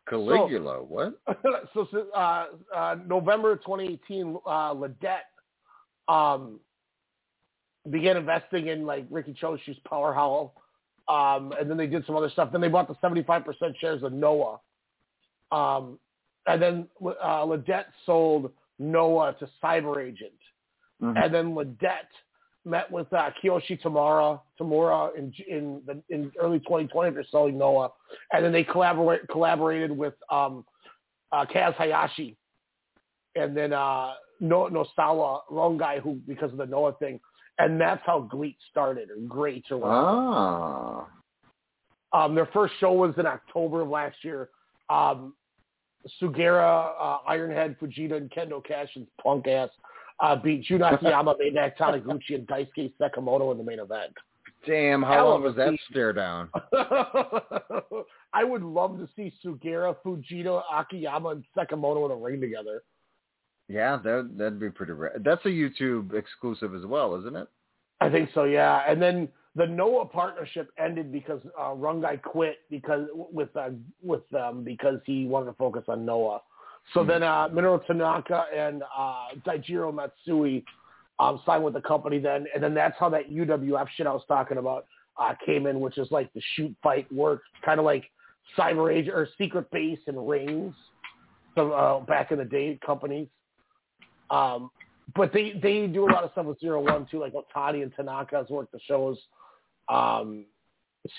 [0.09, 1.19] Caligula, what?
[1.75, 5.25] so so, uh, uh, November 2018, uh, Lidet
[6.09, 6.61] um,
[7.91, 10.55] began investing in like Riki Choshu's Power Hall,
[11.09, 12.51] um, and then they did some other stuff.
[12.53, 13.45] Then they bought the 75%
[13.81, 14.61] shares of Noah,
[15.53, 15.99] um,
[16.47, 16.89] and then
[17.23, 20.33] uh, Lidet sold Noah to Cyber Agent,
[21.03, 21.25] Mhm.
[21.25, 22.09] and then Lidet
[22.67, 27.91] met with uh, Kiyoshi Tamura Tamura in in the in early 2020 for selling Noah,
[28.33, 30.65] and then they collaborate collaborated with um,
[31.33, 32.37] uh, Kaz Hayashi,
[33.37, 37.21] and then uh, no Nosawa Rongai, who because of the Noah thing,
[37.59, 39.97] and that's how GLEAT started or Great or whatever.
[39.97, 41.07] Ah,
[42.13, 44.51] Um, their first show was in October of last year.
[44.91, 45.35] Um,
[46.23, 49.71] Sugiura, uh, Ironhead, Fujita, and Kendo Kashin's punk ass
[50.21, 54.13] uh, beat Jun Akiyama, Maybach Taniguchi, and Daisuke Sekimoto in the main event.
[54.67, 56.49] Damn, how long was that stare down?
[58.33, 62.83] I would love to see Sugiura, Fujita, Akiyama, and Sekimoto in a ring together.
[63.69, 65.21] Yeah, that that'd be pretty rare.
[65.25, 67.49] That's a YouTube exclusive as well, isn't it?
[68.01, 68.45] I think so.
[68.45, 73.71] Yeah, and then the Noah partnership ended because uh, Rongai quit because with uh,
[74.03, 76.43] with them because he wanted to focus on Noah.
[76.95, 77.09] So Hmm.
[77.09, 80.65] then uh, Minoru Tanaka and uh, Daijiro Matsui
[81.19, 84.25] um, signed with the company then, and then that's how that UWF shit I was
[84.29, 84.87] talking about
[85.19, 88.05] uh, came in, which is like the shoot fight work, kind of like
[88.57, 90.75] Cyber Age or Secret Base and Rings,
[91.57, 93.29] some uh, back in the day companies.
[94.31, 94.71] Um,
[95.15, 97.95] but they they do a lot of stuff with Zero One too, like Otani and
[97.95, 99.19] Tanaka's worked the shows.
[99.89, 100.47] Um,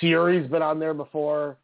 [0.01, 1.57] Syuri's been on there before.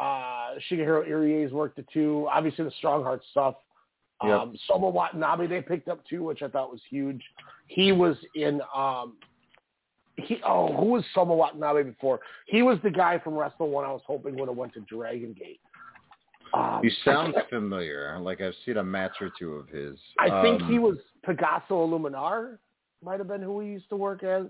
[0.00, 2.26] Uh, Shigehiro Irie's worked it too.
[2.32, 3.56] Obviously the Strong Heart stuff.
[4.24, 4.32] Yep.
[4.32, 7.22] Um, Soma Watanabe they picked up too, which I thought was huge.
[7.66, 9.14] He was in um,
[10.16, 12.20] he oh who was Soma Watanabe before?
[12.46, 15.34] He was the guy from Wrestle One I was hoping would have went to Dragon
[15.38, 15.60] Gate.
[16.54, 18.18] Um, He sounds familiar.
[18.20, 19.98] Like I've seen a match or two of his.
[20.18, 20.96] I think Um, he was
[21.26, 22.58] Pegaso Illuminar.
[23.02, 24.46] Might have been who he used to work as.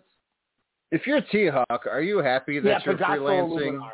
[0.91, 3.91] If you're T Hawk, are you happy that yeah, you're Pegaso freelancing, Illuminar.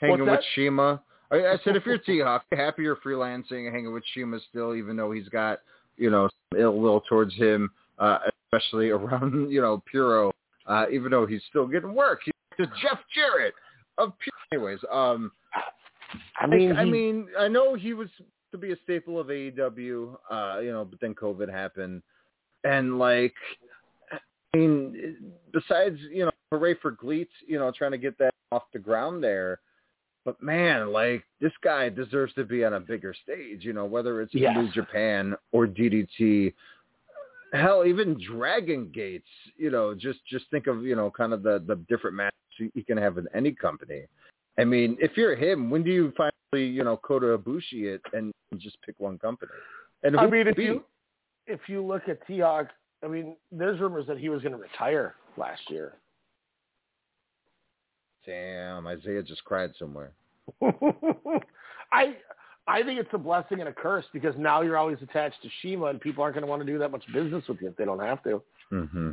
[0.00, 0.40] Hanging with?
[0.54, 1.02] Shima?
[1.30, 4.96] I, I said, if you're T Hawk, happy you're freelancing, hanging with Shima still, even
[4.96, 5.60] though he's got
[5.96, 10.32] you know some ill will towards him, uh, especially around you know Puro.
[10.66, 13.54] Uh, even though he's still getting work, he's the Jeff Jarrett
[13.98, 14.32] of Puro.
[14.52, 15.30] Anyways, um,
[16.40, 18.08] I mean, I, he- mean, I know he was
[18.52, 22.02] to be a staple of AEW, uh, you know, but then COVID happened,
[22.64, 23.34] and like,
[24.12, 25.16] I mean,
[25.52, 29.22] besides you know, hooray for Gleets, you know, trying to get that off the ground
[29.22, 29.60] there.
[30.26, 34.20] But man, like this guy deserves to be on a bigger stage, you know, whether
[34.20, 34.56] it's Yes.
[34.56, 36.52] New Japan or DDT.
[37.52, 41.62] Hell, even Dragon Gates, you know, just just think of you know, kind of the
[41.68, 44.02] the different matches you you can have in any company.
[44.58, 48.32] I mean, if you're him, when do you finally, you know, Kota Ibushi it and
[48.58, 49.52] just pick one company?
[50.02, 50.64] And I mean, if be?
[50.64, 50.84] you
[51.46, 52.70] if you look at T Hawk,
[53.04, 55.94] I mean, there's rumors that he was going to retire last year.
[58.26, 60.12] Damn, Isaiah just cried somewhere.
[61.92, 62.16] I
[62.68, 65.86] I think it's a blessing and a curse because now you're always attached to Shima,
[65.86, 67.84] and people aren't going to want to do that much business with you if they
[67.84, 68.42] don't have to.
[68.72, 69.10] Mm-hmm.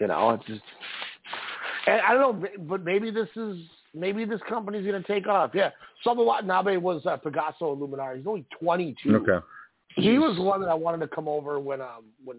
[0.00, 0.62] You know, it's just.
[1.86, 3.58] And I don't know, but maybe this is
[3.94, 5.50] maybe this company's going to take off.
[5.54, 5.70] Yeah,
[6.02, 8.16] Soma Watanabe was uh, Pegaso Illuminar.
[8.16, 9.16] He's only 22.
[9.16, 9.44] Okay.
[9.96, 12.38] He was one that I wanted to come over when um when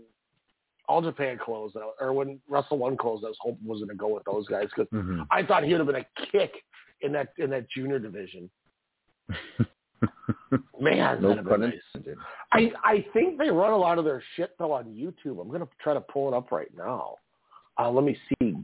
[0.89, 3.23] All Japan closed or when Wrestle One closed.
[3.23, 5.27] I was hoping was going to go with those guys because Mhm.
[5.29, 6.51] I thought he would have been a kick
[7.01, 8.49] in that in that junior division.
[10.79, 12.17] Man, no that'd have been pun nice.
[12.51, 15.39] I I think they run a lot of their shit though on YouTube.
[15.39, 17.15] I'm gonna try to pull it up right now.
[17.77, 18.55] Uh, let me see.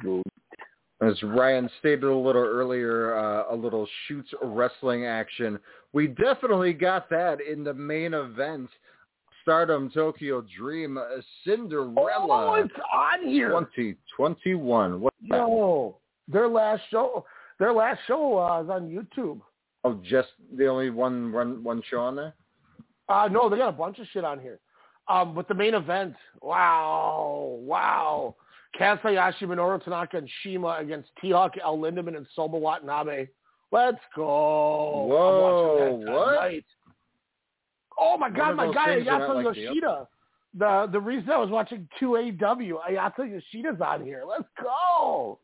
[1.01, 5.59] As Ryan stated a little earlier, uh, a little shoots wrestling action.
[5.93, 8.69] We definitely got that in the main event.
[9.45, 11.03] Stardom Tokyo Dream uh,
[11.45, 13.49] Cinderella Oh, it's on here.
[13.49, 14.99] 2021.
[14.99, 15.13] What?
[15.21, 17.23] No, their last show.
[17.59, 19.39] Their last show uh, is on YouTube.
[19.83, 22.33] Oh, just the only one one one show on there.
[23.07, 24.59] Uh, no, they got a bunch of shit on here.
[25.07, 28.35] Um, but the main event, wow, wow.
[28.79, 33.27] Kaz Hayashi, Minoru Tanaka, and Shima against T-Hawk, El Lindaman, and Soma Watanabe.
[33.71, 34.25] Let's go.
[34.25, 36.63] Whoa, I'm watching that what?
[37.99, 40.07] Oh my God, my guy Ayato like the Yoshida.
[40.57, 44.23] The the reason I was watching 2AW, Ayato Yoshida's on here.
[44.27, 45.39] Let's go.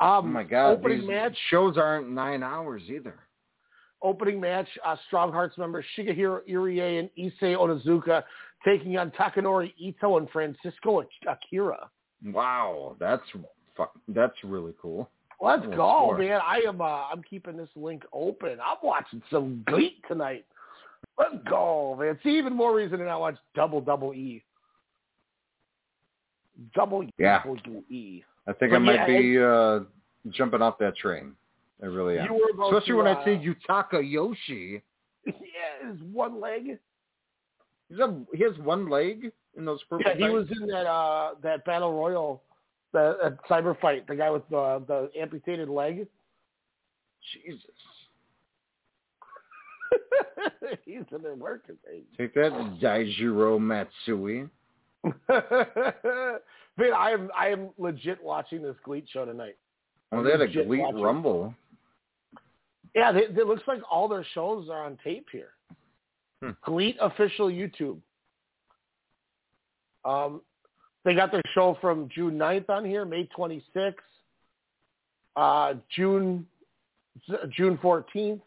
[0.00, 1.36] Um, Oh my God, opening these match.
[1.50, 3.14] shows aren't nine hours either.
[4.02, 8.22] opening match, uh, Strong Hearts member Shigehiro Irie and Issei Onizuka
[8.64, 11.88] taking on Takanori Ito and Francisco Akira.
[12.26, 13.22] Wow, that's
[14.08, 15.08] that's really cool.
[15.40, 16.40] Let's go, man!
[16.44, 16.80] I am.
[16.80, 18.58] Uh, I'm keeping this link open.
[18.64, 20.44] I'm watching some Gleek tonight.
[21.18, 22.18] Let's go, man!
[22.22, 24.42] See, even more reason to not watch Double Double E.
[26.74, 27.42] Double Yeah.
[27.42, 28.22] Double E.
[28.46, 29.80] I think But I might yeah, be uh,
[30.30, 31.34] jumping off that train.
[31.82, 32.26] I really am.
[32.26, 34.82] You were about Especially to, when uh, I see Yutaka Yoshi.
[35.26, 36.78] Yeah, his one leg.
[37.88, 41.34] He's a, he has one leg in those purple Yeah, he was in that uh
[41.42, 42.44] that battle royal,
[42.92, 44.06] the that cyber fight.
[44.06, 46.06] The guy with the the amputated leg.
[47.44, 47.64] Jesus.
[50.84, 51.76] He's in there working.
[52.16, 54.48] Take that, Daijiro Matsui.
[56.78, 59.56] Man, I am I am legit watching this GLEAT show tonight.
[60.12, 61.00] Oh, they had a GLEAT watching.
[61.00, 61.54] Rumble.
[62.94, 65.50] Yeah, they, it looks like all their shows are on tape here.
[66.42, 66.50] Hmm.
[66.64, 67.98] GLEAT official YouTube.
[70.04, 70.40] Um,
[71.04, 73.94] They got their show from June 9th on here, May 26th,
[75.36, 76.46] uh, June
[77.50, 78.40] June 14th,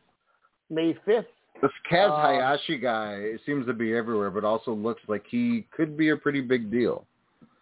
[0.69, 1.25] May 5th.
[1.61, 5.97] This Kaz Uh, Hayashi guy seems to be everywhere, but also looks like he could
[5.97, 7.05] be a pretty big deal.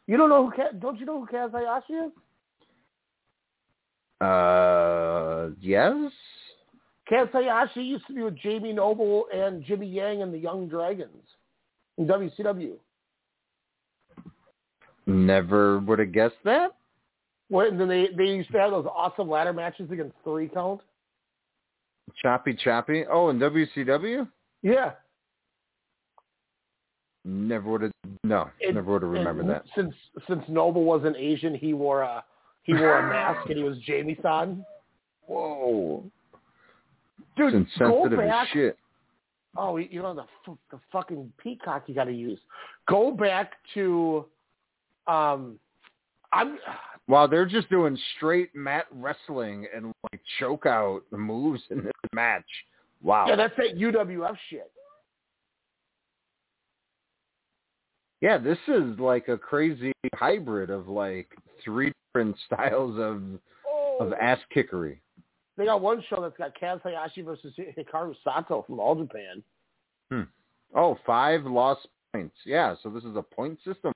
[0.05, 2.11] You don't know who Kaz, don't you know who Kaz Hayashi is?
[4.21, 6.11] Uh, yes.
[7.11, 11.23] Kaz Hayashi used to be with Jamie Noble and Jimmy Yang and the Young Dragons
[11.97, 12.73] in WCW.
[15.05, 16.75] Never would have guessed that.
[17.49, 20.81] When then they they used to have those awesome ladder matches against three count.
[22.21, 23.05] Choppy Choppy.
[23.11, 24.27] Oh, in WCW.
[24.63, 24.91] Yeah,
[27.25, 27.91] Never would have.
[28.23, 29.65] No, It- never would have remembered that.
[29.75, 29.93] Since
[30.27, 32.23] since Noble was an Asian, he wore a
[32.63, 34.65] he wore a mask and he was Jamie San.
[35.25, 36.03] Whoa,
[37.35, 38.77] Dude, it's go insensitive as shit.
[39.57, 42.39] Oh, you know the f- the fucking peacock you got to use.
[42.87, 44.25] Go back to,
[45.07, 45.59] um,
[46.31, 46.57] I'm
[47.07, 52.45] Wow, they're just doing straight mat wrestling and like choke out moves in this match.
[53.01, 53.27] Wow.
[53.27, 54.71] yeah, that's that UWF shit.
[58.19, 61.29] Yeah, this is like a crazy hybrid of like
[61.63, 63.21] three different styles of
[63.99, 64.99] of ass kickery.
[65.57, 69.43] They got one show that's got Kaz Hayashi versus Hikaru Sato from All Japan.
[70.11, 70.21] Hmm.
[70.75, 72.35] Oh, five lost points.
[72.45, 73.91] Yeah, so this is a point system.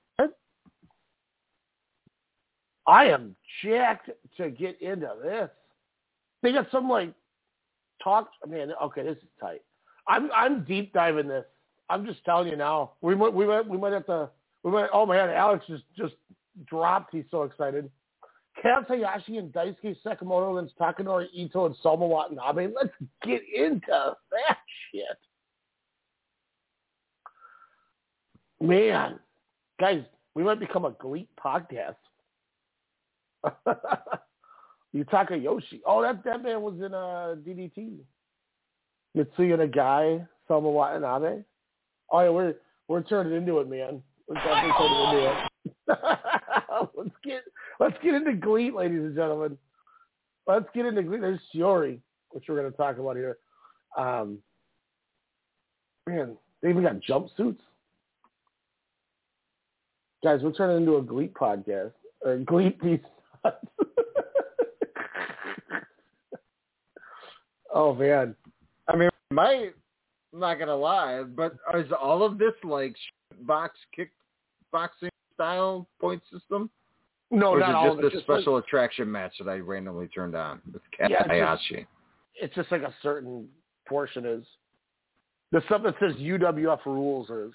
[2.86, 5.48] I am jacked to get into this.
[6.42, 7.12] They got some like
[8.02, 8.30] talk.
[8.46, 9.62] Man, okay, this is tight.
[10.08, 11.44] I'm I'm deep diving this.
[11.88, 12.92] I'm just telling you now.
[13.00, 14.30] We might we might we might have to.
[14.62, 14.88] We might.
[14.92, 16.14] Oh man, Alex just just
[16.66, 17.14] dropped.
[17.14, 17.90] He's so excited.
[18.62, 22.68] Kaz Hayashi and Daisuke Sekimoto against Takanori Ito and Soma Watanabe.
[22.74, 22.92] Let's
[23.22, 24.58] get into that
[24.90, 25.18] shit.
[28.60, 29.18] Man,
[29.80, 30.02] guys,
[30.34, 31.96] we might become a GLEAT podcast.
[34.94, 35.80] Yutaka Yoshi.
[35.86, 37.98] Oh, that that man was in uh, DDT.
[39.16, 41.42] Mitsuya Nagai, Soma Watanabe.
[42.10, 42.54] Oh yeah, we're
[42.88, 44.02] we're turning into it, man.
[44.26, 45.48] We're definitely turning into it.
[46.96, 47.42] let's get
[47.80, 49.58] let's get into GLEAT, ladies and gentlemen.
[50.46, 51.20] Let's get into GLEAT.
[51.20, 51.98] There's Syuri,
[52.30, 53.38] which we're going to talk about here.
[53.96, 54.38] Um,
[56.06, 57.58] man, they even got jumpsuits.
[60.24, 61.92] Guys, we're turning into a GLEAT podcast
[62.22, 63.00] or GLEAT piece.
[67.74, 68.34] oh man,
[68.88, 69.70] I mean, my
[70.32, 72.94] I'm not gonna lie, but is all of this like
[73.42, 76.70] box kickboxing style point system?
[77.30, 80.60] no, or not all just a special like- attraction match that I randomly turned on
[80.72, 81.24] with Kat Yeah,
[81.54, 81.86] it's just-
[82.40, 83.48] it's just like a certain
[83.86, 84.44] portion is.
[85.50, 87.52] The stuff that says UWF rules is.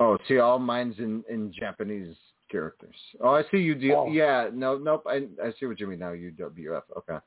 [0.00, 2.16] Oh, see, all mine's in in Japanese
[2.50, 2.96] characters.
[3.20, 3.94] Oh, I see you do.
[3.94, 4.10] Oh.
[4.10, 5.04] Yeah, no, nope.
[5.06, 6.12] I I see what you mean now.
[6.12, 6.82] UWF.
[6.98, 7.18] Okay.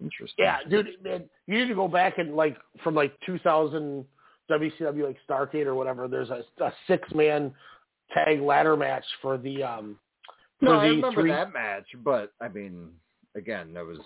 [0.00, 0.44] Interesting.
[0.44, 4.04] Yeah, dude, man, you need to go back and like from like 2000
[4.50, 6.06] WCW like Starcade or whatever.
[6.08, 7.52] There's a, a six man
[8.12, 9.98] tag ladder match for the um
[10.58, 11.30] for No, the I remember three.
[11.30, 12.90] that match, but I mean,
[13.34, 13.98] again, that was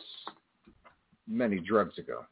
[1.29, 2.25] many drugs ago.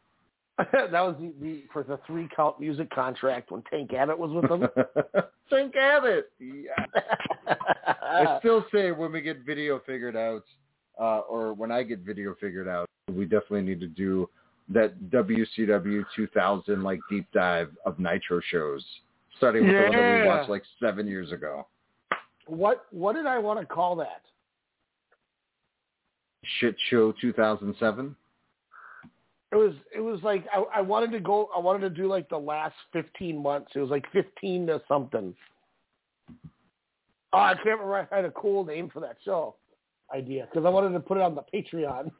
[0.72, 4.48] that was the, the for the three count music contract when Tank Abbott was with
[4.48, 4.68] them.
[5.51, 6.32] Tank Abbott.
[6.40, 7.05] Yeah.
[7.86, 10.43] I still say when we get video figured out,
[11.01, 14.28] uh, or when I get video figured out, we definitely need to do
[14.68, 18.85] that WCW 2000 like deep dive of Nitro shows,
[19.36, 21.66] starting with the one that we watched like seven years ago.
[22.47, 24.22] what what did I want to call that?
[26.59, 28.16] Shit Show 2007.
[29.51, 32.29] It was it was like I, I wanted to go I wanted to do like
[32.29, 33.70] the last fifteen months.
[33.75, 35.35] It was like fifteen to something.
[37.33, 38.09] Oh, I can't remember.
[38.11, 39.57] I had a cool name for that show
[40.15, 42.11] idea because I wanted to put it on the Patreon,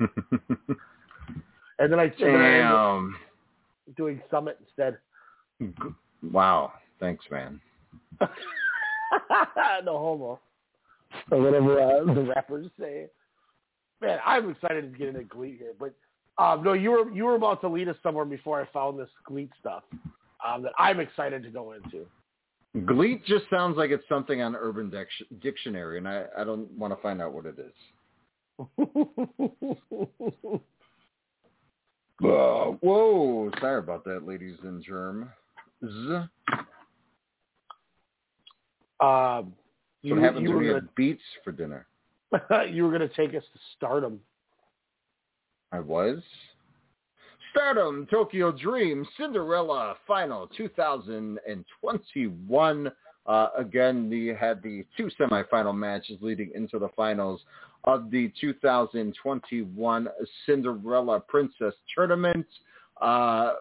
[1.78, 4.98] and then I, and then I ended up doing Summit instead.
[6.30, 6.72] Wow.
[7.00, 7.60] Thanks, man.
[8.20, 10.40] no homo,
[11.32, 13.06] or whatever uh, the rappers say.
[14.00, 15.94] Man, I'm excited to get into Glee here, but
[16.42, 19.08] um, no, you were you were about to lead us somewhere before I found this
[19.26, 19.82] Glee stuff
[20.46, 22.06] um, that I'm excited to go into.
[22.86, 26.94] GLEAT just sounds like it's something on Urban Dic- Dictionary, and I, I don't want
[26.96, 27.72] to find out what it is.
[32.24, 35.26] Uh, whoa, sorry about that, ladies and germs.
[39.00, 39.52] um,
[40.02, 41.86] you, what happens when we have beets for dinner.
[42.70, 44.20] you were going to take us to Stardom.
[45.72, 46.22] I was.
[47.50, 52.92] Stardom, Tokyo Dream, Cinderella Final 2021
[53.24, 57.42] Uh, again, we had the two semifinal matches leading into the finals
[57.84, 60.08] of the 2021
[60.44, 62.46] Cinderella Princess Tournament.
[63.00, 63.52] Uh,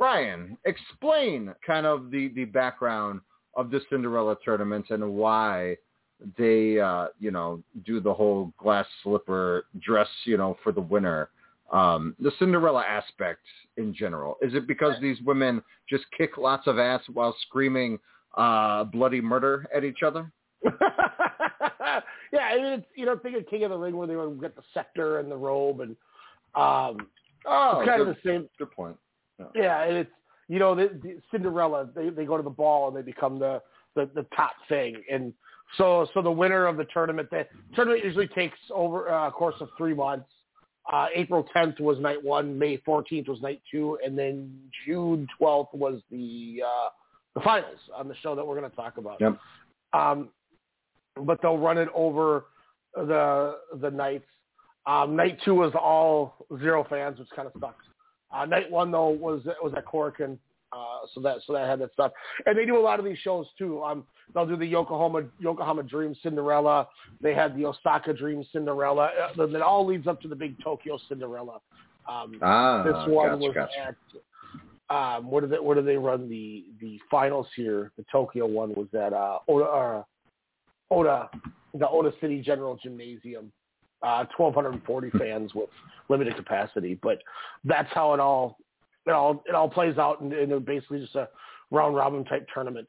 [0.00, 3.20] Ryan, explain kind of the, the background
[3.54, 5.76] of the Cinderella tournament and why
[6.36, 11.30] they, uh, you know, do the whole glass slipper dress, you know, for the winner.
[11.72, 13.42] Um, the Cinderella aspect
[13.76, 14.36] in general.
[14.42, 17.98] Is it because these women just kick lots of ass while screaming
[18.36, 20.30] uh, bloody murder at each other?
[20.64, 24.40] yeah, I mean, it's, you know, think of King of the Ring where they would
[24.40, 25.96] get the scepter and the robe and
[26.56, 27.06] um,
[27.46, 28.48] oh, it's kind good, of the same.
[28.58, 28.96] Good point.
[29.38, 30.10] Yeah, yeah and it's
[30.50, 33.62] you know, the, the Cinderella, they they go to the ball and they become the
[33.94, 35.32] the, the top thing, and
[35.76, 39.56] so so the winner of the tournament, the tournament usually takes over uh, a course
[39.60, 40.26] of three months.
[40.90, 44.52] Uh, April 10th was night one, May 14th was night two, and then
[44.84, 46.88] June 12th was the uh,
[47.34, 49.20] the finals on the show that we're going to talk about.
[49.20, 49.38] Yep.
[49.92, 50.30] Um,
[51.24, 52.46] but they'll run it over
[52.94, 54.26] the the nights.
[54.86, 57.84] Um, night two was all zero fans, which kind of sucks.
[58.32, 60.38] Uh, night one though was was at Korakuen,
[60.72, 62.12] uh, so that so that had that stuff.
[62.46, 63.82] And they do a lot of these shows too.
[63.82, 66.88] Um, they'll do the Yokohama Yokohama Dream Cinderella.
[67.20, 69.10] They had the Osaka Dream Cinderella.
[69.38, 71.60] Uh, that all leads up to the big Tokyo Cinderella.
[72.08, 73.78] Um, ah, this one gotcha, was gotcha.
[73.80, 73.94] at
[74.90, 77.92] um, where did they where did they run the the finals here?
[77.96, 80.02] The Tokyo one was at uh, Ota uh,
[80.90, 81.30] Ota
[81.74, 83.52] the Ota City General Gymnasium.
[84.02, 85.68] Uh, 1,240 fans with
[86.08, 87.18] limited capacity, but
[87.64, 88.56] that's how it all
[89.06, 91.28] it all it all plays out, and, and basically just a
[91.70, 92.88] round robin type tournament.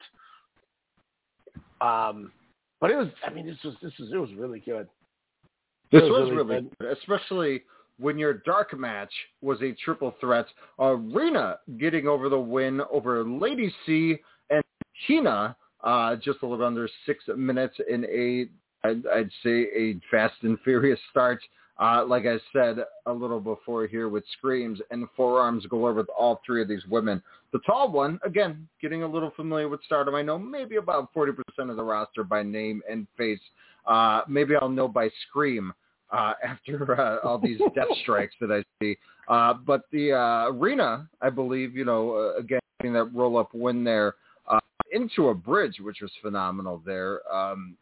[1.80, 2.32] Um,
[2.80, 4.88] but it was, I mean, this was this was it was really good.
[5.90, 7.62] This was, was really really good, especially
[7.98, 10.46] when your dark match was a triple threat.
[10.78, 14.16] Rina getting over the win over Lady C
[14.50, 14.62] and
[15.06, 18.46] Hina, uh, just a little under six minutes in a,
[18.86, 21.40] I'd, I'd say a fast and furious start.
[21.78, 26.40] Uh, like I said a little before here with screams and forearms galore with all
[26.44, 27.22] three of these women.
[27.52, 30.14] The tall one, again, getting a little familiar with Stardom.
[30.14, 31.34] I know maybe about 40%
[31.70, 33.40] of the roster by name and face.
[33.86, 35.72] Uh, maybe I'll know by scream
[36.10, 38.96] uh, after uh, all these death strikes that I see.
[39.28, 43.54] Uh, but the uh, arena, I believe, you know, uh, again, getting that roll up
[43.54, 44.16] win there
[44.48, 44.58] uh,
[44.90, 47.76] into a bridge, which was phenomenal there, um,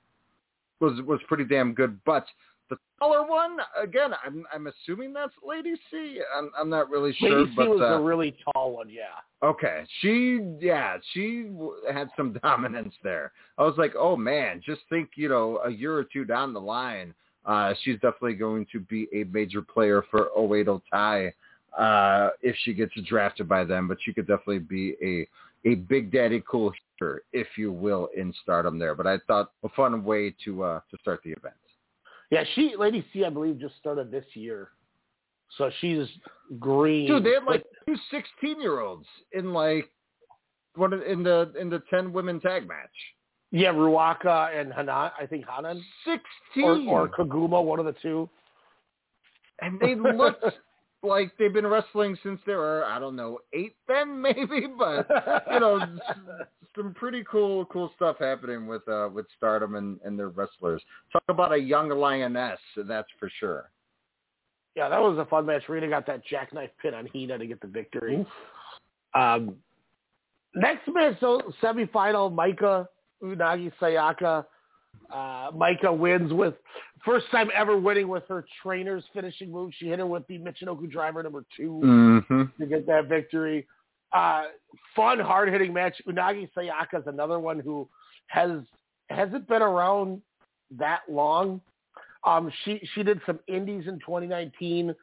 [0.80, 1.98] was was pretty damn good.
[2.04, 2.26] But
[2.70, 6.20] the taller one, again, I'm I'm assuming that's Lady C.
[6.36, 9.20] I'm I'm not really sure, Lady C but was uh, a really tall one, yeah.
[9.42, 11.51] Okay, she yeah, she
[11.92, 13.32] had some dominance there.
[13.59, 16.60] I was like, oh man, just think, you know, a year or two down the
[16.60, 17.12] line,
[17.44, 21.34] uh, she's definitely going to be a major player for Oedo Tai
[21.78, 23.88] uh, if she gets drafted by them.
[23.88, 25.26] But she could definitely be a
[25.68, 28.94] a big daddy cool hitter, if you will, in Stardom there.
[28.94, 31.55] But I thought a fun way to uh, to start the event.
[32.31, 34.69] Yeah, she Lady C, I believe, just started this year,
[35.59, 36.07] so she's
[36.59, 37.09] green.
[37.09, 39.90] Dude, they had like two 16 year olds in like
[40.77, 42.89] one in the in the 10 women tag match.
[43.51, 45.82] yeah, Ruaka and Hanan, I think Hanan
[46.55, 48.28] 16 or, or Kaguma, one of the two.
[49.61, 50.44] and they looked
[51.02, 55.06] like they've been wrestling since they were I don't know eight then maybe, but
[55.52, 55.81] you know
[56.77, 60.82] some pretty cool cool stuff happening with uh with Stardom and and their wrestlers.
[61.12, 63.70] Talk about a young lioness, that's for sure.
[64.77, 65.68] Yeah, that was a fun match.
[65.68, 68.24] Rina got that jackknife pin on Hina to get the victory.
[69.14, 69.56] Um,
[70.55, 72.86] next match, so semifinal, Maika
[73.22, 74.44] Unagi Sayaka.
[75.12, 76.54] Uh, Maika wins with
[77.04, 79.72] first time ever winning with her trainer's finishing move.
[79.78, 82.42] She hit her with the Michinoku driver number two Mm-hmm.
[82.60, 83.66] to get that victory.
[84.12, 84.44] Uh,
[84.94, 85.94] fun, hard hitting match.
[86.08, 87.88] Unagi Sayaka is another one who
[88.26, 88.50] has
[89.08, 90.20] hasn't been around
[90.78, 91.60] that long.
[92.24, 94.94] Um, she she did some indies in 2019,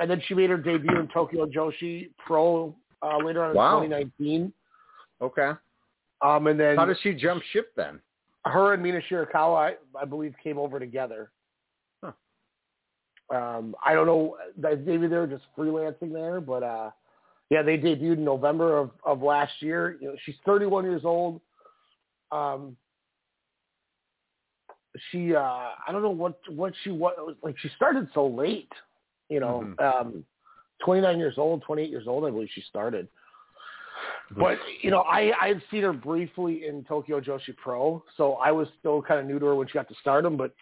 [0.00, 3.82] and then she made her debut in Tokyo Joshi Pro uh, later on Wow.
[3.82, 4.52] in 2019.
[5.22, 5.52] Okay.
[6.22, 8.00] Um, and then How does she jump ship then?
[8.46, 11.30] Her and Mina Shirakawa, I, I believe, came over together.
[12.02, 12.12] Huh.
[13.34, 14.36] Um, I don't know.
[14.56, 16.90] Maybe they were just freelancing there, but uh,
[17.50, 19.98] yeah, they debuted in November of, of last year.
[20.00, 21.40] You know, she's 31 years old.
[22.32, 22.76] Um,
[25.10, 27.56] she, uh, I don't know what what she what like.
[27.58, 28.72] She started so late.
[29.28, 30.24] You know, um,
[30.84, 32.24] 29 years old, 28 years old.
[32.24, 33.08] I believe she started.
[34.36, 38.50] But you know, I I had seen her briefly in Tokyo Joshi Pro, so I
[38.50, 40.36] was still kind of new to her when she got to Stardom.
[40.36, 40.52] But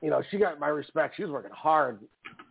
[0.00, 1.16] you know, she got my respect.
[1.16, 2.00] She was working hard.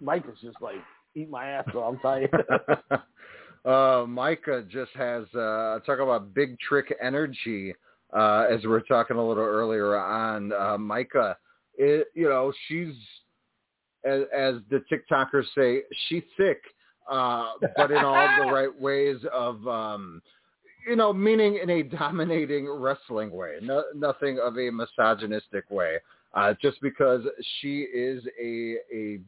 [0.01, 0.75] Mike was just like
[1.15, 1.65] eat my ass.
[1.71, 2.29] So I'm telling you.
[3.71, 7.73] uh, Maika just has uh, talk about big trick energy.
[8.13, 10.51] uh, as we were talking a little earlier on.
[10.51, 11.35] Uh, Maika,
[11.75, 12.93] it, you know, she's
[14.05, 16.61] as, as the TikTokers say, she's thick,
[17.09, 20.21] uh, but in all the right ways of, um,
[20.87, 25.97] you know, meaning in a dominating wrestling way, no, nothing of a misogynistic way.
[26.33, 27.21] Uh, just because
[27.59, 29.19] she is a a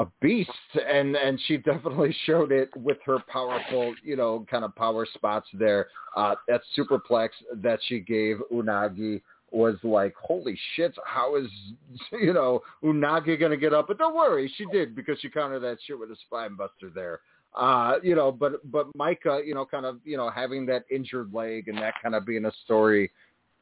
[0.00, 4.74] a beast and and she definitely showed it with her powerful you know kind of
[4.74, 9.20] power spots there uh that superplex that she gave unagi
[9.50, 11.48] was like holy shit how is
[12.12, 15.78] you know unagi gonna get up but don't worry she did because she countered that
[15.86, 17.20] shit with a spine buster there
[17.56, 21.32] uh you know but but maika you know kind of you know having that injured
[21.34, 23.10] leg and that kind of being a story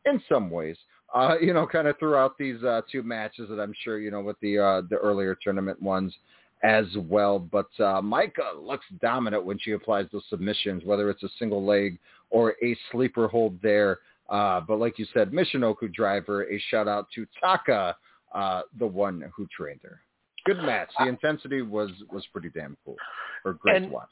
[0.04, 0.76] in some ways
[1.14, 4.20] uh, you know, kind of throughout these uh, two matches that I'm sure, you know,
[4.20, 6.14] with the uh, the earlier tournament ones
[6.62, 7.38] as well.
[7.38, 11.98] But uh, Maika looks dominant when she applies those submissions, whether it's a single leg
[12.30, 13.98] or a sleeper hold there.
[14.28, 17.96] Uh, but like you said, Michinoku driver, a shout out to Taka,
[18.34, 20.00] uh, the one who trained her.
[20.44, 20.90] Good match.
[20.98, 22.96] The intensity was was pretty damn cool
[23.44, 24.08] or great and to watch.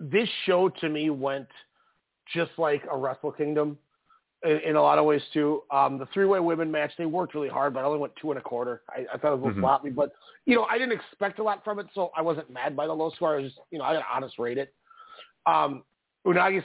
[0.00, 1.48] This show to me went
[2.34, 3.78] just like a Wrestle Kingdom
[4.44, 5.62] in, in a lot of ways too.
[5.70, 8.38] Um, the three-way women match, they worked really hard, but I only went two and
[8.38, 8.82] a quarter.
[8.88, 9.60] I, I thought it was a little Mhm.
[9.62, 10.12] sloppy, but
[10.46, 12.92] you know, I didn't expect a lot from it, so I wasn't mad by the
[12.94, 13.34] low score.
[13.34, 14.72] I was just, you know, I got to honest rate it.
[15.46, 15.84] Um,
[16.26, 16.62] Unagi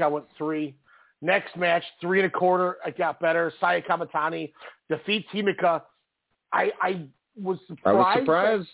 [0.00, 0.76] I went three.
[1.24, 2.76] Next match, three and a quarter.
[2.84, 3.50] I got better.
[3.58, 4.52] Saya Kamatani
[4.90, 5.80] defeats Himika.
[6.52, 7.06] I, I
[7.40, 7.86] was surprised.
[7.86, 8.68] I was that- surprised.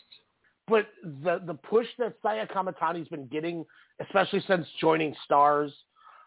[0.67, 0.87] but
[1.25, 3.65] the the push that Saya Kamatani's been getting,
[4.05, 5.73] especially since joining Stars,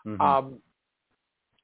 [0.05, 0.19] Mhm.
[0.21, 0.59] um,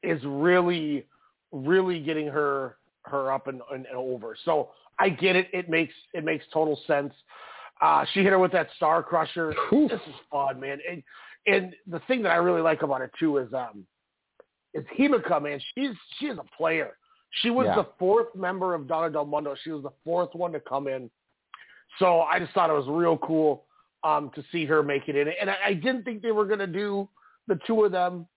[0.03, 1.05] is really,
[1.53, 2.75] really getting her
[3.05, 4.35] her up and, and, and over.
[4.45, 5.47] So I get it.
[5.53, 7.13] It makes it makes total sense.
[7.81, 9.53] Uh, she hit her with that Star Crusher.
[9.71, 10.79] This is fun, man.
[10.89, 11.01] And
[11.47, 13.85] and the thing that I really like about it too is um,
[14.73, 15.59] is Himika, man.
[15.75, 16.97] She's she is a player.
[17.41, 17.75] She was Yeah.
[17.75, 19.55] the fourth member of Donna Del Mondo.
[19.63, 21.09] She was the fourth one to come in.
[21.97, 23.65] So I just thought it was real cool
[24.03, 25.27] um, to see her make it in.
[25.27, 27.07] And I, I didn't think they were going to do
[27.47, 28.27] the two of them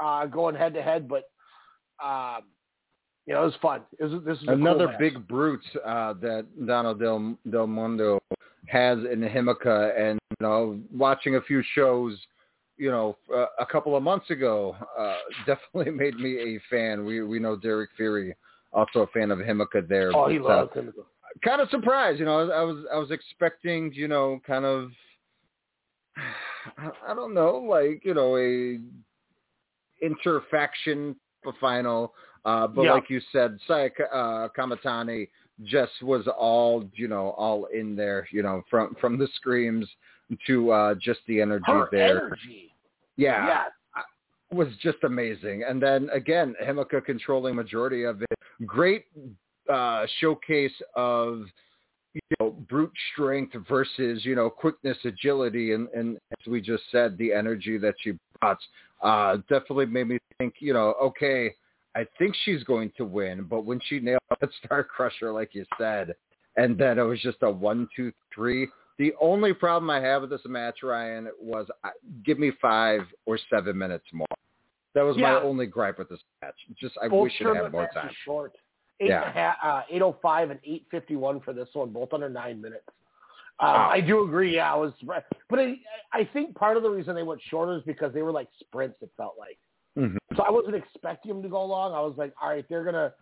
[0.00, 1.30] uh, going head to head, but
[2.04, 2.44] um,
[3.26, 3.82] you know, it was fun.
[3.98, 8.20] It was, this is Another cool big brute uh, that Donna Del, Del Mondo
[8.66, 12.16] has in Himika, and you know, watching a few shows,
[12.78, 17.04] you know, uh, a couple of months ago, uh, definitely made me a fan.
[17.04, 18.34] We we know Derek Fury,
[18.72, 20.14] also a fan of Himika there.
[20.14, 20.92] Oh, he but, uh, loves him.
[21.44, 22.18] kind of surprised.
[22.18, 24.90] You know, I was I was expecting, you know, kind of
[27.06, 28.78] I don't know, like you know, a
[30.04, 31.16] interfaction
[31.60, 32.14] final.
[32.44, 32.94] Uh, but Yeah.
[32.94, 35.28] like you said, Saya uh, Kamatani
[35.64, 38.28] just was all you know, all in there.
[38.30, 39.88] You know, from from the screams
[40.46, 42.26] to uh, just the energy Her there.
[42.26, 42.72] energy.
[43.16, 43.64] Yeah, Yeah.
[44.50, 45.64] was just amazing.
[45.68, 48.38] And then again, Himika controlling majority of it.
[48.66, 49.06] Great
[49.68, 51.42] uh, showcase of
[52.14, 57.16] you know brute strength versus you know quickness, agility, and and as we just said,
[57.18, 58.58] the energy that she brought
[59.02, 60.54] uh, definitely made me think.
[60.60, 61.54] You know, okay,
[61.94, 65.64] I think she's going to win, but when she nailed that Star Crusher, like you
[65.76, 66.14] said,
[66.56, 68.68] and then it was just a one, two, three.
[68.98, 71.90] The only problem I have with this match, Ryan, was uh,
[72.24, 74.26] give me five or seven minutes more.
[74.94, 76.56] That was my only gripe with this match.
[76.76, 78.10] Just I both wish it had more time.
[78.24, 78.52] Short.
[79.00, 79.20] Eight Yeah.
[79.22, 82.82] and a half, uh, 805 and 851 for this one, both under nine minutes.
[83.60, 83.90] Um, Wow.
[83.90, 84.56] I do agree.
[84.56, 85.76] Yeah, I was, but I,
[86.12, 88.96] I think part of the reason they went shorter is because they were like sprints.
[89.00, 89.58] It felt like.
[89.96, 90.16] Mhm.
[90.36, 91.92] So I wasn't expecting them to go long.
[91.92, 93.12] I was like, all right, they're gonna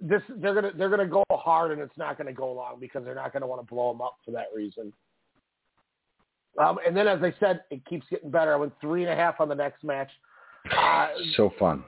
[0.00, 3.14] this they're gonna they're gonna go hard, and it's not gonna go long because they're
[3.14, 4.92] not gonna want to blow them up for that reason.
[6.58, 8.52] Um, and then, as I said, it keeps getting better.
[8.52, 10.10] I went three and a half on the next match.
[10.76, 11.84] Uh, So fun.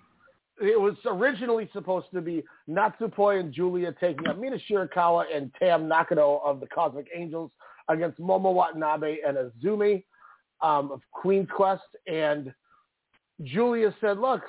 [0.60, 5.88] it was originally supposed to be Natsupoi and Julia taking on Mina Shirakawa and Tam
[5.88, 7.50] Nakano of the Cosmic Angels
[7.88, 10.04] against Momo Watanabe and Azumi
[10.60, 11.82] um, of Queen's Quest.
[12.06, 12.52] And
[13.42, 14.42] Julia said, look,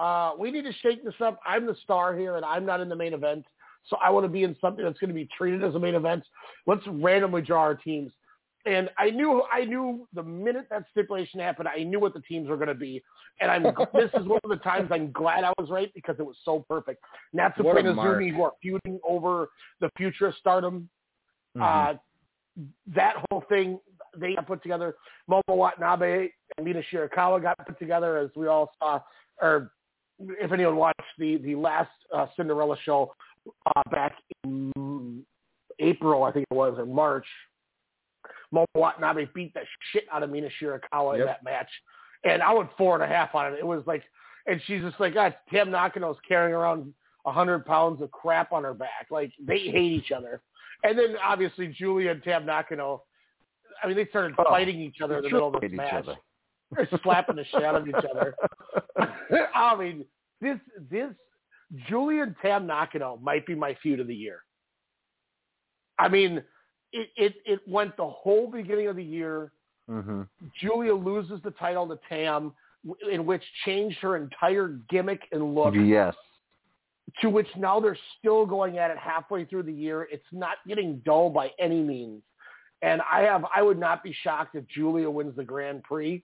[0.00, 1.38] uh, we need to shake this up.
[1.44, 3.44] I'm the star here, and I'm not in the main event.
[3.88, 5.94] So I want to be in something that's going to be treated as a main
[5.94, 6.24] event.
[6.66, 8.12] Let's randomly draw our teams.
[8.66, 12.48] And I knew, I knew the minute that stipulation happened, I knew what the teams
[12.48, 13.02] were going to be.
[13.40, 13.62] And I'm,
[13.94, 16.64] this is one of the times I'm glad I was right because it was so
[16.68, 17.02] perfect.
[17.34, 18.18] Natsuko What a and mark.
[18.18, 19.48] Azumi who are feuding over
[19.80, 20.88] the future of Stardom.
[21.56, 21.62] Mhm.
[21.94, 21.98] Uh,
[22.94, 23.78] that whole thing
[24.16, 24.94] they got put together.
[25.30, 29.00] Momo Watanabe and Mina Shirakawa got put together, as we all saw.
[29.40, 29.72] Or
[30.40, 33.12] if anyone watched the the last uh, Cinderella show
[33.74, 34.14] uh, back
[34.44, 35.24] in
[35.78, 37.26] April, I think it was, or March.
[38.52, 39.60] Momo Watanabe beat the
[39.92, 41.68] shit out of Mina Shirakawa in that match,
[42.24, 43.58] and I went four and a half on it.
[43.58, 44.02] It was like,
[44.46, 46.92] and she's just like, God, Tam Nakano's carrying around
[47.26, 49.06] a hundred pounds of crap on her back.
[49.10, 50.42] Like they hate each other.
[50.82, 53.02] And then obviously Julia and Tam Nakano,
[53.82, 55.92] I mean, they started Oh, fighting each other in the middle of each match.
[55.92, 56.16] other.
[56.72, 58.34] They're slapping the shit out of each other.
[59.54, 60.04] I mean,
[60.40, 60.58] this
[60.90, 61.10] this
[61.88, 64.40] Julia and Tam Nakano might be my feud of the year.
[65.98, 66.42] I mean,
[66.92, 69.52] it it it went the whole beginning of the year.
[69.88, 70.22] hmm
[70.60, 72.52] Julia loses the title to Tam,
[73.10, 75.74] in which changed her entire gimmick and look.
[75.74, 76.14] Yes.
[77.22, 80.06] To which now they're still going at it halfway through the year.
[80.12, 82.22] It's not getting dull by any means.
[82.82, 86.22] And I have I would not be shocked if Julia wins the Grand Prix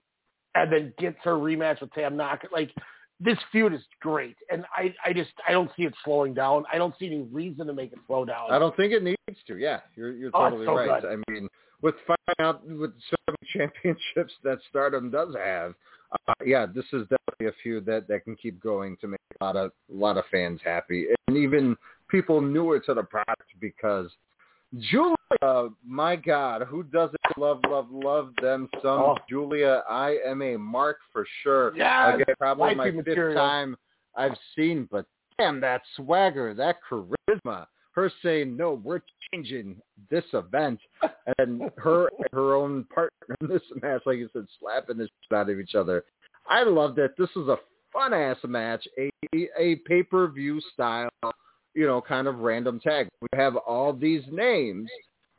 [0.63, 2.51] and then gets her rematch with Tam Nakano.
[2.51, 2.71] Like
[3.19, 6.65] this feud is great, and I I just I don't see it slowing down.
[6.71, 8.51] I don't see any reason to make it slow down.
[8.51, 9.57] I don't think it needs to.
[9.57, 11.01] Yeah, you're you're Oh, totally so right.
[11.01, 11.11] good.
[11.11, 11.47] I mean,
[11.81, 15.73] with finding out with so many championships that Stardom does have,
[16.27, 19.43] uh, yeah, this is definitely a feud that that can keep going to make a
[19.43, 21.75] lot of a lot of fans happy, and even
[22.09, 24.09] people newer to the product because
[24.77, 29.17] Julia, Uh, my God, who doesn't love love love them some Oh.
[29.29, 29.83] Julia?
[29.89, 31.73] I am a mark for sure.
[31.75, 33.35] Yes, Again, probably my wifey fifth material.
[33.35, 33.77] time
[34.15, 35.05] I've seen, but
[35.37, 37.67] damn that swagger, that charisma.
[37.91, 39.01] Her saying, "No, we're
[39.33, 40.79] changing this event,"
[41.39, 45.49] and her her own partner in this match, like you said, slapping the shit out
[45.49, 46.05] of each other.
[46.47, 47.15] I loved it.
[47.17, 47.57] This was a
[47.91, 49.09] fun ass match, a
[49.57, 51.09] a pay per view style,
[51.73, 53.07] you know, kind of random tag.
[53.19, 54.89] We have all these names,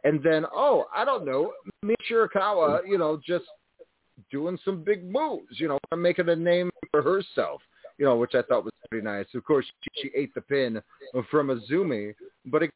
[0.05, 1.53] and then oh, I don't know,
[1.85, 3.45] Michirakawa, you know, just
[4.31, 7.61] doing some big moves, you know, making a name for herself,
[7.99, 9.27] you know, which I thought was pretty nice.
[9.35, 10.81] Of course, she, she ate the pin
[11.31, 12.15] from Azumi,
[12.47, 12.73] but again,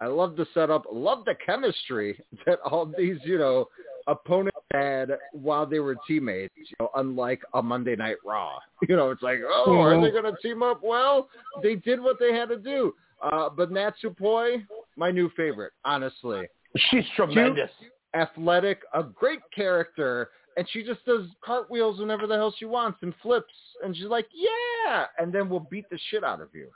[0.00, 3.66] I love the setup, love the chemistry that all these, you know,
[4.06, 8.58] opponents had while they were teammates, you know, unlike a Monday Night Raw.
[8.88, 10.80] You know, it's like, oh, are they going to team up?
[10.82, 11.28] Well,
[11.62, 12.94] they did what they had to do.
[13.22, 14.64] Uh, but Natsupoi,
[14.96, 16.46] my new favorite, honestly.
[16.90, 17.70] She's tremendous.
[17.78, 22.98] Cute, athletic, a great character, and she just does cartwheels whenever the hell she wants
[23.02, 23.52] and flips,
[23.84, 26.68] and she's like, yeah, and then we'll beat the shit out of you.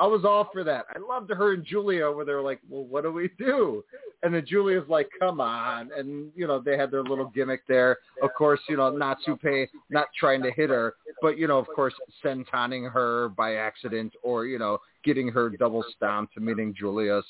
[0.00, 0.84] I was all for that.
[0.94, 3.84] I loved her and Julia where they were like, well, what do we do?
[4.22, 5.90] And then Julia's like, come on.
[5.96, 7.98] And, you know, they had their little gimmick there.
[8.22, 11.94] Of course, you know, Natsupe not trying to hit her, but, you know, of course,
[12.24, 17.20] sentoning her by accident or, you know, getting her double stomped, to meeting Julia.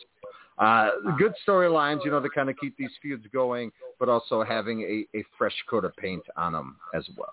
[0.59, 3.70] Uh, good storylines, you know, to kind of keep these feuds going,
[4.01, 7.32] but also having a, a fresh coat of paint on them as well.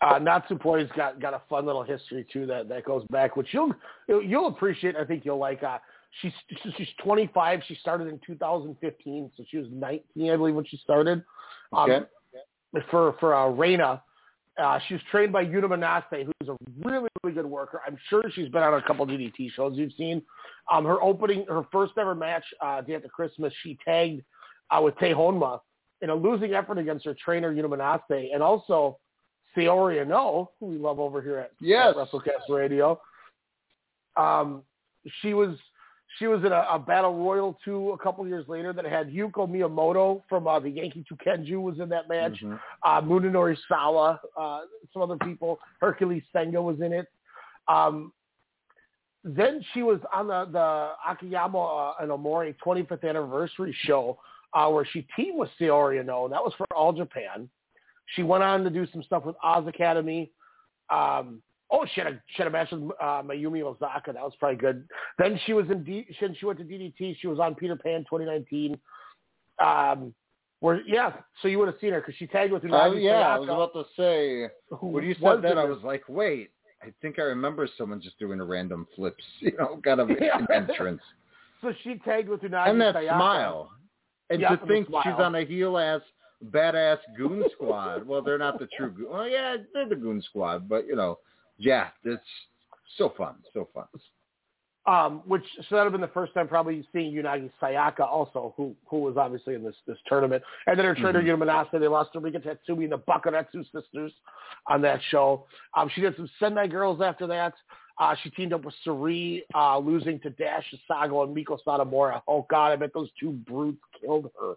[0.00, 3.72] Uh, Natsupoi's got got a fun little history too that that goes back, which you'll
[4.08, 4.96] you'll, you'll appreciate.
[4.96, 5.62] I think you'll like.
[5.62, 5.78] Uh,
[6.20, 6.32] she's
[6.76, 7.60] she's 25.
[7.66, 11.24] She started in 2015, so she was 19, I believe, when she started.
[11.72, 12.06] Um, Okay.
[12.90, 14.02] For for uh, Reina,
[14.62, 17.80] uh, she was trained by Yuna Manase, who's a really really good worker.
[17.86, 20.22] I'm sure she's been on a couple DDT shows you've seen.
[20.72, 24.22] Um, her opening, her first ever match uh, day after Christmas, she tagged
[24.70, 25.60] uh, with Tei Honma
[26.02, 27.66] in a losing effort against her trainer Yuna
[28.10, 28.98] Manase, and also
[29.56, 31.94] Saori Anou, who we love over here at, Yes.
[31.96, 33.00] at WrestleCast Radio.
[34.16, 34.62] Um,
[35.20, 35.56] she was
[36.18, 39.48] she was in a, a battle royal two a couple years later that had Yuko
[39.48, 42.40] Miyamoto from uh, the Yankee Tukenju was in that match.
[42.42, 42.58] Mhm.
[42.82, 44.60] Uh, Munenori Sawa, uh,
[44.92, 45.58] some other people.
[45.80, 47.06] Hercules Senga was in it.
[47.68, 48.12] Um,
[49.24, 54.18] then she was on the, the Akiyama uh, and Omori 25th anniversary show
[54.52, 56.30] uh, where she teamed with Saori Anou.
[56.30, 57.48] That was for All Japan.
[58.14, 60.30] She went on to do some stuff with Oz Academy.
[60.90, 61.42] Um,
[61.74, 64.06] oh, she had a she had a match with uh, Mayumi Ozaka.
[64.06, 64.86] That was probably good.
[65.18, 67.16] Then she was in D, she, she went to DDT.
[67.20, 68.78] She was on Peter Pan 2019.
[69.64, 70.14] Um,
[70.60, 73.38] where yeah, so you would have seen her because she tagged with Oh yeah, I
[73.38, 74.48] was about to say
[74.80, 76.50] when you said that, I was like, wait,
[76.82, 80.38] I think I remember someone just doing a random flips, you know, kind of Yeah.
[80.54, 81.02] entrance.
[81.60, 83.08] So she tagged with Unagi and that Sayaka.
[83.16, 83.70] smile.
[84.30, 86.00] And Yeah, to think she's on a heel ass
[86.50, 88.06] badass goon squad.
[88.06, 89.08] well, they're not the true goon.
[89.10, 91.18] Well, yeah, they're the goon squad, but you know,
[91.58, 92.22] yeah, it's
[92.96, 93.84] so fun, so fun.
[94.86, 98.52] Um, which so that would have been the first time probably seeing Unagi Sayaka also,
[98.56, 100.42] who who was obviously in this this tournament.
[100.66, 101.38] And then her trainer Mhm.
[101.38, 104.12] Yuna Manase, they lost to Rika Tatsumi and the Bakuretsu sisters
[104.66, 105.46] on that show.
[105.74, 107.54] Um, she did some Sendai girls after that.
[107.98, 112.20] Uh, she teamed up with Sari, uh, losing to Dash Chisako and Meiko Satomura.
[112.28, 114.54] Oh God, I bet those two brutes killed her.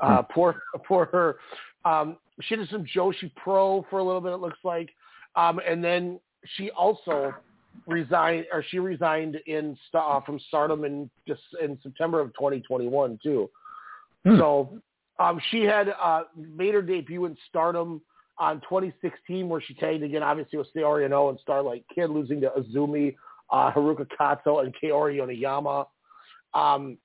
[0.00, 1.36] Uh, poor, poor her.
[1.84, 4.90] Um, she did some Joshi Pro for a little bit, it looks like,
[5.40, 6.20] um, and then
[6.56, 7.34] she also
[7.86, 13.48] resigned, or she resigned in uh, from Stardom in just in September of 2021 too.
[14.36, 14.78] So
[15.18, 18.02] um, she had uh, made her debut in Stardom
[18.38, 22.50] on 2016 where she tagged again, obviously with Saori Anou and Starlight Kid, losing to
[22.50, 23.16] Azumi,
[23.50, 25.86] uh, Haruka Kato, and Kaori Yoneyama.
[26.52, 26.98] Um,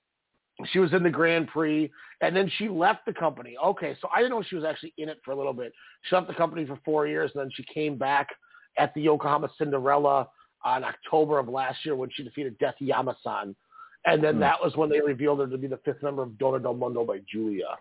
[0.72, 1.92] she was in the Grand Prix,
[2.22, 3.56] and then she left the company.
[3.64, 5.74] Okay, so I didn't know she was actually in it for a little bit.
[6.04, 8.30] She left the company for four years, and then she came back
[8.78, 10.30] at the Yokohama Cinderella
[10.64, 13.56] on October of last year when she defeated Death Yamasan.
[14.06, 14.42] And then Hmm.
[14.42, 17.04] that was when they revealed her to be the fifth member of Donna del Mondo
[17.04, 17.78] by Julia.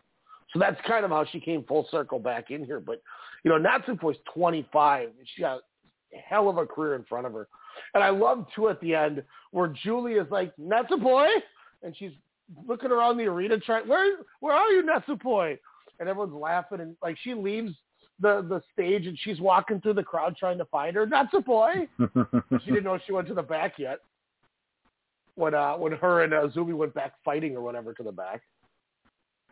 [0.52, 2.80] So that's kind of how she came full circle back in here.
[2.80, 3.02] But,
[3.42, 5.10] you know, Natsupoi's 25.
[5.34, 5.62] She got
[6.12, 7.48] a hell of a career in front of her.
[7.94, 11.28] And I love, too, at the end where Julia's like, Natsupoi?
[11.82, 12.12] And she's
[12.66, 15.58] looking around the arena trying, where, where are you, Natsupoi?
[16.00, 16.80] And everyone's laughing.
[16.80, 17.72] And, like, she leaves
[18.20, 21.06] the, the stage and she's walking through the crowd trying to find her.
[21.06, 21.88] Natsupoi?
[22.64, 23.98] she didn't know she went to the back yet.
[25.36, 28.42] When uh when her and uh, Zumi went back fighting or whatever to the back,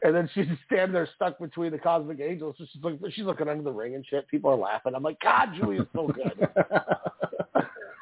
[0.04, 2.54] and then she's standing there stuck between the Cosmic Angels.
[2.56, 4.28] So she's look, she's looking under the ring and shit.
[4.28, 4.92] People are laughing.
[4.94, 6.38] I'm like, God, Julia's so good.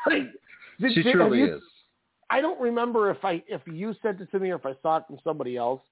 [0.07, 0.25] like,
[0.79, 1.63] did- she did- truly you- is.
[2.31, 4.99] I don't remember if I if you sent it to me or if I saw
[4.99, 5.83] it from somebody else,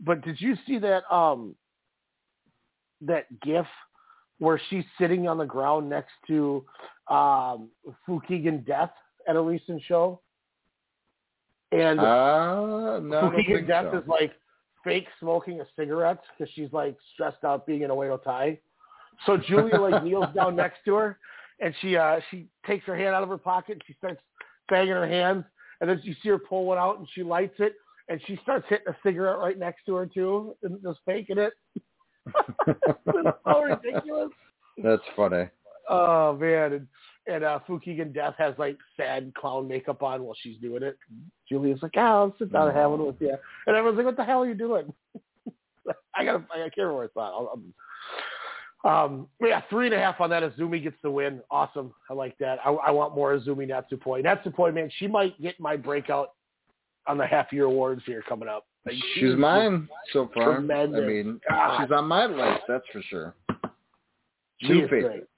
[0.00, 1.54] but did you see that um
[3.00, 3.66] that GIF
[4.38, 6.64] where she's sitting on the ground next to
[7.08, 7.70] um
[8.06, 8.90] Fukigen Death
[9.28, 10.20] at a recent show?
[11.72, 13.98] And Uh, no, I don't Fukigen think Death so.
[13.98, 14.32] is like
[14.82, 18.58] fake smoking a cigarette because she's like stressed out being in a Oedo Tai.
[19.24, 21.18] So Julia like kneels down next to her
[21.60, 24.20] and she uh she takes her hand out of her pocket and she starts
[24.68, 25.44] banging her hands
[25.80, 27.74] and then you see her pull one out and she lights it
[28.08, 31.52] and she starts hitting a cigarette right next to her too and just faking it.
[32.66, 34.30] it's so ridiculous.
[34.82, 35.48] That's funny.
[35.88, 36.86] Oh man, and
[37.28, 40.98] and uh, Fukigen Death has like sad clown makeup on while she's doing it.
[41.48, 43.36] Julia's like, "Ah, I'll sit down and have one with you,"
[43.66, 44.92] and everyone's like, "What the hell are you doing?"
[46.14, 47.32] I gotta, I can't remember what I thought.
[47.32, 47.62] I'll, I'll,
[48.86, 50.42] um, yeah, three and a half on that.
[50.42, 51.40] Azumi gets the win.
[51.50, 51.92] Awesome.
[52.08, 52.58] I like that.
[52.64, 54.24] I, I want more Azumi Natsupoi.
[54.24, 56.32] Natsupoi, man, she might get my breakout
[57.06, 58.66] on the half year awards here coming up.
[58.84, 60.54] Like, She's mine so far.
[60.54, 61.02] Tremendous.
[61.02, 61.82] I mean, God.
[61.82, 63.34] she's on my list, that's for sure.
[64.60, 65.28] She New favorite.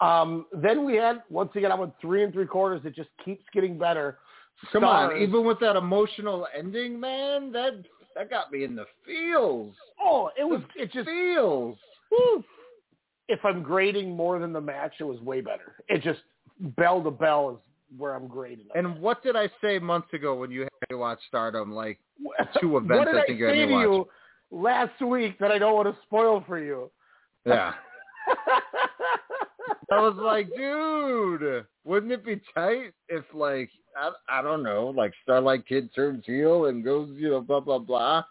[0.00, 2.82] Um, then we had once again I went three and three quarters.
[2.84, 4.18] It just keeps getting better.
[4.72, 7.72] Come on, even with that emotional ending, man, that
[8.14, 9.74] that got me in the feels.
[10.02, 11.76] Oh, it was it just feels.
[12.10, 12.44] Whew.
[13.28, 15.74] If I'm grading more than the match, it was way better.
[15.88, 16.20] It just
[16.60, 18.66] bell to bell is where I'm grading.
[18.74, 21.72] And what did I say months ago when you had to watch Stardom?
[21.72, 21.98] Like
[22.60, 24.08] two what events did I I, think you say had to me you
[24.50, 26.90] last week that I don't want to spoil for you?
[27.44, 27.72] Yeah.
[29.90, 35.12] I was like, dude, wouldn't it be tight if like I, I don't know, like
[35.22, 38.24] Starlight Kid turns heel and goes, you know, blah blah blah.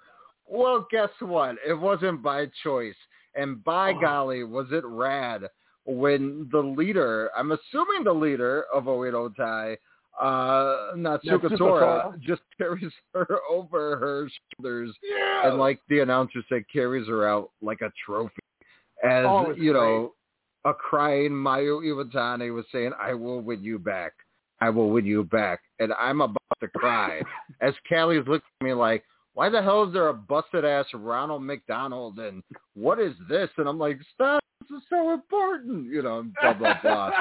[0.47, 1.55] Well, guess what?
[1.67, 2.95] It wasn't by choice,
[3.35, 3.99] and by Oh.
[3.99, 5.49] golly, was it rad
[5.85, 9.77] when the leader, I'm assuming the leader of Oedo Tai,
[10.19, 12.17] uh, Natsuko Natsuko Tora, Tora.
[12.19, 15.47] just carries her over her shoulders, Yeah.
[15.49, 18.33] and like the announcer said, carries her out like a trophy
[19.03, 20.13] as Oh, you know,
[20.63, 24.13] a crying Mayu Iwatani was saying, "I will win you back.
[24.61, 27.21] I will win you back," and I'm about to cry
[27.61, 29.03] as Callie's looking at me like,
[29.35, 32.41] "Why the hell is there a busted ass Ronald McDonald and
[32.73, 34.41] what is this?" And I'm like, "Stop!
[34.61, 37.11] This is so important," you know, blah blah blah.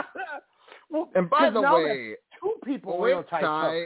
[0.90, 2.98] well, and by the way, two people
[3.30, 3.84] Tai Tai,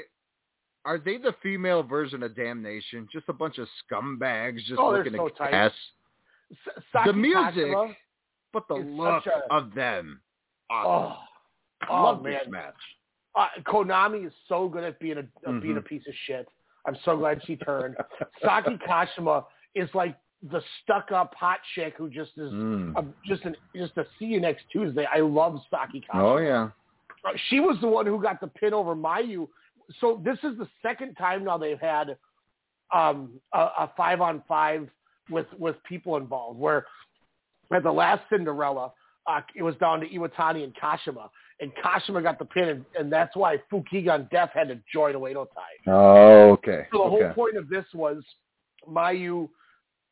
[0.84, 3.08] are they the female version of Damnation?
[3.12, 5.54] Just a bunch of scumbags just Oh, looking so to tight.
[5.54, 5.72] S-
[7.04, 7.74] the music,
[8.52, 10.20] but the look a- of them.
[10.70, 11.18] Oh, Awesome.
[11.90, 12.74] oh Love man, this match.
[13.34, 16.46] uh, Konami is so good at being a of being a piece of shit.
[16.88, 17.96] I'm so glad she turned.
[18.42, 19.44] Saki Kashima
[19.74, 20.16] is like
[20.50, 22.96] the stuck up hot chick who just is Mm.
[22.96, 25.06] uh, just an just to see you next Tuesday.
[25.12, 26.22] I love Saki Kashima.
[26.22, 26.68] Oh yeah.
[27.24, 29.48] Uh, She was the one who got the pin over Mayu.
[30.00, 32.16] So this is the second time now they've had
[32.94, 34.88] um, a, a five on five
[35.30, 36.58] with with people involved.
[36.58, 36.86] Where
[37.72, 38.92] at the last Cinderella,
[39.26, 41.28] uh, it was down to Iwatani and Kashima,
[41.60, 45.46] and Kashima got the pin, and, and that's why Fukigen Death had to join Oedo
[45.54, 45.92] Tai.
[45.92, 46.86] Oh, okay.
[46.92, 47.24] So the okay.
[47.24, 48.22] whole point of this was
[48.88, 49.48] Mayu.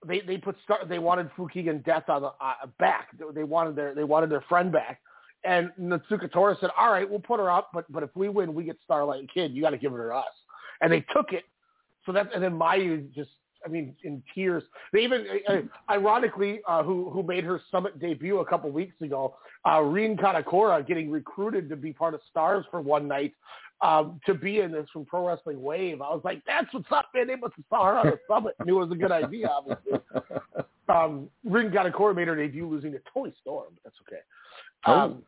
[0.07, 3.09] They they put star, they wanted Fukigen Death on the uh, back.
[3.35, 5.01] They wanted their they wanted their friend back.
[5.45, 8.53] And Natsuko Tora said, "All right, we'll put her up, but but if we win,
[8.55, 9.53] we get Starlight Kid.
[9.53, 10.25] You got to give it to us."
[10.81, 11.45] And they took it.
[12.05, 13.31] So that and then Mayu just,
[13.67, 14.63] I mean, in tears.
[14.93, 19.37] They even, uh, ironically, uh, who who made her Summit debut a couple weeks ago,
[19.69, 23.35] uh, Rin Kanakura getting recruited to be part of Stars for one night.
[23.83, 26.01] um, to be in this from Pro Wrestling Wave.
[26.01, 27.27] I was like, that's what's up, man.
[27.27, 28.55] They must have saw her on the summit.
[28.65, 30.01] Knew it was a good idea, obviously.
[30.89, 33.71] Um, Ring got a coordinator debut losing to Toni Storm.
[33.75, 34.21] But that's okay.
[34.85, 35.25] Um,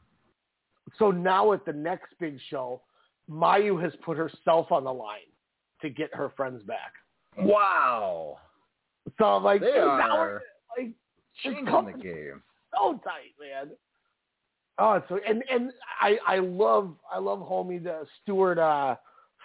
[1.00, 2.82] so now at the next big show,
[3.28, 5.18] Mayu has put herself on the line
[5.82, 6.92] to get her friends back.
[7.46, 8.38] Wow.
[9.18, 10.42] So I'm like, They are
[10.76, 10.90] like
[11.42, 12.42] changing the game.
[12.74, 13.70] so tight, man.
[14.78, 18.94] Oh, so and and I I love I love homie the Stuart uh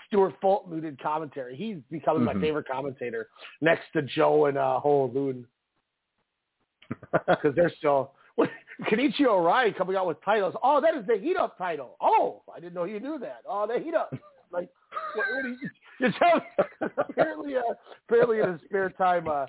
[0.07, 1.55] Stuart Fulton who did commentary.
[1.55, 2.41] He's becoming my Mhm.
[2.41, 3.29] favorite commentator
[3.61, 5.47] next to Joe and uh Ho Loon
[7.27, 8.11] because they're still.
[8.89, 10.55] Kenichi Orai coming out with titles.
[10.63, 11.95] Oh, that is the Heat Up title.
[12.01, 13.41] Oh, I didn't know you knew that.
[13.47, 14.11] Oh, the Heat Up.
[14.51, 14.69] Like,
[15.15, 15.55] what, what are
[15.99, 16.41] you, telling
[17.09, 17.61] apparently, uh,
[18.07, 19.45] apparently in his spare time, uh,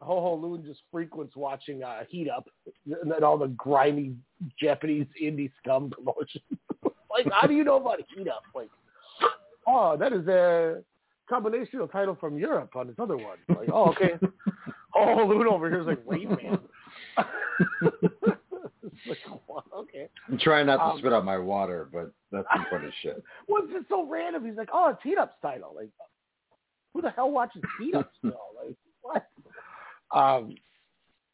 [0.00, 2.48] Ho Ho Loon just frequents watching uh, Heat Up
[2.86, 4.14] and all the grimy
[4.60, 6.44] Japanese indie scum promotions.
[7.10, 8.42] like, how do you know about Heat Up?
[8.54, 8.70] Like,
[9.66, 10.82] oh, that is a
[11.30, 13.38] combinational title from Europe on this other one.
[13.48, 14.12] Like, oh, okay.
[14.92, 16.58] Ho Ho Loon over here is like, wait, man.
[19.08, 20.08] Like, okay.
[20.28, 23.22] I'm trying not to Um, spit out my water, but that's some funny shit.
[23.46, 24.44] What's it so random?
[24.46, 25.72] He's like, oh, it's Heat Up's title.
[25.76, 25.90] Like,
[26.92, 28.32] who the hell watches Heat Up still?
[28.64, 29.26] Like, what?
[30.18, 30.54] Um,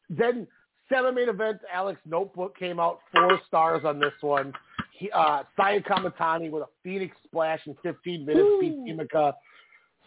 [0.09, 0.47] then
[0.89, 1.59] seven main event.
[1.73, 4.53] Alex Notebook came out four stars on this one.
[4.91, 9.33] He, uh, Saya Kamatani with a Phoenix Splash in 15 minutes beat Himika.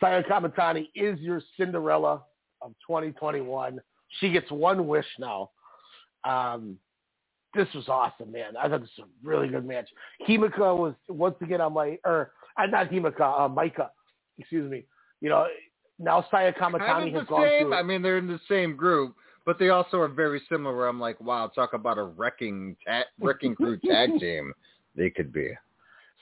[0.00, 2.22] Saya Kamatani is your Cinderella
[2.60, 3.80] of 2021.
[4.20, 5.50] She gets one wish now.
[6.24, 6.78] Um,
[7.54, 8.56] this was awesome, man.
[8.56, 9.88] I thought this was a really good match.
[10.28, 13.88] Himika was once again on my, or uh, not Himika, uh, Maika,
[14.38, 14.84] excuse me.
[15.20, 15.46] You know,
[15.98, 17.62] now Saya Kamatani Kind has of the gone same.
[17.64, 17.74] through.
[17.74, 19.14] I mean, they're in the same group,
[19.46, 20.76] but they also are very similar.
[20.76, 24.52] Where I'm like, wow, talk about a wrecking ta- wrecking crew tag team.
[24.96, 25.50] They could be.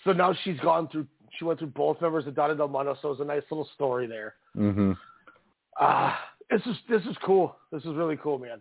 [0.05, 1.07] So now she's gone through.
[1.39, 3.69] She went through both members of Donna Del Mondo, so it was a nice little
[3.75, 4.35] story there.
[4.57, 4.93] Mm-hmm.
[5.81, 6.15] Uh,
[6.51, 7.57] this is this is cool.
[7.71, 8.61] This is really cool, man.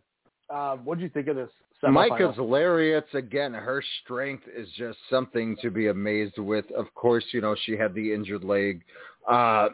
[0.49, 1.49] Uh, what do you think of this?
[1.83, 3.53] Maika's lariats again.
[3.53, 6.69] Her strength is just something to be amazed with.
[6.71, 8.83] Of course, you know she had the injured leg.
[9.27, 9.69] Uh,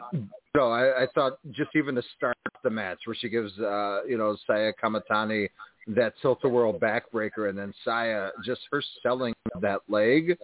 [0.54, 4.16] no, I, I thought just even to start the match where she gives uh, you
[4.16, 5.48] know Saya Kamatani
[5.88, 10.38] that tilt a world backbreaker, and then Saya just her selling that leg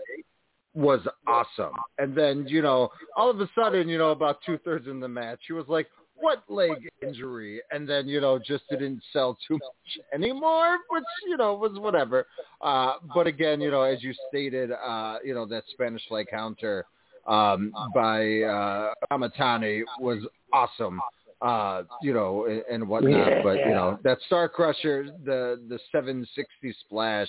[0.75, 1.75] was awesome.
[1.99, 5.09] And then you know all of a sudden you know about two thirds in the
[5.09, 7.61] match she was like, what leg injury?
[7.71, 12.27] And then, you know, just didn't sell too much anymore, which, you know, was whatever.
[12.61, 16.87] Uh, but again, you know, as you stated, uh, you know, that Spanish fly counter
[17.27, 20.19] um, by uh, Amatani was
[20.53, 21.01] awesome.
[21.43, 23.43] Uh, you know, and, and whatnot.
[23.43, 27.29] But you know, that Star Crusher, the the 760 splash,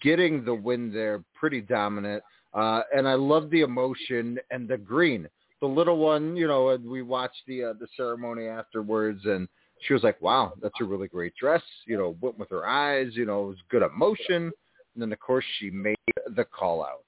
[0.00, 2.22] getting the win there, pretty dominant.
[2.54, 5.28] Uh, and I love the emotion and the green
[5.60, 9.48] the little one, you know, and we watched the uh, the ceremony afterwards, and
[9.82, 13.08] she was like, "Wow, that's a really great dress." You know, went with her eyes.
[13.12, 14.52] You know, it was good emotion.
[14.94, 15.96] And then of course she made
[16.36, 17.04] the call out.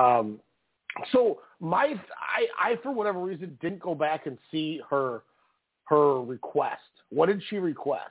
[0.00, 0.40] Um,
[1.12, 5.22] so my I, I for whatever reason didn't go back and see her
[5.84, 6.80] her request.
[7.10, 8.10] What did she request?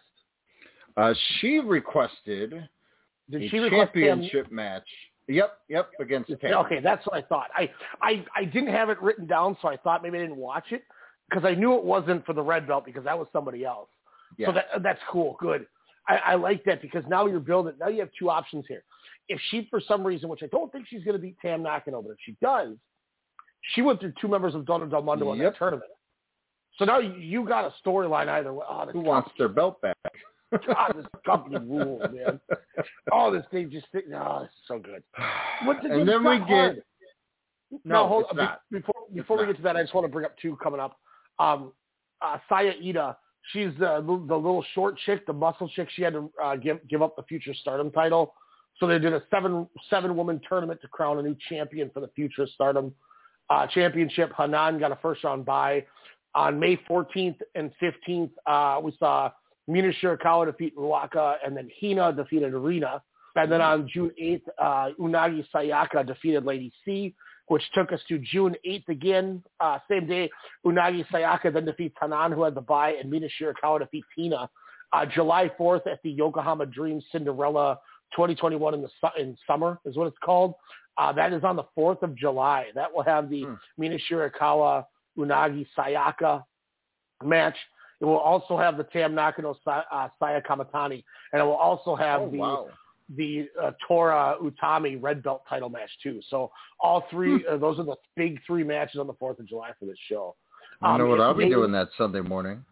[0.95, 2.67] Uh, she requested
[3.29, 4.87] Did a she request championship match.
[5.27, 6.53] Yep, yep, against Tam.
[6.65, 7.49] Okay, that's what I thought.
[7.55, 7.69] I,
[8.01, 10.83] I I didn't have it written down, so I thought maybe I didn't watch it
[11.29, 13.89] because I knew it wasn't for the red belt because that was somebody else.
[14.37, 14.47] Yeah.
[14.47, 15.67] So that that's cool, good.
[16.07, 17.73] I, I like that because now you're building.
[17.79, 18.83] Now you have two options here.
[19.27, 22.01] If she, for some reason, which I don't think she's going to beat Tam Nakano,
[22.01, 22.77] but if she does,
[23.73, 25.91] she went through two members of Donna Del Mondo in that tournament.
[26.79, 28.65] So now you- got a storyline either way.
[28.69, 29.97] Oh, Who wants their belt back?
[30.51, 32.39] God, this company rules, man.
[33.11, 35.03] Oh, this thing just oh, it's so good.
[35.91, 36.83] And then we not get hard.
[37.83, 38.61] No, hold be- not.
[38.71, 39.45] Before It's we not.
[39.47, 40.97] get to that, I just want to bring up two coming up.
[41.39, 41.73] Um,
[42.21, 43.15] uh, Saya Iida,
[43.51, 45.89] she's the the little short chick, the muscle chick.
[45.95, 48.33] She had to uh, give give up the future Stardom title,
[48.79, 52.09] so they did a seven seven woman tournament to crown a new champion for the
[52.09, 52.93] future Stardom
[53.49, 54.31] uh, championship.
[54.37, 55.85] Hanan got a first round bye.
[56.35, 59.31] On May 14th and 15th, uh, we saw
[59.67, 63.01] Mina Shirakawa defeat Ruaka, and then Hina defeated Arena.
[63.35, 67.13] And then on June 8th, uh, Unagi Sayaka defeated Lady C,
[67.47, 69.43] which took us to June 8th again.
[69.59, 70.29] Uh, same day,
[70.65, 74.49] Unagi Sayaka then defeats Hanan, who had the bye, and Mina Shirakawa defeats Hina.
[74.93, 77.77] Uh, July 4th at the Yokohama Dream Cinderella
[78.15, 80.53] 2021 in the su- in summer is what it's called.
[80.97, 82.67] Uh, that is on the 4th of July.
[82.73, 83.43] That will have the
[83.77, 84.85] Mina Shirakawa
[85.17, 86.43] Unagi Sayaka
[87.23, 87.55] match.
[87.99, 91.03] It will also have the Tam Nakano Sa- uh, Saya Kamatani,
[91.33, 92.67] and it will also have Oh, the wow.
[93.15, 96.19] the uh, Tora Utami red belt title match too.
[96.29, 99.71] So all three, uh, those are the big three matches on the Fourth of July
[99.79, 100.35] for this show.
[100.81, 102.63] I know Um, what I'll be doing that Sunday morning.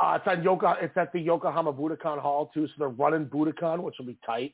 [0.00, 0.76] Uh, it's on Yoka.
[0.82, 2.66] It's at the Yokohama Budokan Hall too.
[2.66, 4.52] So they're running Budokan, which will be tight.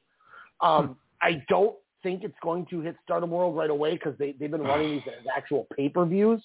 [0.61, 4.51] Um, I don't think it's going to hit Stardom World right away because they they've
[4.51, 6.43] been running these as actual pay per views.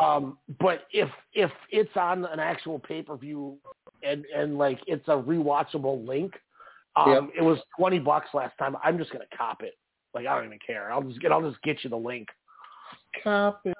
[0.00, 3.56] Um, but if if it's on an actual pay per view
[4.02, 6.34] and and like it's a rewatchable link,
[6.96, 7.22] um, Yep.
[7.38, 8.76] it was twenty bucks last time.
[8.84, 9.76] I'm just gonna cop it.
[10.14, 10.92] Like I don't even care.
[10.92, 12.28] I'll just get I'll just get you the link.
[13.22, 13.76] Cop it.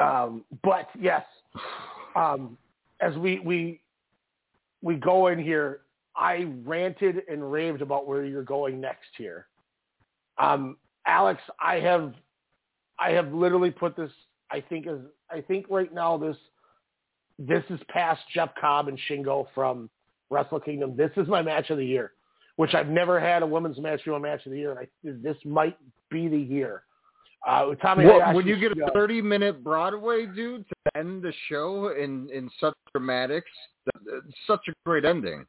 [0.00, 1.24] Um, but yes,
[2.14, 2.56] um,
[3.00, 3.80] as we we
[4.82, 5.80] we go in here,
[6.16, 9.46] I ranted and raved about where you're going next here.
[10.38, 12.14] Um, Alex, I have
[12.98, 14.10] I have literally put this.
[14.50, 15.00] I think is
[15.30, 16.36] I think right now this
[17.38, 19.90] this is past Jeff Cobb and Shingo from
[20.30, 20.96] Wrestle Kingdom.
[20.96, 22.12] This is my match of the year,
[22.56, 24.88] which I've never had a women's match be my match of the year, and I,
[25.02, 25.76] this might
[26.10, 26.84] be the year.
[27.46, 31.88] Uh, Tommy, Hayashi when you get a 30 minute Broadway dude to end the show
[31.88, 33.50] in in such dramatics,
[34.46, 35.44] such a great ending.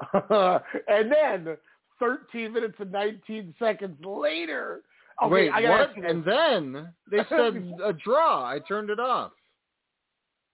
[0.12, 1.56] and then
[1.98, 4.82] 13 minutes and 19 seconds later.
[5.22, 5.96] Okay, Wait, I what?
[5.96, 8.44] And then they said a draw.
[8.44, 9.32] I turned it off.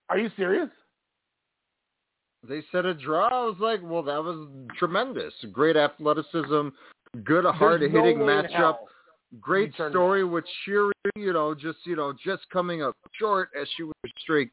[0.09, 0.69] Are you serious?
[2.49, 3.29] They said a draw.
[3.29, 4.49] I was like, well, that was
[4.79, 5.33] tremendous.
[5.53, 6.69] Great athleticism,
[7.25, 8.77] good hard hitting no matchup.
[9.41, 12.97] Great you turned it story with Syuri, you know, just you know, just coming up
[13.19, 14.51] short as she was straight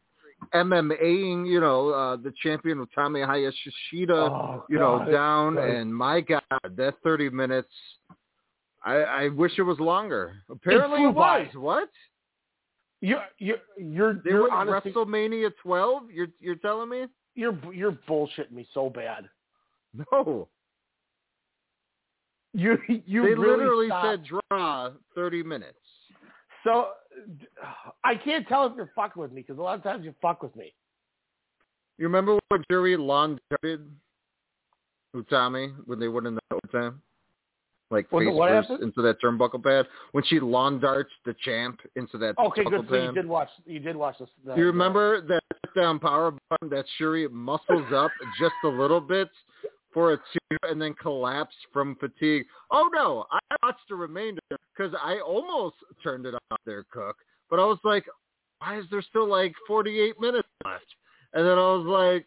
[0.53, 5.11] MMAing, you know, uh, the champion of Tommy Hayashishita, Oh, you know, God.
[5.11, 5.57] down.
[5.57, 7.69] And my God, that 30 minutes,
[8.83, 10.35] I, I wish it was longer.
[10.49, 11.47] Apparently flew it, was.
[11.53, 11.59] by.
[11.59, 11.89] What?
[13.01, 16.11] You you you're They you're were honestly WrestleMania 12?
[16.11, 17.05] You're you're telling me?
[17.35, 19.29] you're you're bullshitting me so bad.
[20.11, 20.47] No.
[22.53, 24.07] You you they really literally stopped.
[24.07, 25.77] said draw 30 minutes.
[26.63, 26.89] so.
[28.03, 30.41] I can't tell if you're fucking with me because a lot of times you fuck
[30.41, 30.73] with me.
[31.99, 33.87] You remember when Jerry lawn darted
[35.15, 37.01] Utami when they went in the overtime?
[37.93, 38.83] Like face first happened?
[38.83, 42.85] into that turnbuckle pad when she lawn darts the champ into that Okay, good.
[42.89, 43.49] So you did watch.
[43.65, 44.29] You did watch this.
[44.43, 45.41] Do you remember that
[45.75, 49.29] down power button that Syuri muscles up just a little bit
[49.93, 52.45] for a two and then collapse from fatigue?
[52.71, 54.41] Oh no, I watched the remainder
[54.75, 57.17] because I almost turned it off there, Cook.
[57.49, 58.05] But I was like,
[58.59, 60.85] why is there still like 48 minutes left?
[61.33, 62.25] And then I was like,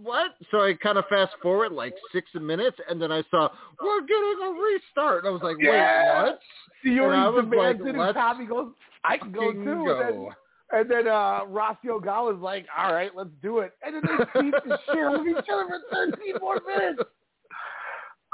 [0.00, 0.32] what?
[0.50, 3.48] So I kind of fast forward like six minutes, and then I saw
[3.82, 5.24] we're getting a restart.
[5.24, 6.22] And I was like, wait, Yeah.
[6.22, 6.40] what?
[6.82, 8.72] Theory And I was like, demands it, and let's Tommy goes,
[9.04, 9.64] I can go too.
[9.64, 10.00] go.
[10.00, 10.28] And then,
[10.72, 13.72] and then uh, Rossy Ogawa's like, all right, let's do it.
[13.84, 15.80] And then they beat the shit out of each other for
[16.16, 17.02] 13 more minutes.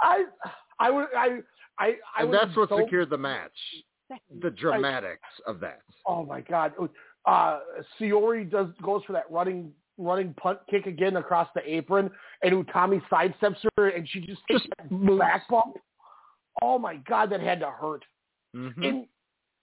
[0.02, 0.24] I,
[0.78, 1.38] I would, I,
[1.78, 3.50] I, I and that's what so, secured the match.
[4.40, 5.80] The dramatics of that.
[6.06, 6.72] Oh my God.
[7.26, 7.58] Uh,
[8.00, 12.10] Siori does goes for that running running punt kick again across the apron,
[12.42, 15.76] and Utami sidesteps her, and she just that back bump.
[16.62, 18.04] Oh my God, that had to hurt.
[18.54, 18.84] Mhm.
[18.84, 19.08] And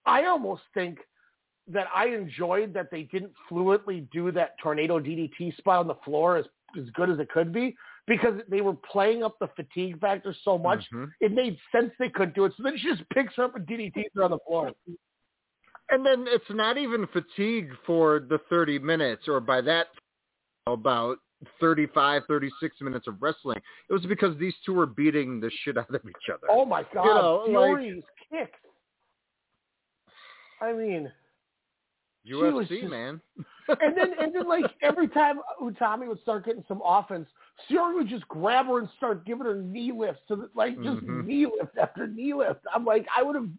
[0.06, 0.99] I almost think
[1.68, 6.38] that I enjoyed that they didn't fluently do that tornado DDT spot on the floor
[6.38, 6.45] as
[6.78, 7.76] as good as it could be
[8.07, 10.86] because they were playing up the fatigue factor so much.
[10.91, 11.12] Mhm.
[11.20, 12.53] It made sense they couldn't do it.
[12.56, 14.72] So then she just picks her up and DDTs her on the floor.
[15.90, 19.88] And then it's not even fatigue for the 30 minutes or by that
[20.68, 21.18] about
[21.60, 23.60] 35, 36 minutes of wrestling.
[23.90, 26.48] It was because these two were beating the shit out of each other.
[26.50, 28.60] Oh my God, You know, like- Fury's kicks.
[30.62, 31.12] I mean,
[32.28, 33.22] UFC, just- man.
[33.68, 37.28] and then and then like every time Utami would start getting some offense,
[37.68, 41.02] Fury would just grab her and start giving her knee lifts, so that, like just
[41.02, 41.26] Mhm.
[41.26, 42.62] knee lift after knee lift.
[42.74, 43.50] I'm like, I would have.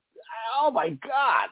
[0.59, 1.49] Oh my God!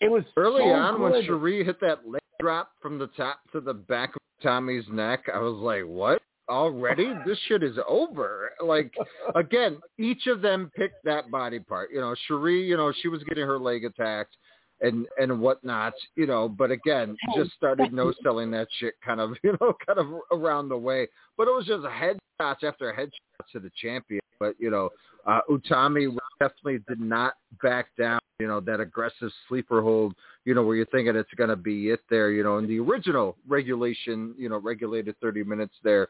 [0.00, 1.26] It was Early so on when good.
[1.26, 5.38] Syuri hit that leg drop from the top to the back of Tommy's neck, I
[5.38, 6.20] was like, what?
[6.48, 7.12] Already?
[7.26, 8.50] This shit is over.
[8.62, 8.92] Like,
[9.34, 11.90] again, each of them picked that body part.
[11.92, 14.36] You know, Syuri, you know, she was getting her leg attacked
[14.80, 19.32] and and whatnot, you know, but again, just started no selling that shit kind of,
[19.42, 21.08] you know, kind of around the way.
[21.36, 24.20] But it was just a headshots after headshots to the champion.
[24.44, 24.90] But, you know,
[25.26, 30.14] uh, Utami definitely did not back down, you know, that aggressive sleeper hold,
[30.44, 32.78] you know, where you're thinking it's going to be it there, you know, in the
[32.78, 36.08] original regulation, you know, regulated 30 minutes there.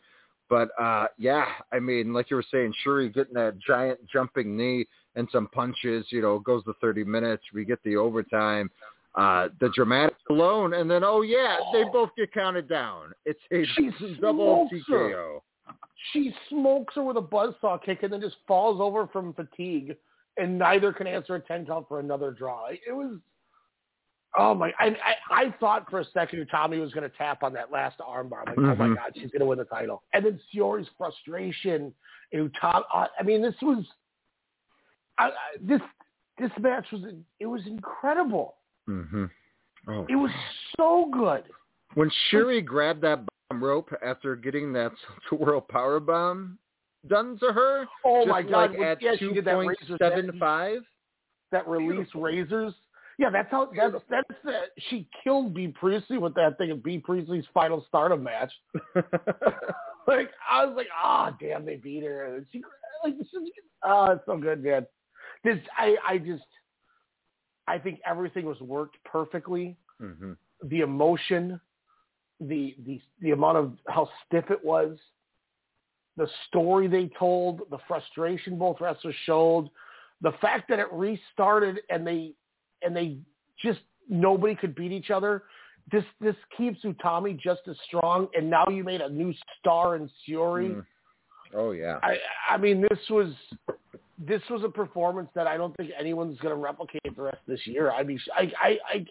[0.51, 4.86] But, uh, yeah, I mean, like you were saying, Syuri getting that giant jumping knee
[5.15, 7.44] and some punches, you know, goes to 30 minutes.
[7.55, 8.69] We get the overtime,
[9.15, 10.74] uh, the dramatic alone.
[10.74, 13.12] And then, oh, yeah, they both get counted down.
[13.24, 13.62] It's a
[14.20, 14.69] double.
[14.90, 15.39] TKO.
[16.12, 19.97] She smokes her with a buzzsaw kick and then just falls over from fatigue,
[20.36, 22.66] and neither can answer a ten count for another draw.
[22.68, 23.18] It was.
[24.36, 24.72] Oh my!
[24.78, 27.98] I I, I thought for a second Tommy was going to tap on that last
[28.01, 28.43] armbar.
[28.47, 28.82] I'm like, mm-hmm.
[28.82, 30.02] oh my god, she's going to win the title.
[30.12, 31.94] And then Syuri's frustration.
[32.32, 33.85] And Tom, I mean, this was
[35.18, 35.31] I, I,
[35.62, 35.81] this
[36.39, 37.02] this match was
[37.39, 38.56] it was incredible.
[38.89, 39.26] Mm-hmm.
[39.89, 40.06] Oh.
[40.09, 40.31] It was
[40.76, 41.44] so good.
[41.94, 43.20] When Syuri grabbed that
[43.62, 44.93] rope after getting that
[45.32, 46.59] world power bomb
[47.06, 48.72] done to her, oh my god!
[48.72, 50.78] Like at yeah, two point seven five.
[51.52, 52.74] That release razors.
[53.18, 54.52] Yeah, that's how that's that's the,
[54.89, 58.52] she killed Bea Priestley with that thing of Bea Priestley's final Stardom match.
[60.06, 62.36] like I was like, ah, oh, damn, they beat her.
[62.36, 62.62] And she
[63.05, 63.51] like this is
[63.85, 64.86] oh, it's so good, man.
[65.44, 66.44] This I I just
[67.68, 69.76] I think everything was worked perfectly.
[70.01, 70.32] Mm-hmm.
[70.64, 71.60] The emotion,
[72.48, 74.98] the the the amount of how stiff it was,
[76.16, 79.68] the story they told, the frustration both wrestlers showed,
[80.22, 82.32] the fact that it restarted and they
[82.82, 83.18] and they
[83.62, 85.44] just nobody could beat each other.
[85.92, 90.10] This this keeps Utami just as strong, and now you made a new star in
[90.26, 90.76] Syuri.
[90.76, 90.86] Mm.
[91.54, 91.98] Oh yeah.
[92.02, 92.16] I
[92.48, 93.32] I mean this was
[94.18, 97.46] this was a performance that I don't think anyone's going to replicate the rest of
[97.46, 97.90] this year.
[97.90, 99.06] I mean, I, I, I,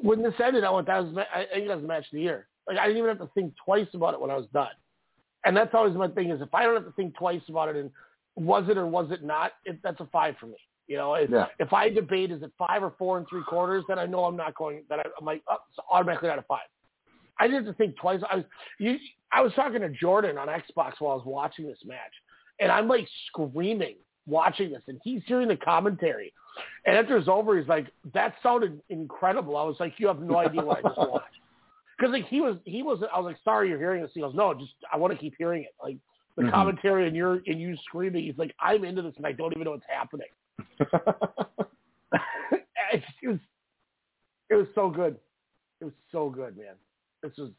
[0.00, 2.20] when this ended, I went, that was, I think that was the match of the
[2.20, 2.48] year.
[2.66, 4.68] Like, I didn't even have to think twice about it when I was done.
[5.44, 7.76] And that's always my thing is if I don't have to think twice about it
[7.76, 7.90] and
[8.36, 10.56] was it or was it not, it, that's a five for me.
[10.86, 11.46] You know, if, yeah.
[11.58, 14.36] if I debate is it five or four and three quarters, then I know I'm
[14.36, 14.82] not going.
[14.90, 16.66] That I, I'm like oh, it's automatically out of five.
[17.38, 18.20] I didn't have to think twice.
[18.30, 18.44] I was
[18.78, 18.98] you,
[19.32, 22.12] I was talking to Jordan on Xbox while I was watching this match,
[22.60, 23.96] and I'm like screaming
[24.26, 26.32] watching this, and he's hearing the commentary.
[26.86, 30.38] And after it's over, he's like, "That sounded incredible." I was like, "You have no
[30.38, 31.26] idea what I just watched."
[31.96, 33.02] Because like he was, he was.
[33.12, 35.34] I was like, "Sorry, you're hearing this." He goes, "No, just I want to keep
[35.38, 35.96] hearing it." Like
[36.36, 36.50] the mm-hmm.
[36.52, 38.24] commentary and you're and you screaming.
[38.24, 40.26] He's like, "I'm into this and I don't even know what's happening."
[40.80, 40.88] it,
[43.22, 43.38] it was,
[44.50, 45.16] it was so good.
[45.80, 46.74] It was so good, man.
[47.22, 47.50] This was.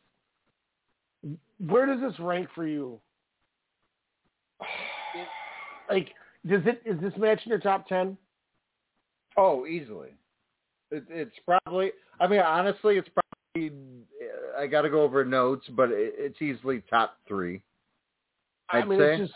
[1.59, 2.99] Where does this rank for you?
[5.89, 6.09] like
[6.47, 8.17] does it is this match in your top ten?
[9.37, 10.09] Oh, easily.
[10.91, 11.91] It, it's probably.
[12.19, 13.71] I mean, honestly, it's probably.
[14.57, 17.61] I got to go over notes, but it, it's easily top three.
[18.69, 19.13] I'd I mean, say.
[19.15, 19.33] it's just.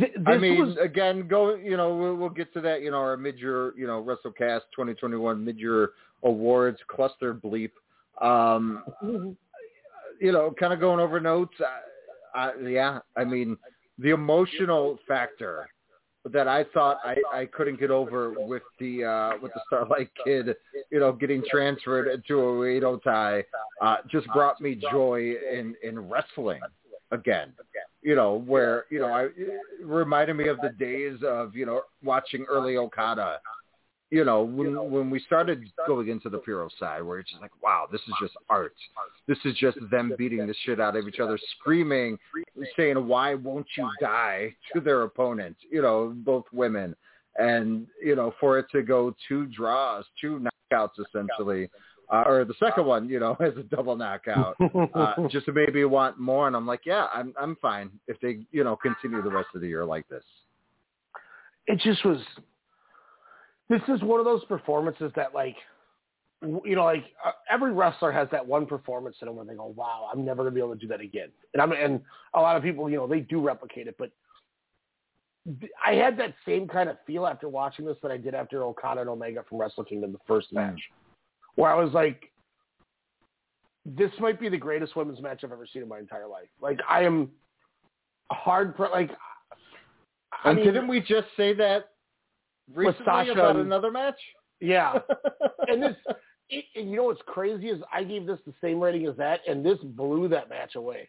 [0.00, 0.76] Th- I mean, was...
[0.80, 1.54] again, go.
[1.54, 2.82] You know, we'll, we'll get to that.
[2.82, 5.90] You know, our mid-year, you know, WrestleCast 2021 mid-year
[6.22, 7.72] awards cluster bleep.
[8.20, 9.30] Um, mm-hmm.
[10.20, 11.54] you know, kind of going over notes.
[11.60, 13.56] Uh, uh, yeah, I mean,
[13.98, 15.68] the emotional factor
[16.32, 20.54] that I thought I, I couldn't get over with the uh, with the Starlight Kid,
[20.90, 23.44] you know, getting transferred to a Oedo Tai,
[23.80, 26.60] uh, just brought me joy in in wrestling
[27.10, 27.52] again.
[28.02, 31.82] You know, where you know I it reminded me of the days of you know
[32.02, 33.40] watching early Okada
[34.10, 37.52] you know, when when we started going into the Puro side, where it's just like,
[37.62, 38.74] wow, this is just art.
[39.28, 42.18] This is just them beating the shit out of each other, screaming,
[42.76, 45.60] saying, "Why won't you die?" to their opponents.
[45.70, 46.96] You know, both women,
[47.36, 51.70] and you know, for it to go two draws, two knockouts, essentially.
[52.12, 54.56] Uh, or the second one, you know, as a double knockout,
[54.94, 56.48] uh, just to maybe want more.
[56.48, 59.60] And I'm like, yeah, I'm I'm fine if they, you know, continue the rest of
[59.60, 60.24] the year like this.
[61.68, 62.18] It just was
[63.70, 65.56] this is one of those performances that like
[66.42, 69.72] you know, like uh, every wrestler has that one performance in them where they go,
[69.76, 72.00] "Wow, I'm never gonna be able to do that again." And I'm and
[72.34, 74.10] a lot of people, you know, they do replicate it, but
[75.84, 79.02] I had that same kind of feel after watching this that I did after Okada
[79.02, 80.56] and Omega from Wrestle Kingdom, the first mm.
[80.56, 80.80] match,
[81.54, 82.32] where I was like,
[83.84, 86.80] "This might be the greatest women's match I've ever seen in my entire life." Like
[86.88, 87.30] I am
[88.32, 89.10] hard, pro- like.
[90.42, 91.90] I and mean, didn't we just say that
[92.74, 94.18] recently Sasha about and, another match?
[94.60, 94.98] Yeah,
[95.68, 95.96] and this,
[96.48, 99.40] it, and you know what's crazy is I gave this the same rating as that,
[99.48, 101.08] and this blew that match away.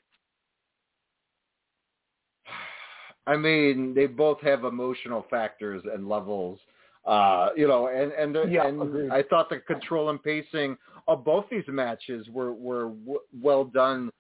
[3.27, 6.59] I mean, they both have emotional factors and levels,
[7.05, 9.11] uh, you know, and and, yeah, and agreed.
[9.11, 10.77] I thought the control and pacing
[11.07, 14.11] of both these matches were were w- well done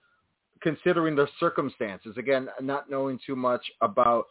[0.61, 2.15] considering the circumstances.
[2.17, 4.25] Again, not knowing too much about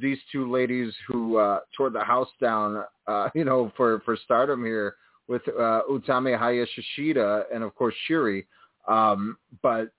[0.00, 4.64] these two ladies who uh, tore the house down, uh, you know, for, for stardom
[4.64, 4.96] here
[5.28, 8.46] with uh, Utami Hayashishita and, of course, Syuri.
[8.88, 9.90] Um, but,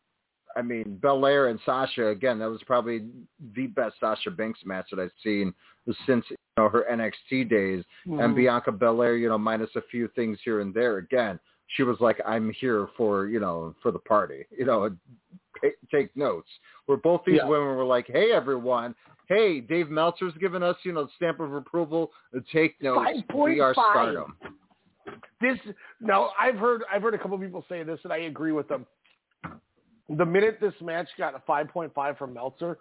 [0.55, 3.05] I mean, Belair and Sasha, again, that was probably
[3.55, 5.53] the best Sasha Banks match that I've seen
[6.07, 7.83] since you know, her NXT days.
[8.07, 8.19] Mm-hmm.
[8.19, 10.97] And Bianca Belair, you know, minus a few things here and there.
[10.97, 14.95] Again, she was like, "I'm here for you know for the party, you know,
[15.91, 16.49] take notes."
[16.85, 17.47] Where both these Yeah.
[17.47, 18.95] women were like, "Hey everyone,
[19.27, 22.11] hey Dave Meltzer's given us you know stamp of approval.
[22.51, 23.21] Take notes.
[23.33, 23.73] We are 5.5.
[23.73, 24.37] Stardom."
[25.41, 25.59] This
[25.99, 28.85] now I've heard I've heard a couple people say this and I agree with them.
[30.09, 32.77] The minute this match got a 5.5 from Meltzer,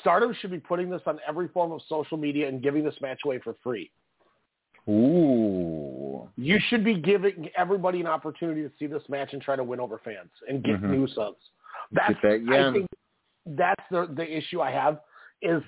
[0.00, 3.20] Stardom should be putting this on every form of social media and giving this match
[3.24, 3.90] away for free.
[4.88, 5.79] Ooh.
[6.36, 9.80] You should be giving everybody an opportunity to see this match and try to win
[9.80, 10.90] over fans and get Mhm.
[10.90, 11.50] new subs.
[11.92, 12.86] That's that I think
[13.46, 15.00] that's the the issue I have
[15.42, 15.62] is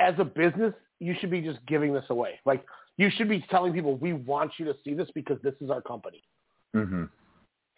[0.00, 2.40] as a business you should be just giving this away.
[2.44, 2.64] Like
[2.96, 5.80] you should be telling people we want you to see this because this is our
[5.80, 6.22] company
[6.72, 7.04] hmm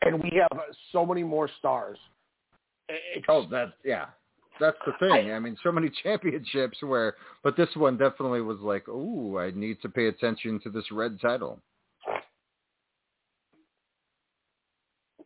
[0.03, 0.61] and we have
[0.91, 1.99] so many more stars.
[2.89, 4.07] It's, Oh, that yeah.
[4.61, 5.33] That's the thing.
[5.33, 9.81] I, mean, so many championships where, but this one definitely was like, ooh, I need
[9.83, 11.61] to pay attention to this red title.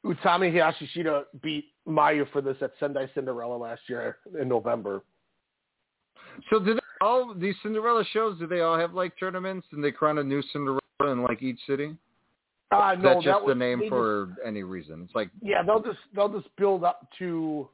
[0.06, 5.02] Utami Hayashishita beat Mayu for this at Sendai Cinderella last year in November.
[6.50, 8.38] So did they all these Cinderella shows?
[8.38, 11.58] Do they all have like tournaments and they crown a new Cinderella in like each
[11.66, 11.96] city?
[12.72, 15.02] Uh, Is no, that just that the name for any reason?
[15.04, 17.68] It's like yeah, they'll just they'll just build up to.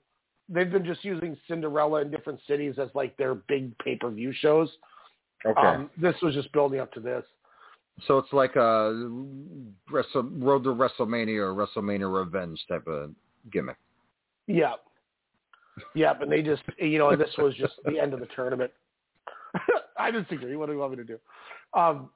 [0.48, 4.32] They've been just using Cinderella in different cities as like their big pay per view
[4.40, 4.68] shows.
[5.46, 7.24] okay, Um, this was just building up to this.
[8.06, 9.10] So it's like a
[9.90, 13.12] Wrestle, Road to WrestleMania or WrestleMania Revenge type of
[13.52, 13.76] gimmick.
[14.46, 14.74] Yeah.
[15.94, 18.70] Yeah, but they just, you know, this was just the end of the tournament.
[19.98, 20.56] I disagree.
[20.56, 21.18] What do you want me to do?
[21.74, 22.10] Um,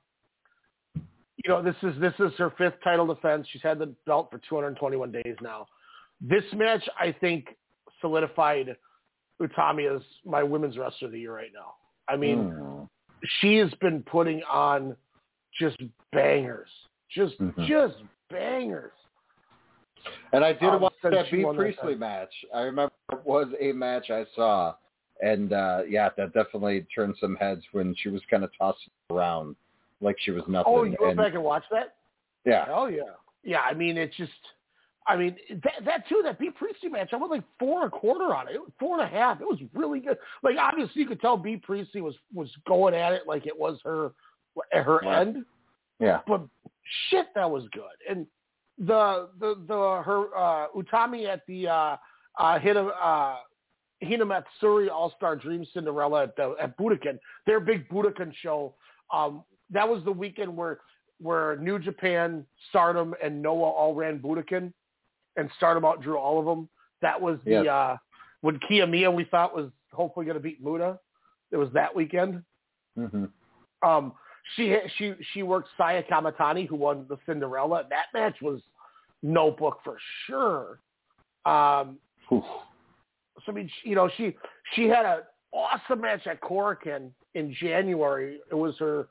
[0.95, 3.47] you know, this is this is her fifth title defense.
[3.51, 5.69] She's had the belt for 221 days now.
[6.21, 7.57] This match, I think,
[8.01, 8.77] solidified
[9.41, 11.75] Utami as my women's wrestler of the year right now.
[12.09, 12.89] I mean, Mm.
[13.41, 14.97] she has been putting on
[15.59, 15.77] just
[16.13, 16.71] bangers,
[17.11, 17.67] just Mhm.
[17.67, 17.97] just
[18.29, 18.93] bangers.
[20.33, 22.33] And I did Um, watch that B won that Priestley match.
[22.55, 24.75] I remember it was a match I saw,
[25.21, 29.57] and uh yeah, that definitely turned some heads when she was kind of tossing around
[30.01, 30.73] like she was nothing.
[30.73, 31.97] Oh, you went and, back and watched that?
[32.45, 33.63] yeah, Oh yeah, yeah.
[33.63, 34.33] I mean, it's just,
[35.07, 36.21] I mean that that too.
[36.23, 38.55] That Bea Priestley match, I went like four and a quarter on it.
[38.55, 39.41] it was four and a half.
[39.41, 40.19] It was really good.
[40.43, 43.81] Like obviously, you could tell Bea Priestley was was going at it like it was
[43.85, 44.13] her
[44.73, 45.21] her Right.
[45.27, 45.45] end.
[45.99, 46.21] yeah.
[46.27, 46.43] But
[47.09, 47.85] shit, that was good.
[48.09, 48.27] And
[48.79, 51.97] the the the her uh, Utami at the uh,
[52.39, 53.37] uh, Hina uh,
[54.03, 58.75] Hinamatsuri All Star Dream Cinderella at the, at Budokan, their big Budokan show.
[59.13, 60.81] Um, that was the weekend where
[61.21, 64.73] where New Japan, Stardom, and Noah all ran Budokan,
[65.37, 66.69] and Stardom outdrew all of them.
[67.01, 67.67] That was the Yes.
[67.69, 67.97] uh,
[68.43, 70.99] when Kiyomiya we thought was hopefully going to beat Muto.
[71.51, 72.43] It was that weekend.
[72.97, 73.25] hmm
[73.83, 74.13] Um,
[74.55, 77.85] she she she worked Saya Kamitani, who won the Cinderella.
[77.91, 78.61] That match was
[79.23, 79.97] notebook for
[80.27, 80.79] sure.
[81.45, 81.99] Um,
[82.29, 82.43] so
[83.49, 84.37] I mean, she, you know, she
[84.75, 85.21] she had an
[85.53, 88.41] awesome match at Korakuen in January.
[88.51, 89.09] It was her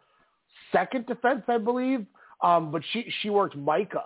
[0.72, 2.06] second defense, I believe.
[2.42, 4.04] Um, but she she worked Maika,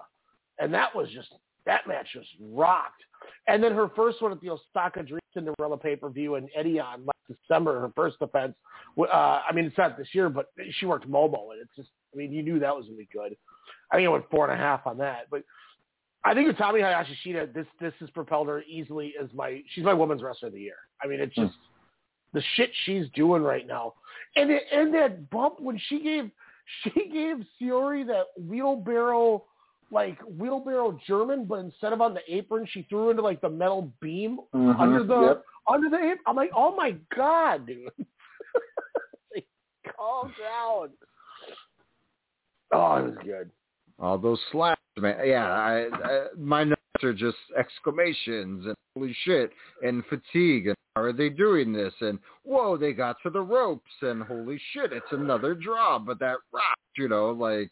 [0.60, 1.30] and that was just
[1.66, 3.04] that match just rocked.
[3.48, 7.06] And then her first one at the Osaka Dream Cinderella pay per view in Edion
[7.06, 8.54] last December, her first defense.
[8.98, 10.48] Uh, I mean, it's not this year, but
[10.80, 13.36] she worked Momo, and it's just, I mean, you knew that was gonna be good.
[13.92, 15.44] I think it went four and a half on that, but
[16.24, 20.22] I think Utami Hayashishita, this this has propelled her easily as my she's my women's
[20.22, 20.76] wrestler of the year.
[21.02, 21.54] I mean, it's just
[22.34, 23.94] the shit she's doing right now,
[24.36, 26.30] and it, and that bump when she gave
[26.84, 29.46] she gave Syuri that wheelbarrow
[29.92, 33.92] like wheelbarrow German, but instead of on the apron, she threw into like the metal
[34.02, 34.80] beam Mhm.
[34.80, 35.46] under the Yep.
[35.68, 36.20] under the apron.
[36.28, 37.90] I'm like, oh my god, dude,
[39.36, 39.48] like,
[39.98, 40.90] calm down.
[42.72, 43.52] Oh, it was good.
[44.00, 45.18] All those slaps, man.
[45.28, 49.52] Yeah, I, I my notes are just exclamations and holy shit
[49.84, 53.92] and fatigue and how are they doing this and whoa they got to the ropes
[54.02, 57.72] and holy shit it's another draw but that rock you know like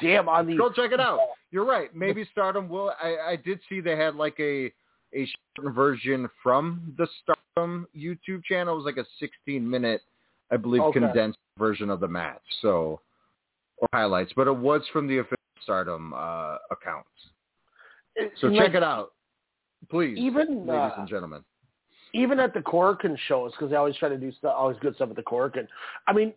[0.00, 1.20] Damn, on the go check it out.
[1.50, 1.94] You're right.
[1.94, 2.92] Maybe Stardom will.
[3.02, 4.72] I, I did see they had like a
[5.12, 8.74] a short version from the Stardom YouTube channel.
[8.74, 10.02] It was like a 16 minute,
[10.52, 11.00] I believe, Okay.
[11.00, 12.42] condensed version of the match.
[12.62, 13.00] So
[13.80, 17.06] or highlights, but it was from the official Stardom uh, account.
[18.36, 19.12] So and, check like, it out,
[19.90, 21.42] please, Even, ladies uh, and gentlemen.
[22.12, 25.10] even at the Korakuen shows, because I always try to do stuff, always good stuff
[25.10, 25.66] at the Korakuen.
[26.06, 26.34] I mean,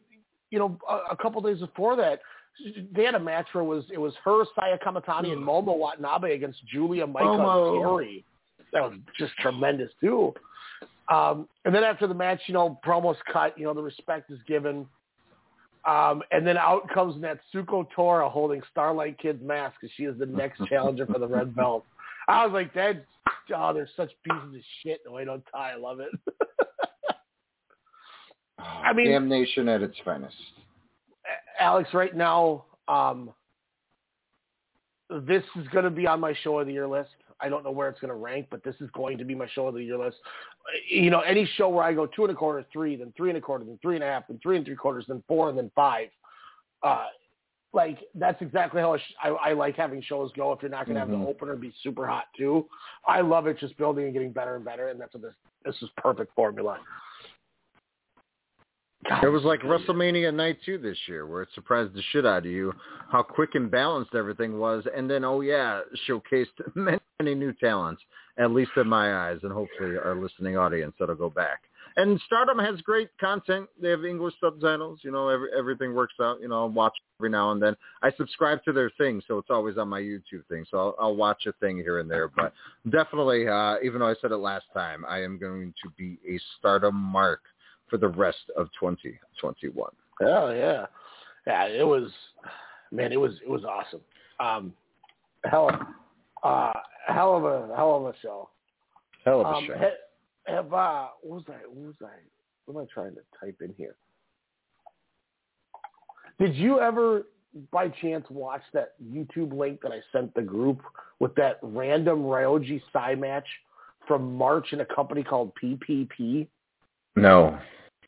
[0.49, 2.21] you know, a, a couple days before that,
[2.95, 6.33] they had a match where it was it was her, Saya Kamitani, and Momo Watanabe
[6.33, 7.81] against Giulia, Maika, Momo.
[7.81, 8.25] Terry.
[8.71, 10.33] That was just tremendous too.
[11.11, 13.57] Um, and then after the match, you know, promos cut.
[13.57, 14.85] You know, the respect is given.
[15.85, 20.25] Um, and then out comes Natsuko Tora holding Starlight Kid's mask because she is the
[20.25, 21.85] next challenger for the red belt.
[22.29, 23.05] I was like, that,
[23.53, 25.01] oh, they're such pieces of shit.
[25.05, 25.71] No, I don't tie.
[25.71, 26.11] I love it.
[28.59, 30.35] I mean, damnation at its finest.
[31.59, 33.31] Alex, right now, um,
[35.09, 37.11] this is going to be on my show of the year list.
[37.39, 39.47] I don't know where it's going to rank, but this is going to be my
[39.53, 40.17] show of the year list.
[40.89, 43.37] You know, any show where I go two and a quarter, three, then three and
[43.37, 45.57] a quarter, then three and a half, then three and three quarters, then four, and
[45.57, 46.07] then five.
[46.81, 47.05] Uh,
[47.73, 50.53] like that's exactly how I, sh- I like having shows go.
[50.53, 51.11] If you're not going to mm-hmm.
[51.11, 52.67] have the opener be super hot too,
[53.05, 55.33] I love it just building and getting better and better, and that's what this
[55.65, 56.79] this is perfect formula.
[59.09, 62.45] God, it was like WrestleMania Night 2 this year, where it surprised the shit out
[62.45, 62.73] of you
[63.09, 68.01] how quick and balanced everything was, and then oh yeah, showcased many, many new talents,
[68.37, 71.61] at least in my eyes, and hopefully our listening audience that'll go back.
[71.95, 73.69] And Stardom has great content.
[73.79, 75.01] They have English subtitles.
[75.03, 76.41] You know, every, everything works out.
[76.41, 77.75] You know, I'll watch every now and then.
[78.01, 80.65] I subscribe to their thing, so it's always on my YouTube thing.
[80.71, 82.29] So I'll, I'll watch a thing here and there.
[82.29, 82.53] But
[82.89, 86.39] definitely, uh, even though I said it last time, I am going to be a
[86.57, 87.41] Stardom mark
[87.93, 89.91] for the rest of 2021.
[90.23, 90.87] Oh yeah,
[91.45, 91.65] yeah.
[91.67, 92.09] It was,
[92.91, 93.11] man.
[93.11, 94.01] It was it was awesome.
[94.39, 94.73] Um,
[95.45, 95.69] hell,
[96.43, 96.71] uh,
[97.07, 98.49] hell of a hell of a show.
[99.23, 99.77] Hell of a um, show.
[99.77, 99.91] Have,
[100.47, 101.67] have uh, what was I?
[101.67, 102.17] What was I?
[102.65, 103.95] What am I trying to type in here?
[106.39, 107.27] Did you ever,
[107.71, 110.81] by chance, watch that YouTube link that I sent the group
[111.19, 113.45] with that random Ryoji Sai match
[114.07, 116.47] from March in a company called PPP?
[117.15, 117.59] No.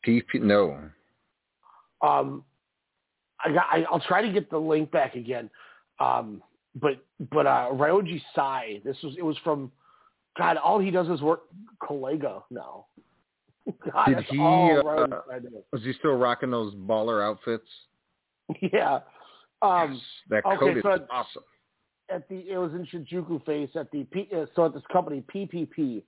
[0.06, 0.78] PP, no.
[2.02, 2.44] Um,
[3.44, 3.66] I got.
[3.70, 5.50] I, will try to get the link back again.
[6.00, 6.42] Um,
[6.74, 8.80] but but uh, Ryoji Sai.
[8.84, 9.14] This was.
[9.18, 9.70] It was from.
[10.38, 11.42] God, all he does is work
[11.82, 12.86] Collega now.
[13.92, 14.38] God, Did he?
[14.38, 15.06] Uh,
[15.72, 17.68] was he still rocking those baller outfits?
[18.72, 19.00] Yeah.
[19.62, 21.42] Um, yes, that okay, coat is so awesome.
[22.08, 25.24] At the it was in Shinjuku face at the P, uh, so at this company
[25.34, 26.02] PPP,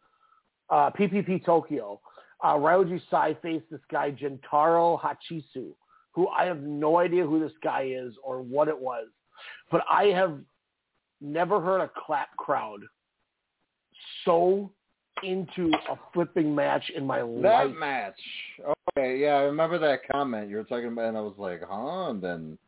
[0.70, 2.01] uh, PPP Tokyo
[2.43, 5.70] uh, Ryoji Sai faced this guy, Gentaro Hachisu,
[6.12, 9.09] who I have no idea who this guy is or what it was.
[9.70, 10.39] But I have
[11.20, 12.81] never heard a clap crowd
[14.24, 14.70] so
[15.23, 17.69] into a flipping match in my that life.
[17.69, 18.20] That match.
[18.97, 22.10] Okay, yeah, I remember that comment you were talking about, and I was like, huh?
[22.10, 22.59] And then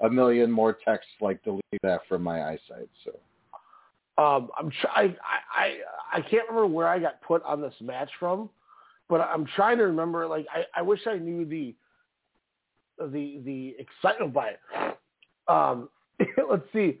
[0.00, 2.88] a million more texts like delete that from my eyesight.
[3.04, 3.12] So.
[4.16, 5.16] Um, I'm try- I,
[5.56, 8.48] I I can't remember where I got put on this match from,
[9.08, 10.26] but I'm trying to remember.
[10.26, 11.74] Like I, I wish I knew the
[12.98, 14.98] the the excitement by it.
[15.48, 15.88] Um,
[16.50, 17.00] let's see.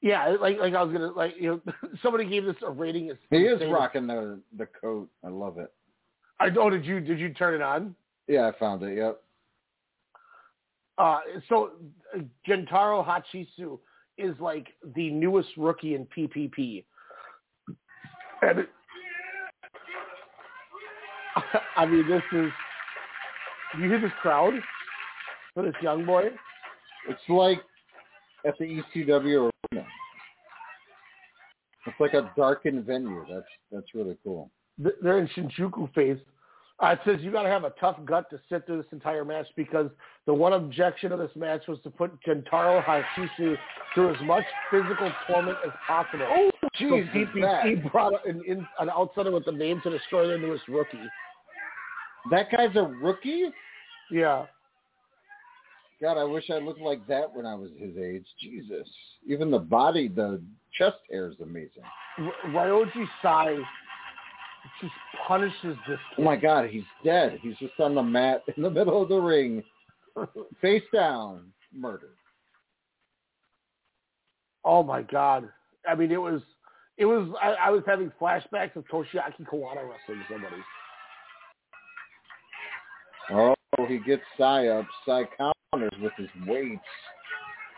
[0.00, 3.10] Yeah, like like I was gonna like you know somebody gave this a rating.
[3.10, 5.08] As he is rocking the the coat.
[5.24, 5.72] I love it.
[6.40, 7.94] I oh did you did you turn it on?
[8.28, 8.96] Yeah, I found it.
[8.96, 9.22] Yep.
[10.98, 11.70] Uh, so
[12.46, 13.78] Gentaro Hachisu
[14.18, 16.84] is like the newest rookie in PPP,
[18.42, 18.66] and
[21.76, 22.50] I mean, this is.
[23.78, 24.52] You hear this crowd
[25.54, 26.24] for this young boy?
[27.08, 27.60] It's like
[28.44, 29.86] at the ECW arena.
[31.86, 33.24] It's like a darkened venue.
[33.28, 34.50] That's that's really cool.
[34.78, 36.18] They're in Shinjuku face.
[36.82, 39.24] Uh, it says you got to have a tough gut to sit through this entire
[39.24, 39.88] match because
[40.26, 43.56] the one objection of this match was to put Gentaro Hachisu
[43.94, 46.26] through as much physical torment as possible.
[46.28, 46.50] Oh,
[46.80, 47.18] jeez, so
[47.64, 50.98] he, he, brought an, in, an outsider with the name to destroy their newest rookie.
[52.30, 53.50] That guy's a rookie?
[54.10, 54.46] Yeah.
[56.00, 58.26] God, I wish I looked like that when I was his age.
[58.40, 58.88] Jesus.
[59.26, 60.42] Even the body, the
[60.76, 61.84] chest hair is amazing.
[62.18, 63.56] R- Ryoji Sai
[64.80, 64.92] just
[65.26, 66.18] punishes this kid.
[66.18, 67.38] Oh my God, he's dead.
[67.40, 69.62] He's just on the mat in the middle of the ring,
[70.60, 72.16] face down, murdered.
[74.64, 75.48] Oh my God.
[75.88, 76.42] I mean, it was,
[76.98, 80.56] it was, I, I was having flashbacks of Toshiaki Kawada wrestling somebody.
[83.30, 83.54] Oh,
[83.86, 84.86] he gets Sai up.
[85.06, 86.80] Sai counters with his weights.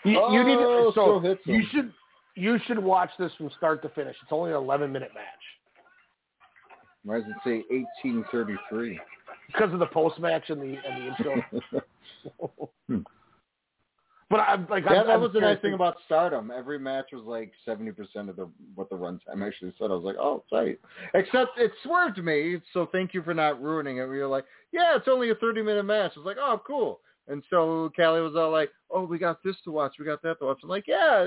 [0.04, 1.92] You, oh, you need to, oh, so hits you should
[2.34, 4.16] you should watch this from start to finish.
[4.22, 5.24] It's only an 11 minute match.
[7.04, 7.62] Why does it say
[8.02, 9.00] 1833?
[9.46, 11.80] Because of the post match and the and the intro.
[12.88, 12.98] Hmm.
[14.34, 15.74] But I'm like, yeah, I'm, that I'm was the nice thing to...
[15.76, 16.50] about Stardom.
[16.50, 19.92] Every match was like seventy percent of the what the runtime actually said.
[19.92, 20.80] I was like, oh, tight.
[21.14, 22.60] Except it swerved me.
[22.72, 24.06] So thank you for not ruining it.
[24.06, 26.14] We were like, yeah, it's only a thirty minute match.
[26.16, 26.98] I was like, oh, cool.
[27.28, 29.94] And so Callie was all like, oh, we got this to watch.
[30.00, 30.58] We got that to watch.
[30.64, 31.22] I'm like, yeah,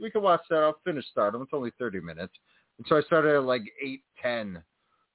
[0.00, 0.60] we can watch that.
[0.60, 1.42] I'll finish Stardom.
[1.42, 2.34] It's only thirty minutes.
[2.78, 4.62] And so I started at like eight ten.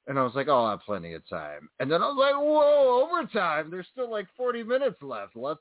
[0.07, 1.69] And I was like, oh, I have plenty of time.
[1.79, 3.71] And then I was like, whoa, overtime.
[3.71, 5.35] There's still like 40 minutes left.
[5.35, 5.59] Let's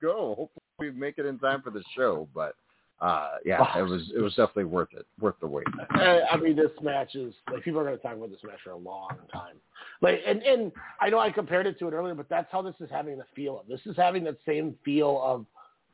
[0.00, 0.50] go.
[0.78, 2.28] We make it in time for the show.
[2.34, 2.54] But
[3.00, 5.66] uh, yeah, it was it was definitely worth it, worth the wait.
[5.90, 8.70] I mean, this match is like people are going to talk about this match for
[8.70, 9.56] a long time.
[10.00, 12.74] Like, and and I know I compared it to it earlier, but that's how this
[12.80, 13.66] is having the feel of.
[13.68, 15.46] This is having that same feel of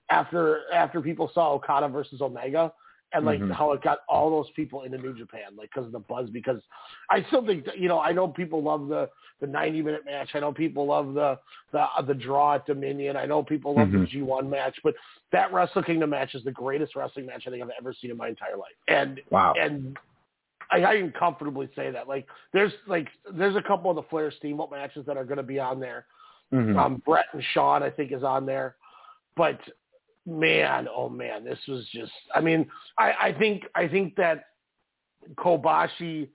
[0.09, 2.73] after after people saw Okada versus Omega,
[3.15, 3.53] and like Mhm.
[3.53, 6.29] how it got all those people into New Japan, like because of the buzz.
[6.31, 6.61] Because
[7.11, 9.09] I still think that, you know I know people love the
[9.41, 10.31] the 90 minute match.
[10.35, 11.39] I know people love the
[11.73, 13.17] the uh, the draw at Dominion.
[13.17, 14.11] I know people love Mhm.
[14.11, 14.95] the G1 match, but
[15.33, 18.17] that Wrestle Kingdom match is the greatest wrestling match I think I've ever seen in
[18.17, 18.75] my entire life.
[18.89, 19.55] And Wow.
[19.59, 19.99] and
[20.71, 22.09] I, I can comfortably say that.
[22.09, 25.43] Like there's like there's a couple of the Flair Steamboat matches that are going to
[25.43, 26.07] be on there.
[26.53, 26.77] Mhm.
[26.79, 28.77] Um, Brett and Sean, I think, is on there.
[29.37, 29.61] But
[30.27, 32.13] man, oh man, this was just.
[32.35, 32.67] I mean,
[32.99, 34.47] I, I think I think that
[35.37, 36.29] Kobashi,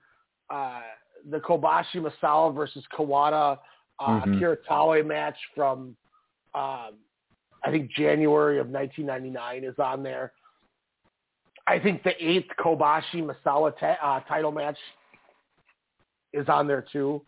[0.49, 0.81] uh,
[1.29, 3.57] the Kobashi Misawa versus Kawada
[3.99, 4.35] uh, Mhm.
[4.37, 5.95] Akira match from,
[6.55, 6.97] um,
[7.63, 10.31] I think January of 1999 is on there.
[11.67, 14.77] I think the eighth Kobashi Misawa ta- uh, title match
[16.33, 17.21] is on there too.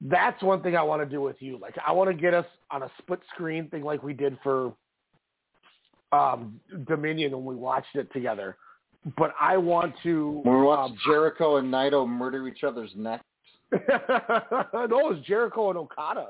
[0.00, 1.58] That's one thing I want to do with you.
[1.58, 4.74] Like I want to get us on a split screen thing like we did for
[6.12, 8.56] um, Dominion when we watched it together.
[9.16, 10.40] But I want to.
[10.44, 13.24] When we watched um, Jericho and Naito murder each other's necks.
[13.72, 16.28] no, it was Jericho and Okada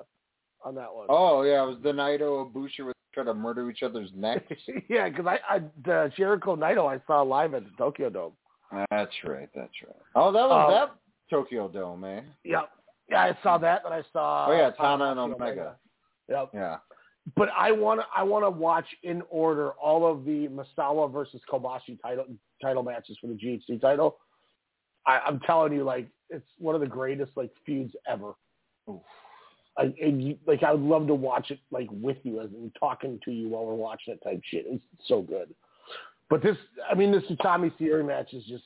[0.65, 1.07] on that one.
[1.09, 4.53] Oh yeah, it was the Naito Ibushi where they try to murder each other's necks.
[4.89, 8.33] yeah, because I, I the Jericho Naito I saw live at the Tokyo Dome.
[8.91, 9.49] That's right.
[9.55, 9.97] That's right.
[10.15, 10.91] Oh, that was Um, that
[11.31, 12.21] Tokyo Dome, eh?
[12.45, 12.71] Yep.
[13.11, 14.47] Yeah, I saw that, and I saw.
[14.49, 15.77] oh yeah, Tana Tana and Omega.
[16.29, 16.51] Yep.
[16.53, 16.77] Yeah.
[17.37, 21.41] But I want to I want to watch in order all of the Misawa versus
[21.51, 22.27] Kobashi title
[22.63, 24.19] title matches for the GHC title.
[25.07, 28.35] I, I'm telling you, like it's one of the greatest like feuds ever.
[29.77, 32.71] I, and you, like I would love to watch it like with you as and
[32.79, 34.65] talking to you while we're watching it type shit.
[34.69, 35.55] It's so good.
[36.31, 36.57] But this,
[36.91, 38.65] I mean, this Utami Syuri match is just.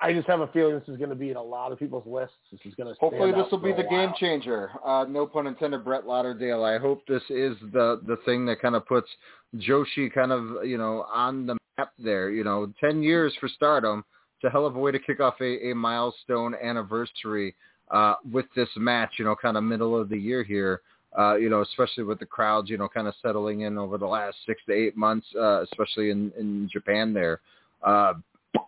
[0.00, 2.06] I just have a feeling this is going to be in a lot of people's
[2.06, 2.36] lists.
[2.50, 3.00] This is going to.
[3.00, 4.70] Hopefully this will be the game changer.
[4.84, 6.64] Uh, no pun intended, Brett Lauderdale.
[6.64, 9.08] I hope this is the the thing that kind of puts
[9.56, 12.30] Joshi kind of you know on the map there.
[12.30, 14.04] You know, ten years for Stardom.
[14.36, 17.54] It's a hell of a way to kick off a, a milestone anniversary
[17.90, 19.12] uh, with this match.
[19.18, 20.80] You know, kind of middle of the year here.
[21.16, 24.06] Uh, you know, especially with the crowds, you know, kind of settling in over the
[24.06, 27.40] last six to eight months, uh, especially in, in Japan there.
[27.84, 28.14] Uh,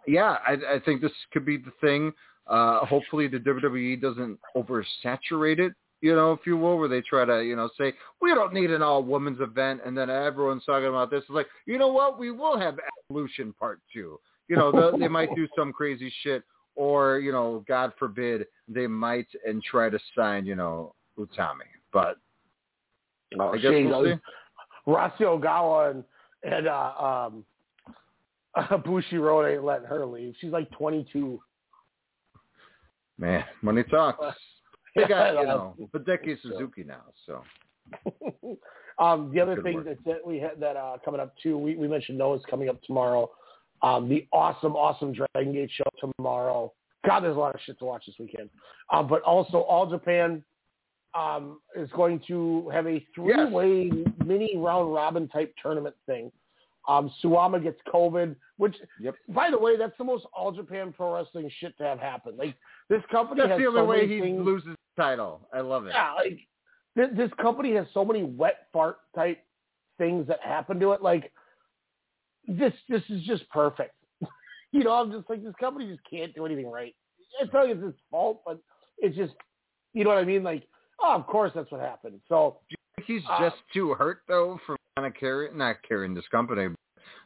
[0.06, 2.12] yeah, I, I think this could be the thing.
[2.47, 7.24] Uh, hopefully the WWE doesn't oversaturate it, you know, if you will, where they try
[7.24, 9.81] to, you know, say, we don't need an all women's event.
[9.84, 11.23] And then everyone's talking about this.
[11.23, 12.18] It's like, you know what?
[12.18, 12.78] We will have
[13.10, 14.18] Evolution Part 2.
[14.48, 16.44] You know, the, they might do some crazy shit
[16.76, 21.66] or, you know, God forbid, they might and try to sign, you know, Utami.
[21.92, 22.18] But
[23.39, 24.20] Oh, I guess we'll see.
[24.86, 26.05] Rossi Ogawa and,
[26.44, 27.44] and uh, um,
[28.86, 30.35] Bushiroad ain't letting her leave.
[30.41, 31.41] She's like 22.
[33.18, 34.36] Man, money talks.
[34.94, 37.43] They got, you know, Hideki Suzuki now, so.
[38.99, 39.99] um, the other Good thing work.
[40.05, 43.31] that, we had that uh, coming up too, we, we mentioned Noah's coming up tomorrow.
[43.83, 46.73] Um, the awesome, awesome Dragon Gate show tomorrow.
[47.07, 48.51] God, there's a lot of shit to watch this weekend.
[48.93, 50.43] Um, but also, All Japan
[51.15, 53.91] um, is going to have a three-way
[54.25, 56.33] mini round robin type tournament thing.
[56.89, 59.15] Um, Suwama gets COVID, which, yep.
[59.31, 62.36] by the way, that's the most All Japan Pro Wrestling shit to have happen.
[62.36, 62.55] Like
[62.89, 65.48] this company That's has the only so way many he things- loses title.
[65.52, 65.92] I love it.
[65.94, 66.39] yeah, like
[66.94, 69.42] this, this company has so many wet fart type
[69.98, 71.02] things that happen to it.
[71.02, 71.32] Like
[72.47, 73.94] this, this is just perfect.
[74.73, 76.94] you know, I'm just like this company just can't do anything right.
[77.40, 78.58] It's not like it's its fault, but
[78.98, 79.34] it's just,
[79.92, 80.42] you know what I mean?
[80.42, 80.62] Like,
[81.02, 82.20] oh, of course that's what happened.
[82.28, 82.58] So
[83.06, 86.74] He's Uh, just too hurt though for kind of carrying, not carrying this company,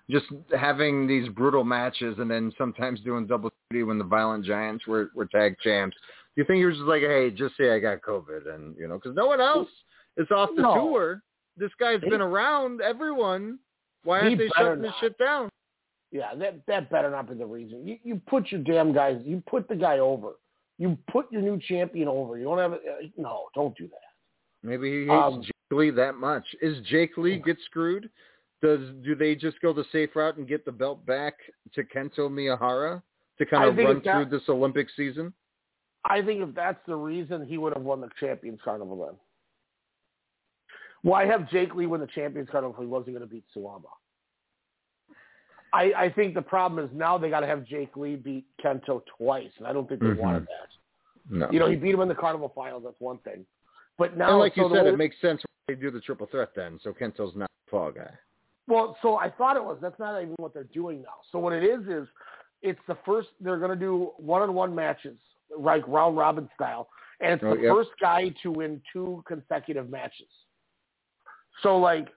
[0.08, 0.26] just
[0.58, 5.10] having these brutal matches and then sometimes doing double duty when the Violent Giants were
[5.14, 5.96] were tag champs.
[6.36, 8.88] Do you think he was just like, hey, just say I got COVID and you
[8.88, 9.68] know, because no one else
[10.16, 10.74] is off the No.
[10.74, 11.22] tour.
[11.56, 13.58] This guy's He- been around everyone.
[14.04, 15.50] Why aren't they shutting this shit down?
[16.12, 17.86] yeah, that that better not be the reason.
[17.86, 20.32] You you put your damn guys, you put the guy over.
[20.78, 22.38] You put your new champion over.
[22.38, 22.72] You don't have.
[22.72, 22.78] Uh,
[23.18, 24.10] no, don't do that.
[24.62, 26.44] Maybe he hates Um, Jake Lee that much.
[26.62, 28.08] Is Jake Lee get screwed?
[28.62, 31.34] Does do they just go the safe route and get the belt back
[31.74, 33.02] to Kento Miyahara
[33.38, 35.32] to kind of run that- through this Olympic season?
[36.04, 39.18] I think if that's the reason, he would have won the Champions Carnival then.
[41.02, 43.84] Why have Jake Lee win the Champions Carnival if he wasn't going to beat Suwama?
[45.72, 49.02] I, I think the problem is now they got to have Jake Lee beat Kento
[49.18, 50.18] twice, and I don't think they Mhm.
[50.18, 50.68] wanted that.
[51.30, 51.50] No.
[51.50, 52.82] You know, he beat him in the Carnival Finals.
[52.84, 53.46] That's one thing,
[53.98, 56.54] but now, and like so you said, it makes sense they do the triple threat
[56.56, 56.80] then?
[56.82, 58.10] So Kento's not the fall guy.
[58.70, 59.78] Well, so I thought it was.
[59.82, 61.16] That's not even what they're doing now.
[61.32, 62.06] So what it is is,
[62.62, 63.28] it's the first.
[63.40, 65.16] They're going to do one-on-one matches,
[65.58, 66.88] like round robin style,
[67.20, 67.74] and it's Oh, the yep.
[67.74, 70.28] first guy to win two consecutive matches.
[71.62, 72.08] So like,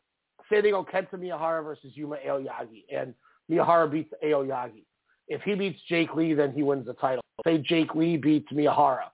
[0.50, 3.14] say they go Kento Miyahara versus Yuma Aoyagi, and
[3.50, 4.84] Miyahara beats Aoyagi.
[5.28, 7.24] If he beats Jake Lee, then he wins the title.
[7.46, 9.10] Say Jake Lee beats Miyahara,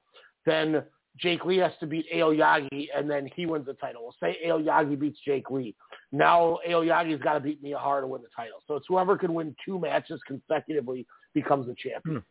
[0.46, 0.84] then
[1.18, 4.04] Jake Lee has to beat Aoyagi, and then he wins the title.
[4.04, 5.76] Well, say Aoyagi beats Jake Lee.
[6.12, 8.58] Now Aoyagi's got to beat Miyahara to win the title.
[8.68, 12.24] So it's whoever can win two matches consecutively becomes the champion.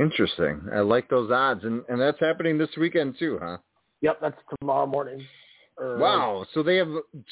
[0.00, 0.60] Interesting.
[0.74, 3.58] I like those odds, and and that's happening this weekend too, huh?
[4.00, 5.24] Yep, that's tomorrow morning.
[5.76, 6.46] Or, Wow.
[6.52, 6.88] So they have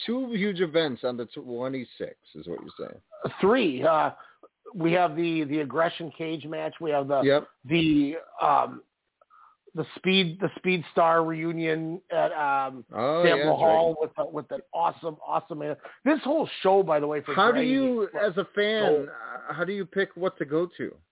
[0.07, 1.87] two huge events on the 26th,
[2.35, 3.01] is what you're saying.
[3.41, 3.83] three.
[3.83, 4.11] Uh,
[4.75, 6.75] we have the the aggression cage match.
[6.81, 7.49] We have the Yep.
[7.65, 8.83] the um,
[9.75, 14.51] the speed the speed star reunion at um, Oh, Sanbo yeah, Hall with the, with
[14.53, 15.77] an awesome awesome man.
[16.05, 19.65] This whole show, by the way, for How do you, as a fan, uh, how
[19.65, 20.95] do you pick what to go to?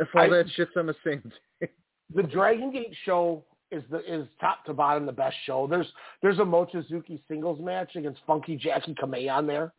[0.00, 1.22] If all I- that shit's on the same
[1.60, 1.68] day.
[2.14, 5.66] the Dragon Gate show is the is top to bottom the best show.
[5.66, 5.86] There's
[6.22, 9.72] there's a Mochizuki singles match against Funky Jacky Kamei on there,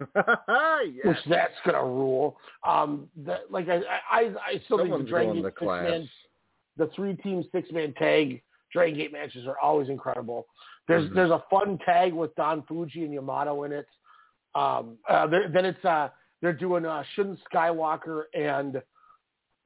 [0.16, 1.04] yes.
[1.04, 2.38] which that's gonna rule.
[2.66, 3.76] Um, that like I
[4.10, 5.82] I I still think the Dragon Gate six class.
[5.84, 6.08] man
[6.76, 10.46] the three team six man tag Dragon Gate matches are always incredible.
[10.88, 11.14] There's Mhm.
[11.14, 13.86] there's a fun tag with Don Fujii and Yamato in it.
[14.54, 16.08] Um, uh, then it's uh
[16.42, 18.82] they're doing uh, Shun Skywalker and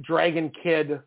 [0.03, 1.01] Dragon Kid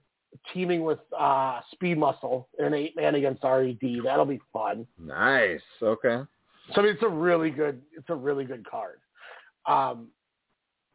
[0.53, 3.77] teaming with uh, Speed Muscle in an eight man against Red.
[4.03, 4.87] That'll be fun.
[4.99, 5.61] Nice.
[5.81, 6.23] Okay.
[6.73, 8.99] So I mean, it's a really good it's a really good card.
[9.65, 10.09] Um,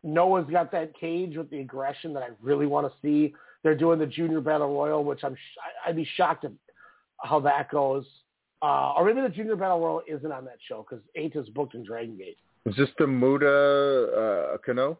[0.03, 3.35] Noah's got that cage with the aggression that I really want to see.
[3.63, 5.37] They're doing the Junior Battle Royal, which I'm
[5.87, 6.53] I'd be shocked at
[7.23, 8.05] how that goes.
[8.61, 11.75] Uh, or maybe the Junior Battle Royal isn't on that show because Eita is booked
[11.75, 12.39] in Dragon Gate.
[12.67, 14.99] Is this the Muda uh, Kano?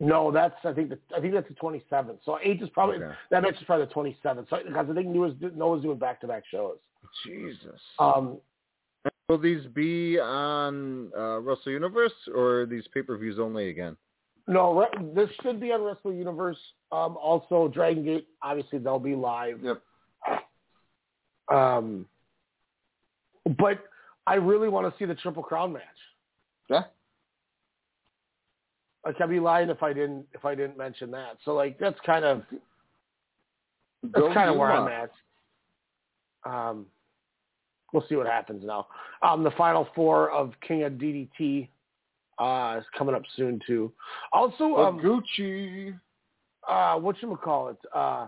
[0.00, 2.18] No, that's I think the, I think that's the 27th.
[2.24, 3.14] So Eita is probably Okay.
[3.30, 4.48] that match is probably the 27th.
[4.50, 6.78] So because I think Noah's, Noah's doing back to back shows.
[7.24, 7.80] Jesus.
[7.98, 8.38] Um,
[9.28, 13.96] Will these be on uh, Wrestle Universe or are these pay-per-views only again?
[14.46, 16.58] No, re- this should be on Wrestle Universe.
[16.92, 19.60] Um, also, Dragon Gate, obviously, they'll be live.
[19.62, 19.82] Yep.
[21.50, 22.06] Um,
[23.58, 23.84] but
[24.26, 25.82] I really want to see the Triple Crown match.
[26.68, 26.82] Yeah.
[29.04, 31.36] Like I'd be lying if I didn't if I didn't mention that.
[31.44, 32.42] So like that's kind of
[34.02, 35.10] that's Go kind of where I'm at.
[36.46, 36.86] Um,
[37.92, 38.86] we'll see what happens now.
[39.22, 41.68] Um, the final four of King of DDT
[42.38, 43.92] uh, is coming up soon too.
[44.32, 45.98] Also, um, Gucci.
[46.68, 47.78] uh, what you call it?
[47.94, 48.26] Uh,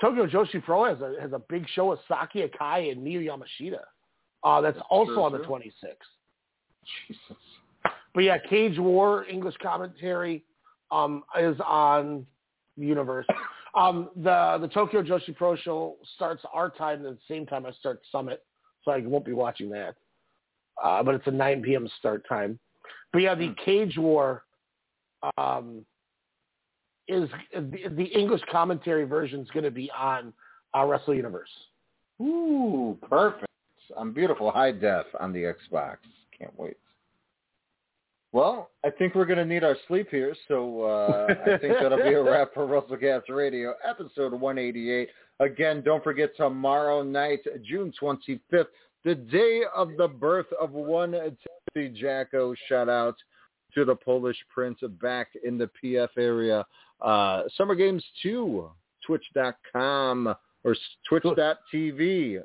[0.00, 3.80] Tokyo Joshi Pro has a has a big show with Saki Akai and Miyu Yamashita.
[4.42, 5.46] Uh, that's also true, on the true.
[5.46, 5.94] 26th.
[7.06, 7.42] Jesus.
[8.14, 10.44] But yeah, Cage War English commentary
[10.90, 12.26] um, is on
[12.76, 13.26] the universe.
[13.74, 17.72] Um, the the Tokyo Joshi Pro show starts our time at the same time I
[17.72, 18.44] start Summit,
[18.84, 19.96] so I won't be watching that.
[20.82, 21.88] Uh, but it's a 9 p.m.
[21.98, 22.58] start time.
[23.12, 24.44] But yeah, the Cage War
[25.36, 25.84] um,
[27.08, 30.32] is the, the English commentary version is going to be on
[30.76, 31.50] uh, Wrestle Universe.
[32.20, 33.46] Ooh, perfect!
[33.96, 35.96] I'm beautiful high def on the Xbox.
[36.38, 36.76] Can't wait.
[38.32, 41.98] Well, I think we're going to need our sleep here, so uh, I think that'll
[41.98, 45.08] be a wrap for WrestleCast Radio, episode 188.
[45.38, 48.66] Again, don't forget tomorrow night, June 25th,
[49.04, 52.54] the day of the birth of one Timothy Jacko.
[52.68, 53.16] Shout out
[53.74, 56.64] to the Polish Prince back in the PF area.
[57.00, 58.70] Uh, Summer Games 2,
[59.06, 60.34] twitch.com
[60.64, 60.76] or
[61.08, 62.42] twitch.tv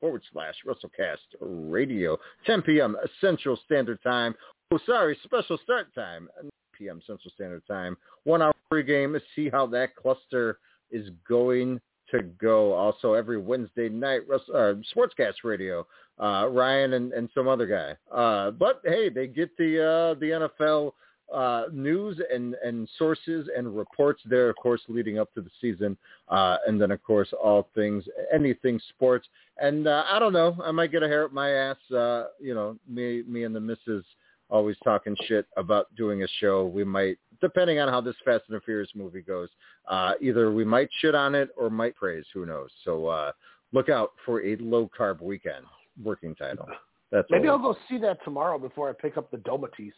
[0.00, 2.96] forward slash WrestleCast Radio, 10 p.m.
[3.20, 4.34] Central Standard Time.
[4.70, 7.00] Oh, sorry, special start time, 9 p.m.
[7.06, 7.96] Central Standard Time.
[8.24, 9.18] One hour pregame.
[9.34, 10.58] See how that cluster
[10.90, 11.80] is going
[12.10, 12.72] to go.
[12.72, 15.86] Also, every Wednesday night, uh, Sportscast Radio,
[16.20, 17.96] uh, Ryan and, and some other guy.
[18.14, 20.92] Uh, but hey, they get the uh, the NFL
[21.32, 25.96] uh, news and, and sources and reports there, of course, leading up to the season.
[26.28, 29.28] Uh, and then, of course, all things, anything sports.
[29.58, 31.76] And uh, I don't know, I might get a hair up my ass.
[31.94, 34.04] Uh, you know, me, me and the missus
[34.50, 36.66] always talking shit about doing a show.
[36.66, 39.48] We might, depending on how this Fast and the Furious movie goes,
[39.88, 42.24] uh, either we might shit on it or might praise.
[42.34, 42.70] Who knows?
[42.84, 43.32] So uh,
[43.72, 45.64] look out for a low carb weekend
[46.02, 46.66] working title.
[47.10, 47.48] That's Maybe.
[47.48, 49.92] I'll go see that tomorrow before I pick up the Domatis.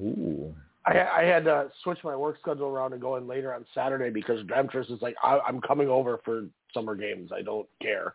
[0.00, 0.54] Ooh.
[0.84, 4.10] I, I had to switch my work schedule around and go in later on Saturday
[4.10, 7.30] because Demetrius is like, I, I'm coming over for summer games.
[7.36, 8.14] I don't care.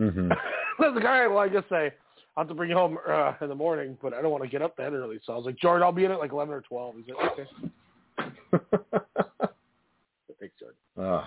[0.00, 0.32] Mm-hmm.
[0.78, 1.90] Like, all right, well, I guess I
[2.36, 4.50] I'll have to bring you home uh, in the morning, but I don't want to
[4.50, 5.18] get up that early.
[5.24, 6.94] So I was like, Jordan, I'll be in at like 11 or 12.
[6.96, 7.46] He's like, okay.
[10.38, 10.76] Thanks, Jordan.
[10.98, 11.24] Uh,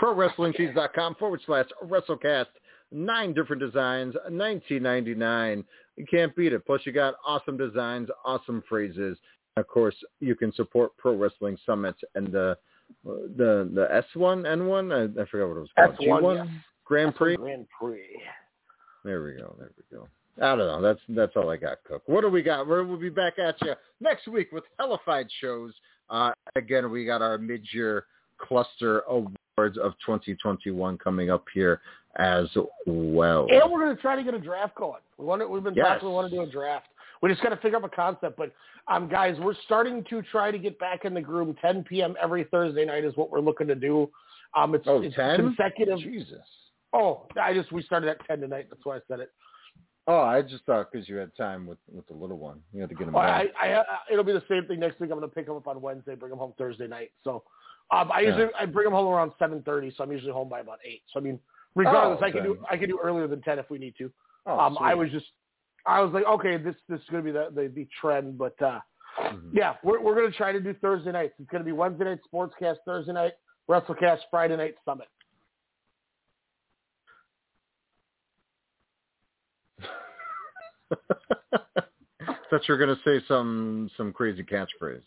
[0.00, 2.46] ProWrestlingTees.com forward slash WrestleCast.
[2.92, 5.64] Nine different designs, 19.99.
[5.96, 6.66] You can't beat it.
[6.66, 9.16] Plus, you got awesome designs, awesome phrases.
[9.56, 12.56] Of course, you can support Pro Wrestling Summit and the
[13.04, 14.92] the the S one N one.
[14.92, 15.96] I, I forgot what it was called.
[15.96, 16.56] S1, G1 yes.
[16.84, 17.36] Grand Prix.
[17.36, 18.22] Grand Prix.
[19.06, 19.54] There we go.
[19.56, 20.08] There we go.
[20.38, 20.82] I don't know.
[20.82, 22.02] That's that's all I got, Cook.
[22.06, 22.66] What do we got?
[22.66, 25.72] We're, we'll be back at you next week with hellified shows.
[26.10, 28.04] Uh, again, we got our mid-year
[28.38, 31.80] cluster awards of 2021 coming up here
[32.16, 32.48] as
[32.86, 33.46] well.
[33.48, 35.00] And we're going to try to get a draft going.
[35.18, 35.86] We want to, we've been Yes.
[35.86, 36.08] talking.
[36.08, 36.86] We want to do a draft.
[37.22, 38.36] We just got to figure out a concept.
[38.36, 38.52] But
[38.88, 41.56] um, guys, we're starting to try to get back in the groove.
[41.62, 42.14] 10 p.m.
[42.22, 44.10] every Thursday night is what we're looking to do.
[44.54, 45.36] Um, it's, Oh, it's 10?
[45.36, 45.98] consecutive.
[46.00, 46.38] Jesus.
[46.92, 48.66] Oh, I just we started at 10 tonight.
[48.70, 49.30] That's why I said it.
[50.08, 52.88] Oh, I just thought because you had time with with the little one, you had
[52.90, 53.54] to get him Well, I, back.
[53.60, 55.10] I, I, it'll be the same thing next week.
[55.10, 57.10] I'm going to pick him up on Wednesday, bring him home Thursday night.
[57.24, 57.42] So
[57.90, 59.96] um, I usually I bring him home around 7:30.
[59.96, 61.02] So I'm usually home by about eight.
[61.12, 61.40] So I mean,
[61.74, 62.58] regardless, Oh, I can do.
[62.70, 64.12] I can do earlier than 10 if we need to.
[64.46, 65.26] Oh, um, I was just,
[65.86, 68.60] I was like, okay, this this is going to be the, the the trend, but
[68.62, 68.80] uh,
[69.20, 69.50] Mhm.
[69.52, 71.34] yeah, we're we're going to try to do Thursday nights.
[71.40, 73.32] It's going to be Wednesday night Sportscast, Thursday night
[73.68, 75.08] WrestleCast, Friday night Summit.
[82.50, 85.02] Thought you were gonna say some some crazy catchphrase.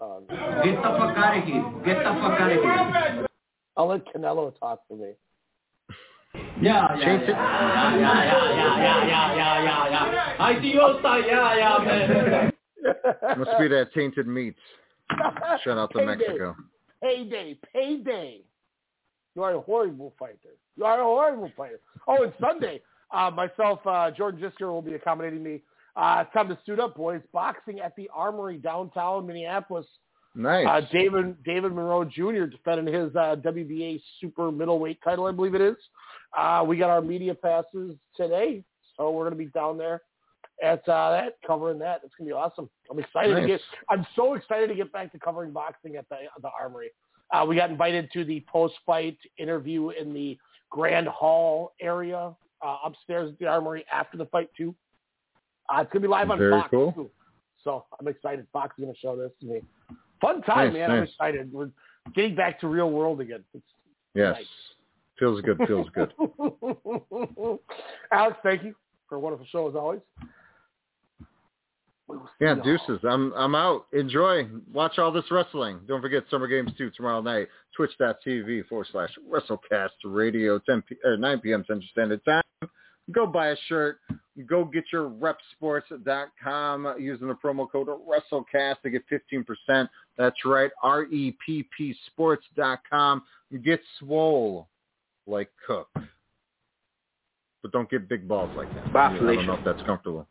[0.00, 1.64] Um, Get the fuck out of here.
[1.84, 3.26] Get the fuck out of here.
[3.76, 5.12] I'll let Canelo talk for me.
[6.60, 8.24] Yeah, yeah, yeah, yeah, yeah, yeah,
[8.76, 10.58] yeah, yeah, yeah, yeah, yeah.
[10.58, 13.38] Idiosa, yeah, yeah, man.
[13.38, 14.56] Must be that tainted meat.
[15.64, 16.06] Shout out to Payday.
[16.06, 16.56] Mexico.
[17.02, 18.40] Payday, payday.
[19.34, 20.56] You are a horrible fighter.
[20.76, 21.80] You are a horrible fighter.
[22.06, 25.62] Oh, and Sunday, uh, myself, uh, Jordan Jisker will be accommodating me.
[25.96, 27.20] Uh, it's time to suit up, boys.
[27.32, 29.86] Boxing at the Armory downtown Minneapolis.
[30.34, 30.66] Nice.
[30.68, 32.44] Uh, David David Morrell Jr.
[32.44, 35.76] defending his uh, WBA super middleweight title, I believe it is.
[36.38, 38.62] Uh, we got our media passes today,
[38.96, 40.02] so we're going to be down there
[40.62, 42.02] at uh, that covering that.
[42.04, 42.70] It's going to be awesome.
[42.88, 43.60] I'm excited to get.
[43.88, 46.90] I'm so excited to get back to covering boxing at the the Armory.
[47.32, 50.38] Uh, we got invited to the post-fight interview in the
[50.70, 54.74] Grand Hall area uh, upstairs at the Armory after the fight too.
[55.68, 56.92] Uh, it's going to be live on Very Fox cool.
[56.92, 57.10] too.
[57.62, 58.46] So I'm excited.
[58.52, 59.60] Fox is going to show this to me.
[60.20, 60.90] Fun time, Nice, man.
[60.90, 61.52] I'm excited.
[61.52, 61.70] We're
[62.14, 63.44] getting back to real world again.
[63.54, 63.64] It's
[64.14, 64.34] yes.
[64.36, 64.46] nice.
[65.18, 65.60] Feels good.
[65.66, 66.12] Feels good.
[68.12, 68.74] Alex, thank you
[69.08, 70.00] for a wonderful show as always.
[72.10, 72.64] We will see Yeah, y'all.
[72.64, 73.00] deuces.
[73.08, 73.86] I'm I'm out.
[73.92, 74.48] Enjoy.
[74.72, 75.80] Watch all this wrestling.
[75.86, 77.48] Don't forget Summer Games 2 tomorrow night.
[77.76, 81.64] Twitch.tv forward slash WrestleCast Radio 10 p- or 9 p.m.
[81.66, 82.42] Central Standard Time.
[83.12, 83.98] Go buy a shirt.
[84.46, 89.02] Go get your repsports.com using the promo code WrestleCast to get
[89.68, 89.88] 15%.
[90.16, 90.70] That's right.
[90.82, 93.22] R-E-P-P sports.com.
[93.64, 94.68] Get swole
[95.26, 95.88] like Cook.
[97.62, 98.96] But don't get big balls like that.
[98.96, 100.26] I don't know if that's comfortable.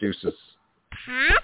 [0.00, 0.34] Deuces.
[0.92, 1.40] Huh?